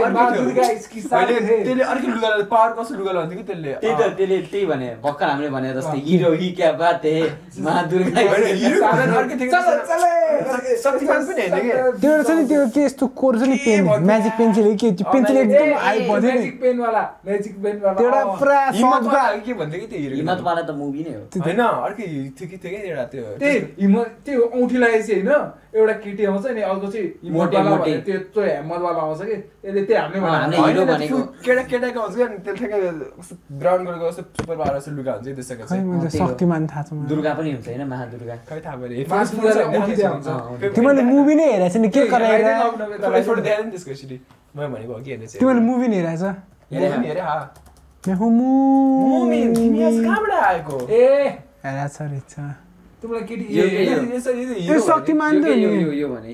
[0.56, 4.88] त्यसले अर्कै लुगा लगाउँथ्यो, पावर कस्तो लुगा लगाउँथ्यो कि त्यसले त्यही त त्यसले त्यही भने
[5.04, 7.14] भर्खर हामीले भने जस्तै हिरो हि क्या बात हे
[7.60, 8.20] महादुर्गा
[9.46, 10.02] चल, चल,
[10.46, 13.56] शक्ति- शक्तिमान पनि होइन कि त्यो एउटा छ नि त्यो के यस्तो कोर छ नि
[13.58, 17.80] पेन म्याजिक पेन्सिल हो कि त्यो पेन्सिल एकदम हाई नि म्याजिक पेन वाला म्याजिक पेन
[17.80, 21.22] वाला त्यो एउटा। पुरा वाला के भन्थ्यो कि त्यो हिरो हिम्मतवाला त मुभी नै हो
[21.38, 21.60] होइन
[21.96, 25.32] अर्कै थियो कि थियो कि एउटा त्यो त्यही हिम्मत त्यो औँठी लगाएपछि होइन
[25.76, 27.76] एउटा केटी आउँछ नि अर्को चाहिँ हिम्मतवाला
[28.06, 32.78] त्यो त्यो हेम्मतवाला आउँछ कि। त्यसले त्यही हामीले। त्यो केटा केटाको हुन्छ क्या त्यो ठ्याक्कै
[33.16, 37.32] कस्तो ब्राउन कलरको कस्तो सुपर पावर जस्तो लुगा हुन्छ त्यसको चाहिँ। शक्तिमान थाहा छ दुर्गा
[37.38, 39.04] पनि हुन्छ होइन महादुर्गा। खै थाहा पऱ्यो।
[40.76, 44.16] तिमीले मुभी नै हेरेको छ नि के नि त्यसको यसरी।
[44.56, 46.24] मैले भनेको हो कि हेर्ने चाहिँ। तिमीले मुभी नै हेरेको छ
[46.72, 47.36] हेरे हेरे हा।
[48.06, 50.76] मैं हूँ मुभी। तिमी आज मुभी कहाँबाट आएको?
[50.88, 52.34] ए हेरेको छ रहेछ
[53.02, 53.44] तिमीलाई केटी
[54.68, 55.44] यो- शक्तिमान त
[56.12, 56.32] भने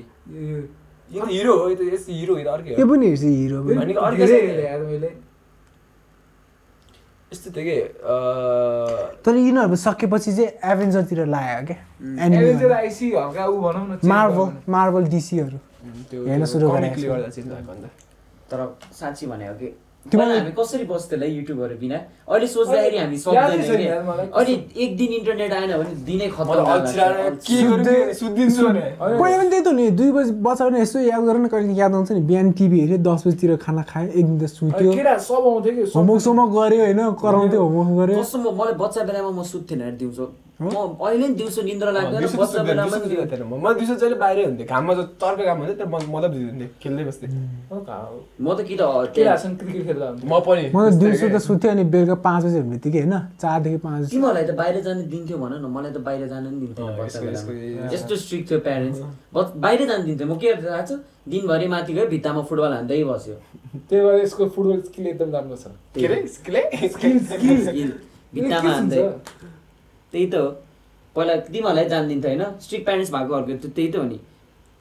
[1.11, 4.25] त हिरो हो त यस्तो हिरो अर्कै पनि हेर्छु हिरो भनेको अर्कै
[4.89, 5.11] मैले
[7.31, 7.77] यस्तो थियो कि
[9.25, 11.77] तर यिनीहरू सकेपछि चाहिँ एभेन्जरतिर लाग्यो क्या
[12.25, 15.57] एभेन्जर एनिमी आइसी हल्का ऊ भनौँ न मार्बल मार्बल डिसीहरू
[16.09, 16.97] त्यो हेर्न सुरु गरेको
[18.51, 18.59] तर
[18.99, 21.97] साँच्ची भने हो कि तिमीलाई- पहिला हामी कसरी बस्थ्यो युट्युबहरू बिना?
[22.27, 26.63] अहिले सोच्दाखेरि हामी सक्दैनौँ। अहिले एक दिन इन्टरनेट आएन भने दिनै। पहिला
[29.37, 32.11] पनि त्यही त नि दुई बजी बच्चा पनि यसो याद गर न कहिले याद आउँछ
[32.11, 34.91] नि। बिहान टिभी हेऱ्यो दस बजीतिर खाना खायो एक दिन त सुत्यो।
[35.95, 38.15] होमवर्क सोमवर्क गऱ्यो होइन कराउँथ्यो होमवर्क गऱ्यो।
[38.59, 40.25] मलाई बच्चा बेलामा म सुत्थेन अरे दिउँसो
[40.61, 40.69] म
[41.01, 42.97] अहिले नि दिउँसो निन्द्रा लाग्दैन बच्चा बेलामा
[43.57, 47.29] म। दिउँसो जहिले बाहिरै हुन्थेँ घाममा तर्को घाम हुन्थ्यो तर म मतलब दिँदै खेल्दै बस्थेँ।
[48.37, 48.83] म त कि त
[49.13, 50.07] क्रिकेट खेल्दा?
[50.21, 53.15] म पनि। म त दिउँसो त सुत्थेँ अनि बेलुका पाँच बजी हुने बित्तिकै होइन?
[53.41, 56.65] चारदेखि पाँच बजी। तिमीहरूलाई त बाहिर जानु दिन्थ्यो भन न मलाई त बाहिर जानु नि
[56.69, 58.99] यसको- यस्तो स्ट्रिक्ट थियो प्यारेन्ट्स
[59.57, 60.91] बाहिर जानु दिन्थ्यो। म के गर्दै थाहा छ
[61.33, 63.35] दिनभरि माथि गयो भित्तामा फुटबल हान्दै बस्यो।
[63.89, 65.65] त्यही भएर यसको फुटबल स्किल एकदम राम्रो छ।
[65.97, 66.55] के अरे स्किल?
[66.93, 67.89] Skill skill. स्किल
[68.33, 69.01] भित्तामा हान्दै।
[70.13, 70.47] त्यही त हो।
[71.15, 74.19] पहिला तिमीहरूलाई जानु दिन्थ्यो होइन। स्ट्रिक्ट प्यारेन्ट्स भएकोहरूको त त्यही त हो नि।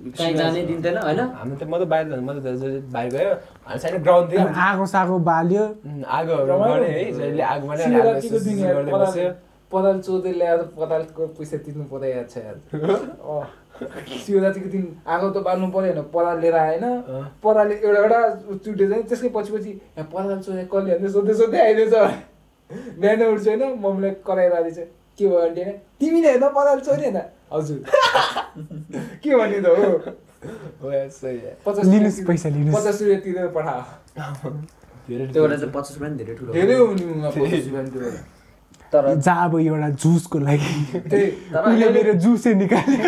[0.00, 1.20] कहीँ जानै दिन्थेन होइन?
[1.38, 3.32] हामी त म त बाहिर जानु म त जहिले बाहिर गयो
[3.66, 5.64] हामी साइड ग्राउन्ड थियो। अनि आगो सागो बाल्यो।
[6.18, 7.42] आगोहरू गऱ्यो है जहिले
[9.72, 12.34] चोर्दै ल्याएर परालको पैसा तिर्नु पर्दा याद छ।
[14.24, 16.84] शिवरात्रिको दिन आगो त बाल्नु पऱ्यो होइन पराल लिएर आएन।
[17.42, 18.20] परालले एउटा एउटा
[18.64, 19.70] चुटे चाहिँ त्यसकै पछि पछि
[20.12, 21.94] पराल चोरे कसले सोध्दै सोध्दै आइदिएछ
[23.00, 24.78] बिहान उठ्छ होइन मम्मीलाई कराएर आइदिएछ
[25.18, 27.18] के भयो आन्टी होइन तिमीले हेर्न पराल चोरी होइन।
[27.52, 27.78] हजुर।
[29.22, 29.90] के भन्ने त हो।
[31.64, 33.74] पचास लिनुहोस् पैसा लिनुहोस्। पचास रुपियाँ तिरेर पठा
[35.08, 38.10] धेरै त्योबाट चाहिँ पचास रुपियाँ नि धेरै ठुलो धेरै हो नि उनीमा पचास रुपियाँ त्यो
[38.92, 42.98] तर जहाँ अब एउटा जुसको लागि। उसले मेरो जुसै निकाल्यो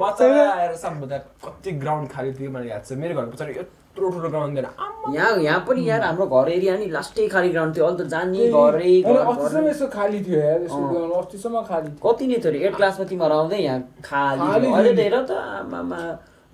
[0.00, 3.52] बच्चा आएर सबभन्दा कति ग्राउन्ड खाली थियो मलाई याद छ। मेरो घर पछाडि
[3.96, 7.76] यत्रो ठुलो ग्राउन्ड थिएन। यहाँ यहाँ पनि यार हाम्रो घर एरिया नि लास्टै खाली ग्राउन्ड
[7.76, 10.60] थियो। अहिले त जाने घरै अस्तिसम्म यसो खाली थियो यार
[11.16, 15.16] अस्तिसम्म खाली कति नै थियो अरे एट क्लासमा तिमीहरू आउँदै यहाँ खाली। अहिले त। हेर
[15.24, 16.00] त आमामा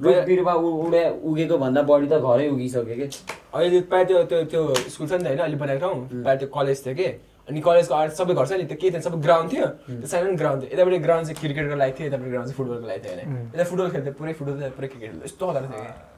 [0.01, 3.07] रुख बिरुवा उडे उगेको भन्दा बढी त घरै उगिसक्यो कि।
[3.55, 4.63] अहिले प्रायः त्यो त्यो त्यो
[4.95, 7.09] स्कुल छ नि त होइन अहिले बनाएको ठाउँ। प्रायः त्यो कलेज थियो कि।
[7.43, 9.67] अनि कलेजको अगाडि सबै घर छ नि त्यो के थियो सबै ग्राउन्ड थियो।
[9.99, 13.01] त्यो सानो ग्राउन्ड थियो। यतापट्टि ग्राउन्ड चाहिँ क्रिकेटको लागि थियो यतापट्टि ग्राउन्ड चाहिँ फुटबलको लागि
[13.03, 16.12] थियो होइन। यता फुटबल खेल्थ्यो पुरै फुटबल पुरै क्रिकेट यस्तो खतरा थियो कि।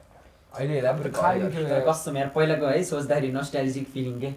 [0.57, 4.29] अहिले तर कस्तो यार पहिलाको है सोच्दाखेरि नस्टाइलिजिक फिलिङ के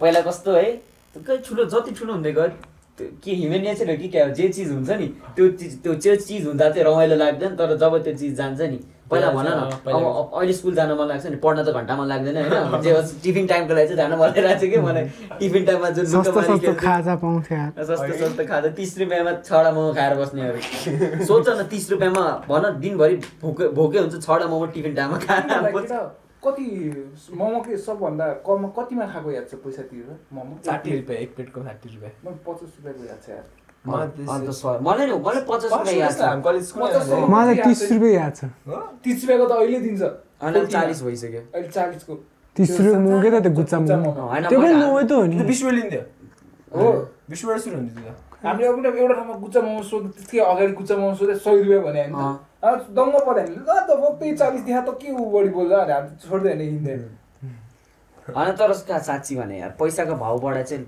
[0.00, 0.70] पहिला कस्तो है
[1.16, 2.48] कहीँ ठुलो जति ठुलो हुँदै गयो
[2.98, 5.06] त्यो के ह्युमन नेचर हो कि क्या हो जे चिज हुन्छ नि
[5.36, 8.78] त्यो चिज त्यो त्यो चिज हुँदा चाहिँ रमाइलो लाग्दैन तर जब त्यो चिज जान्छ नि
[9.12, 9.60] पहिला भन न
[9.92, 13.12] अब अहिले स्कुल जान मन लाग्छ नि पढ्न त घन्टा मन लाग्दैन होइन। जे होस्
[13.22, 15.04] टिफिन टाइमको लागि चाहिँ जान मन लागिरहेको छ कि मलाई।
[15.40, 21.24] टिफिन टाइममा जुन सस्तो। खाजा पाउँथ्यो सस्तो सस्तो खाँदा तिस रुपियाँमा छवटा मोमो खाएर बस्नेहरू।
[21.24, 26.10] सोच न तिस रुपियाँमा भन दिनभरि भोकै भोकै हुन्छ छवटा मोमो टिफिन टाइममा खाएर
[26.42, 26.66] कति
[27.38, 30.16] मोमो के सबभन्दा कममा कतिमा खाएको याद छ पैसा तिरेर?
[30.34, 30.58] मोमो?
[30.66, 33.46] साठी रुपियाँ एक प्लेटको साठी रुपियाँ। पचास रुपियाँको याद छ यार।
[37.28, 38.44] मलाई रुपियाँ तिस रुपियाँ याद छ
[39.04, 40.02] तिस रुपियाँको त अहिले दिन्छ
[40.72, 42.14] चालिस भइसक्यो अहिले चालिसको
[42.56, 43.78] तिस रुपियाँ त त्यो गुच्चा
[44.48, 46.02] त्यो पनि मोमो त हो नि बिस रुपियाँ लिन्थ्यो
[46.72, 46.86] हो
[47.30, 48.14] बिसबाट सुरु हुन्थ्यो
[48.44, 49.82] हामीले अब एउटा ठाउँमा गुच्चा मोमो
[50.14, 53.90] त्यसकै अगाडि गुच्चा मोमो सय रुपियाँ भने। हामी दङ्ग पऱ्यो हामीले ल त
[54.38, 57.00] चालिस देखा त के ऊ बढी बोल्छ अनि हामी छोड्दै होइन हिँड्दैन
[58.34, 60.84] होइन तर का साँच्ची भने यार पैसाको भाउबाट चाहिँ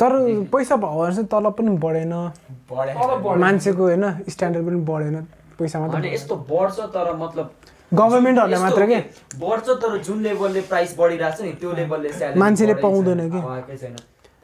[0.00, 0.12] तर
[0.52, 2.12] पैसा भाउ चाहिँ तलब पनि बढेन।
[3.38, 5.16] मान्छेको होइन स्ट्यान्डर्ड पनि बढेन।
[5.58, 7.46] पैसा होइन मात्रै यस्तो बढ्छ तर मतलब
[7.92, 8.98] गभर्मेन्टहरूलाई यस्तो मात्र के?
[9.38, 13.40] बढ्छ तर जुन लेभलले प्राइस बढिरहेको छ नि त्यो लेभलले मान्छेले पाउँदैन कि।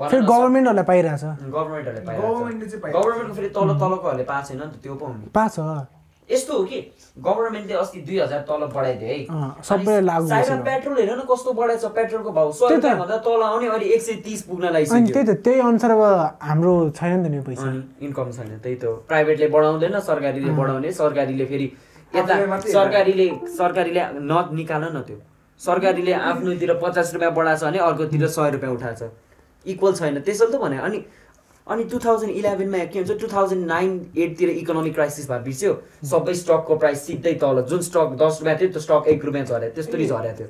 [0.01, 4.83] भन फेरि गभर्मेन्टहरूलाई पाइरहेछ। गभर्मेन्टहरूले गभर्मेन्टले चाहिँ। गभर्मेन्टको फेरि तल तलकोहरूले पाएको छैन नि त
[4.83, 6.00] त्यो पाउने पाएको छ।
[6.31, 6.79] यस्तो हो कि
[7.19, 9.19] गभर्मेन्टले अस्ति दुई हजार तलब बढाइदियो है।
[9.77, 10.27] अनि लागु।
[10.65, 14.43] पेट्रोल हेर न कस्तो बढाएछ पेट्रोलको भाउ। सय। रुपियाँभन्दा तल आउने अहिले एक सय तिस
[14.47, 16.03] पुग्न अनि लागिसक्यो त्यही त त्यही अनुसार अब
[16.43, 20.53] हाम्रो छैन नि त नि पैसा। अनि इन्कम छैन त्यही त हो। प्राइभेटले बढाउँदैन सरकारीले
[20.55, 21.67] बढाउने। सरकारीले फेरि
[22.13, 22.35] यता
[22.67, 23.27] सरकारीले
[23.59, 25.19] सरकारीले न निकाल न त्यो।
[25.61, 29.11] सरकारीले आफ्नोतिर पचास रुपियाँ बढाएको छ भने अर्कोतिर सय रुपियाँ उठाएको छ।
[29.67, 30.99] इक्वल छैन। त्यसैले त भने अनि
[31.71, 35.73] अनि टु थाउजन्ड इलेभेनमा के हुन्छ टु थाउजन्ड नाइन एटतिर इकोनोमिक क्राइसिस भएर बिर्स्यो।
[36.11, 39.71] सबै स्टकको प्राइस सिधै तल। जुन स्टक दस रुपियाँ थियो त्यो स्टक एक रुपियाँ झऱ्यो।
[39.77, 40.49] त्यस्तरी झऱ्यो थियो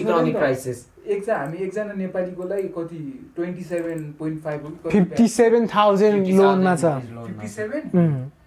[0.00, 3.00] इकोनोमिक। क्राइसिस एकजना हामी एकजना नेपालीकोलाई कति
[3.36, 6.84] twenty seven point five fifty seven thousand लोनमा छ।
[7.26, 7.82] Fifty seven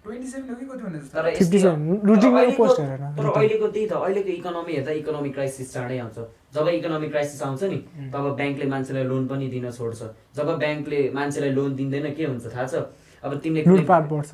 [0.08, 2.80] um, twenty seven हो कि कति भने तर जस्तो 57 यस्तो- रुटिनमा तर अहिलेको- पोस्ट
[2.80, 6.14] हेरेन, तर रुटिन। अहिलेको त्यही त अहिलेको इकोनोमी हेर्दा इकोनोमिक क्राइसिस चाँडै आउँछ।
[6.54, 7.76] जब इकोनोमिक क्राइसिस आउँछ नि
[8.12, 9.98] तब ब्याङ्कले मान्छेलाई लोन पनि दिन छोड्छ।
[10.36, 12.74] जब ब्याङ्कले मान्छेलाई लोन दिँदैन के हुन्छ थाहा छ?
[13.24, 13.64] अब तिमीले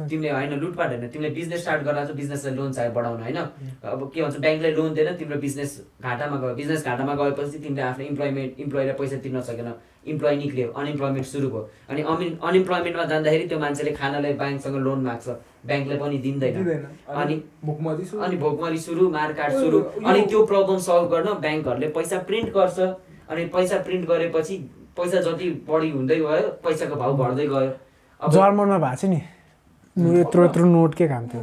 [0.09, 3.37] तिमीले होइन लुटपाट होइन। तिमीले बिजनेस स्टार्ट गरेर चाहिँ बिजनेसलाई लोन चाहियो बढाउन होइन?
[3.85, 8.05] अब के भन्छ ब्याङ्कले लोन दिएन तिम्रो बिजनेस घाटामा गयो। बिजनेस घाटामा गएपछि तिमीले आफ्नो
[8.05, 9.75] इम्प्लोइमेन्ट इम्प्लोइलाई पैसा तिर्न सकेन।
[10.07, 15.29] इम्प्लोइ निक्ल्यो अनइम्प्लोइमेन्ट सुरु भयो। अनि अनइम्प्लोइमेन्टमा जाँदाखेरि त्यो मान्छेले खानालाई ब्याङ्कसँग लोन माग्छ।
[15.67, 16.75] ब्याङ्कले पनि दिँदैन। अनि
[17.23, 17.35] अनि
[17.65, 22.49] भोकमरी सु अनि भोकमरी सुरु मारकाट सुरु। अनि त्यो प्रब्लम सल्भ गर्न ब्याङ्कहरूले पैसा प्रिन्ट
[22.55, 22.79] गर्छ।
[23.31, 24.57] अनि पैसा प्रिन्ट गरेपछि
[24.97, 27.71] पैसा जति बढी हुँदै गयो पैसाको भाउ बढ्दै गयो।
[28.21, 29.21] अब जर्मनमा भएको छ नि।
[30.21, 31.43] यत्रो यत्रो नोट के काम थियो?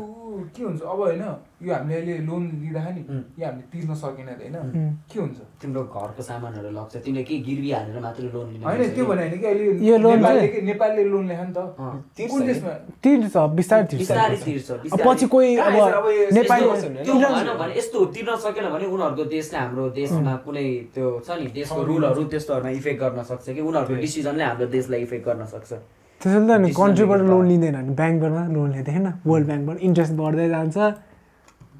[0.56, 0.82] के हुन्छ?
[0.82, 1.24] अब होइन
[1.62, 3.18] यो हामीले अहिले लोन लिँदाखेरि नि.
[3.40, 4.98] यो हामीले तिर्न सकेन अरे होइन.
[5.12, 5.40] के हुन्छ?
[5.62, 9.40] तिम्रो घरको सामानहरू लग्छ तिमीले के गिरवी हालेर मात्रै लोन लिने होइन त्यो भने होइन
[9.42, 10.20] कि अहिले यो लोन
[10.70, 11.60] नेपालले लोन ल्यायो नि त।
[12.32, 12.74] कुन। देशमा?
[13.04, 14.70] तिर्छ बिस्तारै तिर्छ।
[15.06, 15.76] पछि कोही अब
[16.34, 21.82] नेपाली भने यस्तो तिर्न सकेन भने उनीहरूको देशले हाम्रो देशमा कुनै त्यो छ नि देशको
[21.90, 25.72] रुलहरू त्यस्तोहरूमा इफेक्ट गर्न सक्छ कि उनीहरूको डिसिजनले हाम्रो देशलाई इफेक्ट गर्न सक्छ।
[26.22, 27.48] त्यसैले त नि Decision कन्ट्रीबाट लोन.
[27.48, 30.78] लिँदैन भने ब्याङ्कबाट लोन लिँदैन वर्ल्ड ब्याङ्कबाट इन्ट्रेस्ट बढ्दै जान्छ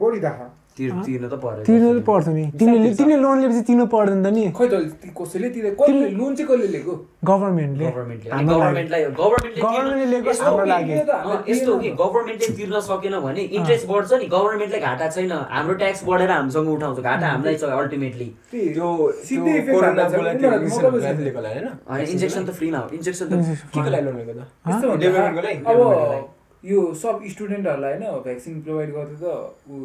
[0.02, 4.52] बढी दाखा तिर तिर्नु त पर्छ नि। तिमीले तिमीले लोन लिएपछि तिर्नु पर्दैन त नि।
[4.52, 6.94] खै त ती- कसैले तिरे कसले लोन चाहिँ कसले लिएको?
[7.26, 11.10] गभर्मेन्टले गभर्मेन्टले। गभर्मेन्टलाई लिएको हाम्रो कि- लागि। यो त?
[11.10, 11.90] अँ, हामीले यस्तो हो कि?
[11.90, 16.68] दिएन। गभर्मेन्टले तिर्न सकेन भने इन्ट्रेस्ट बढ्छ नि। गभर्मेन्टले घाटा छैन। हाम्रो ट्याक्स बढेर हामीसँग
[16.70, 19.12] उठाउँछ। घाटा हामीलाई छ अल्टिमेटली त्यो
[22.12, 24.48] इन्जेक्सन त फ्रीमा हो। इन्जेक्सन त के को लागि लोन लिएको त?
[24.70, 25.58] यस्तो हुन्छ, डेभलपमेन्टको लागि?
[25.58, 29.76] अब डेभलपमेन्टको लागि। यो सब स्टुडेन्टहरूलाई होइन भ्याक्सिन प्रोभाइड गर्दा त ऊ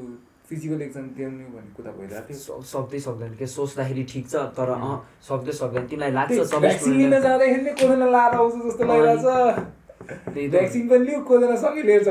[0.49, 3.47] फिजिकल एक्जाम दिनु भन्ने कुरा भइरहेको थियो। सक्दै सक्दैन के?
[3.47, 4.95] सोच्दाखेरि ठिक छ तर अँ
[5.29, 8.87] सक्दै सक्दैन। तिमीलाई लाग्छ भ्याक्सिन जाँदाखेरि नै कोरोना लाएर आउँछ जस्तो त।
[10.55, 12.03] भ्याक्सिन पनि लियो कोरोना सँगै लिएर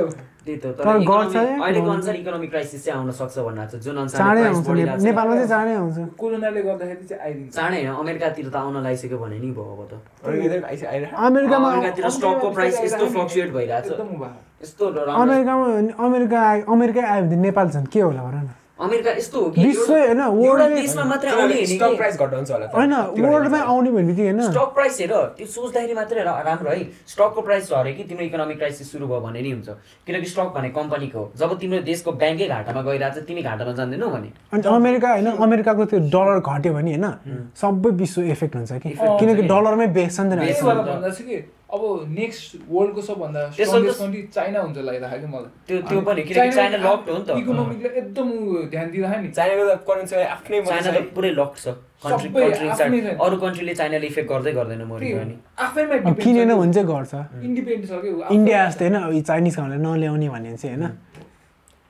[0.46, 3.38] त्यही त तर तर गर्छ economic- है, अहिलेको गर्छ। अनुसार इकोनोमिक क्राइसिस चाहिँ आउन सक्छ
[3.46, 7.06] भन्नु छ जुन अनुसार चाँडै प्राइस आउँछ बढिरहेको छ। नेपालमा चाहिँ चाँडै आउँछ। कोरोनाले गर्दाखेरि
[7.10, 9.94] चाहिँ आइदिन्छ। चाँडै होइन अमेरिकातिर त आउन लागिसक्यो भने नि भयो अब त।
[10.26, 14.30] अमेरिकामा अमेरिकातिर स्टकको प्राइस यस्तो फ्लक्चुएट भइरहेको छ। एकदम उभा।
[14.64, 15.66] यस्तो राम्रो। अमेरिकामा
[16.06, 18.50] अमेरिका आयो अमेरिकै आयो भने नेपाल झन् के होला भन न।
[18.82, 22.66] अमेरिका यस्तो हो कि विश्व होइन, एउटा वर्ल्डले- देशमा मात्रै आउने स्टक प्राइस घटाउँछ होला।
[22.66, 27.42] होइन वर्ल्डमै आउने भने बित्तिकै होइन। स्टक प्राइस हेर त्यो सोच्दाखेरि मात्रै राम्रो है। स्टकको
[27.42, 29.70] प्राइस झऱ्यो कि तिम्रो इकोनोमिक क्राइसिस सुरु भयो भने नि हुन्छ।
[30.08, 34.08] किनकि स्टक भने कम्पनीको हो। जब तिम्रो देशको ब्याङ्कै घाटामा गइरहेको छ तिमी घाटामा जाँदैनौ
[34.08, 38.90] भने। अनि अमेरिका होइन अमेरिकाको त्यो डलर घट्यो भने होइन सबै विश्व इफेक्ट हुन्छ कि।
[38.90, 41.82] किनकि। डलरमै बेच्छ नि त अब
[42.18, 46.78] नेक्स्ट वर्ल्डको सबभन्दा स्ट्रङ्गेस्ट कन्ट्री चाइना हुन्छ लागिरहेको कि मलाई। त्यो त्यो पनि किनकि चाइना
[46.86, 48.28] लक्ड हो नि त। इकोनोमिकलाई एकदम
[48.74, 51.68] ध्यान दिँदाखेरि नि। चाइनाको त करेन्सी आफ्नै चाइना त है। पुरै लक्ड छ।
[52.06, 55.36] अरू कन्ट्रीले चाइनाले इफेक्ट गर्दै गर्दैन मरेको अनि
[55.66, 57.14] आफैमा किनेन भने चाहिँ गर्छ।
[57.50, 60.84] इन्डिपेन्डेन्ट छ कि इन्डिया जस्तै होइन अब यो चाइनिज खानालाई नल्याउने भने चाहिँ होइन।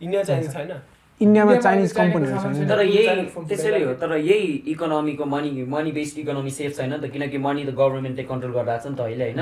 [0.01, 0.71] इन्डिया चाइनिज छैन
[1.21, 6.49] इन्डियामा चाइनिज कम्पनीहरू छैन तर। यही त्यसैले हो। तर यही इकोनोमीको money money based economy
[6.51, 9.41] safe छैन नि त किनकि मनी त गभर्मेन्टले कन्ट्रोल गरिरहेको छ नि त अहिले होइन?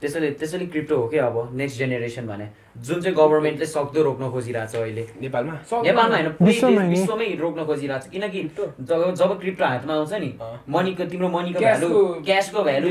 [0.00, 2.48] त्यसैले त्यसैले क्रिप्टो हो क्या अब नेक्स्ट जेनेरेसन भने।
[2.80, 8.06] जुन चाहिँ गभर्मेन्टले सक्दो रोक्न खोजिरहेको छ अहिले। नेपालमा। नेपालमा होइन पुरै विश्वमै रोक्न खोजिरहेको
[8.06, 8.40] छ। किनकि
[8.80, 10.30] जब जब क्रिप्टो हातमा आउँछ नि।
[10.68, 12.88] मनीको तिम्रो मनीको भ्यालु क्यासको- क्यासको भ्यालु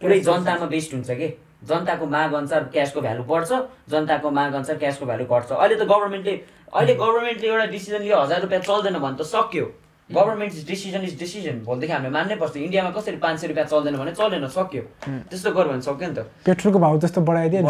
[0.00, 1.28] पुरै जनतामा बेस्ड हुन्छ कि?
[1.64, 3.52] जनताको माग अनुसार क्यासको भ्यालु बढ्छ
[3.88, 6.32] जनताको माग अनुसार क्यासको भ्यालु घट्छ। अहिले त गभर्मेन्टले
[6.74, 9.66] अहिले गभर्मेन्टले एउटा डिसिजन लियो हजार रुपियाँ चल्दैन भने त सक्यो।
[10.10, 14.12] गभर्मेन्ट डिसिजन इज डिसिजन भोलिदेखि हामीले मान्नै पर्छ। इन्डियामा कसरी पाँच सय रुपियाँ चल्दैन भने
[14.18, 14.82] चल्दैन सक्यो।
[15.30, 17.62] त्यस्तो गर्यो भने सक्यो नि त। पेट्रोलको भाउ त्यस्तो बढाइदियो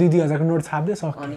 [0.00, 1.36] दुई दुई हजारको नोट छापिदियो सक्यो। अनि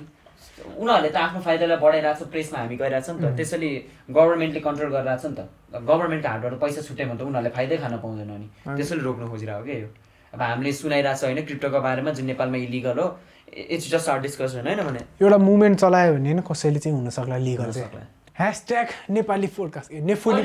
[0.80, 3.70] उनीहरूले त आफ्नो फाइदालाई बढाइरहेको छ प्रेसमा हामी गइरहेको छ नि त। त्यसैले
[4.08, 5.42] गभर्मेन्टले कन्ट्रोल गरिरहेको छ नि त।
[5.84, 8.48] गभर्मेन्टको हातबाट पैसा छुट्यो भने त उनीहरूले फाइदै खान पाउँदैन नि
[8.80, 9.90] त्यसैले रोक्न खोजिरहेको क्या यो।
[10.34, 13.08] अब हामीले सुनाइरहेको छ होइन क्रिप्टोको बारेमा जुन नेपालमा इलिगल हो
[13.54, 17.38] इट्स जस्ट आर डिस्कसन होइन भने एउटा मुभमेन्ट चलायो भने होइन कसैले चाहिँ हुन सक्ला
[17.38, 18.02] लिगल हुन चाहिँ सक्ला।
[18.40, 20.42] ह्यासट्याग नेपाली फोडकास्ट ए नेफोली.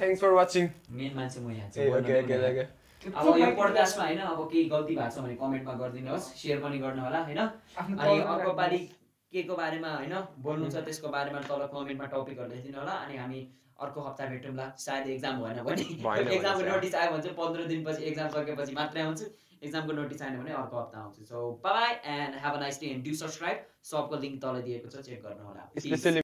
[0.00, 0.66] Thanks for watching.
[0.90, 1.88] मेन मान्छे म यहाँ चाहिँ.
[2.98, 7.02] अब यो पोडकास्टमा होइन अब केही गल्ती भएको छ भने कमेन्टमा गरिदिनुहोस् सेयर पनि गर्नु
[7.02, 8.78] होला होइन आफ्नो अनि अर्को। पालि
[9.32, 13.14] के को बारेमा होइन बोल्नु छ त्यसको बारेमा तल कमेन्टमा टपिक गर्दै दिनु होला अनि
[13.18, 13.40] हामी
[13.80, 15.82] अर्को हप्ता भेटौँला सायद एक्जाम भएन भने
[16.36, 19.24] एक्जामको नोटिस आयो भने चाहिँ पन्ध्र दिनपछि एक्जाम सकेपछि मात्रै आउँछु।
[19.64, 23.04] एक्जामको नोटिस आएन भने अर्को हप्ता आउँछु। So bye and have a nice day and
[23.08, 23.58] do subscribe
[23.90, 25.84] सबको लिङ्क तल दिएको छ चेक गर्नु होला। Peace.
[25.84, 26.14] Especially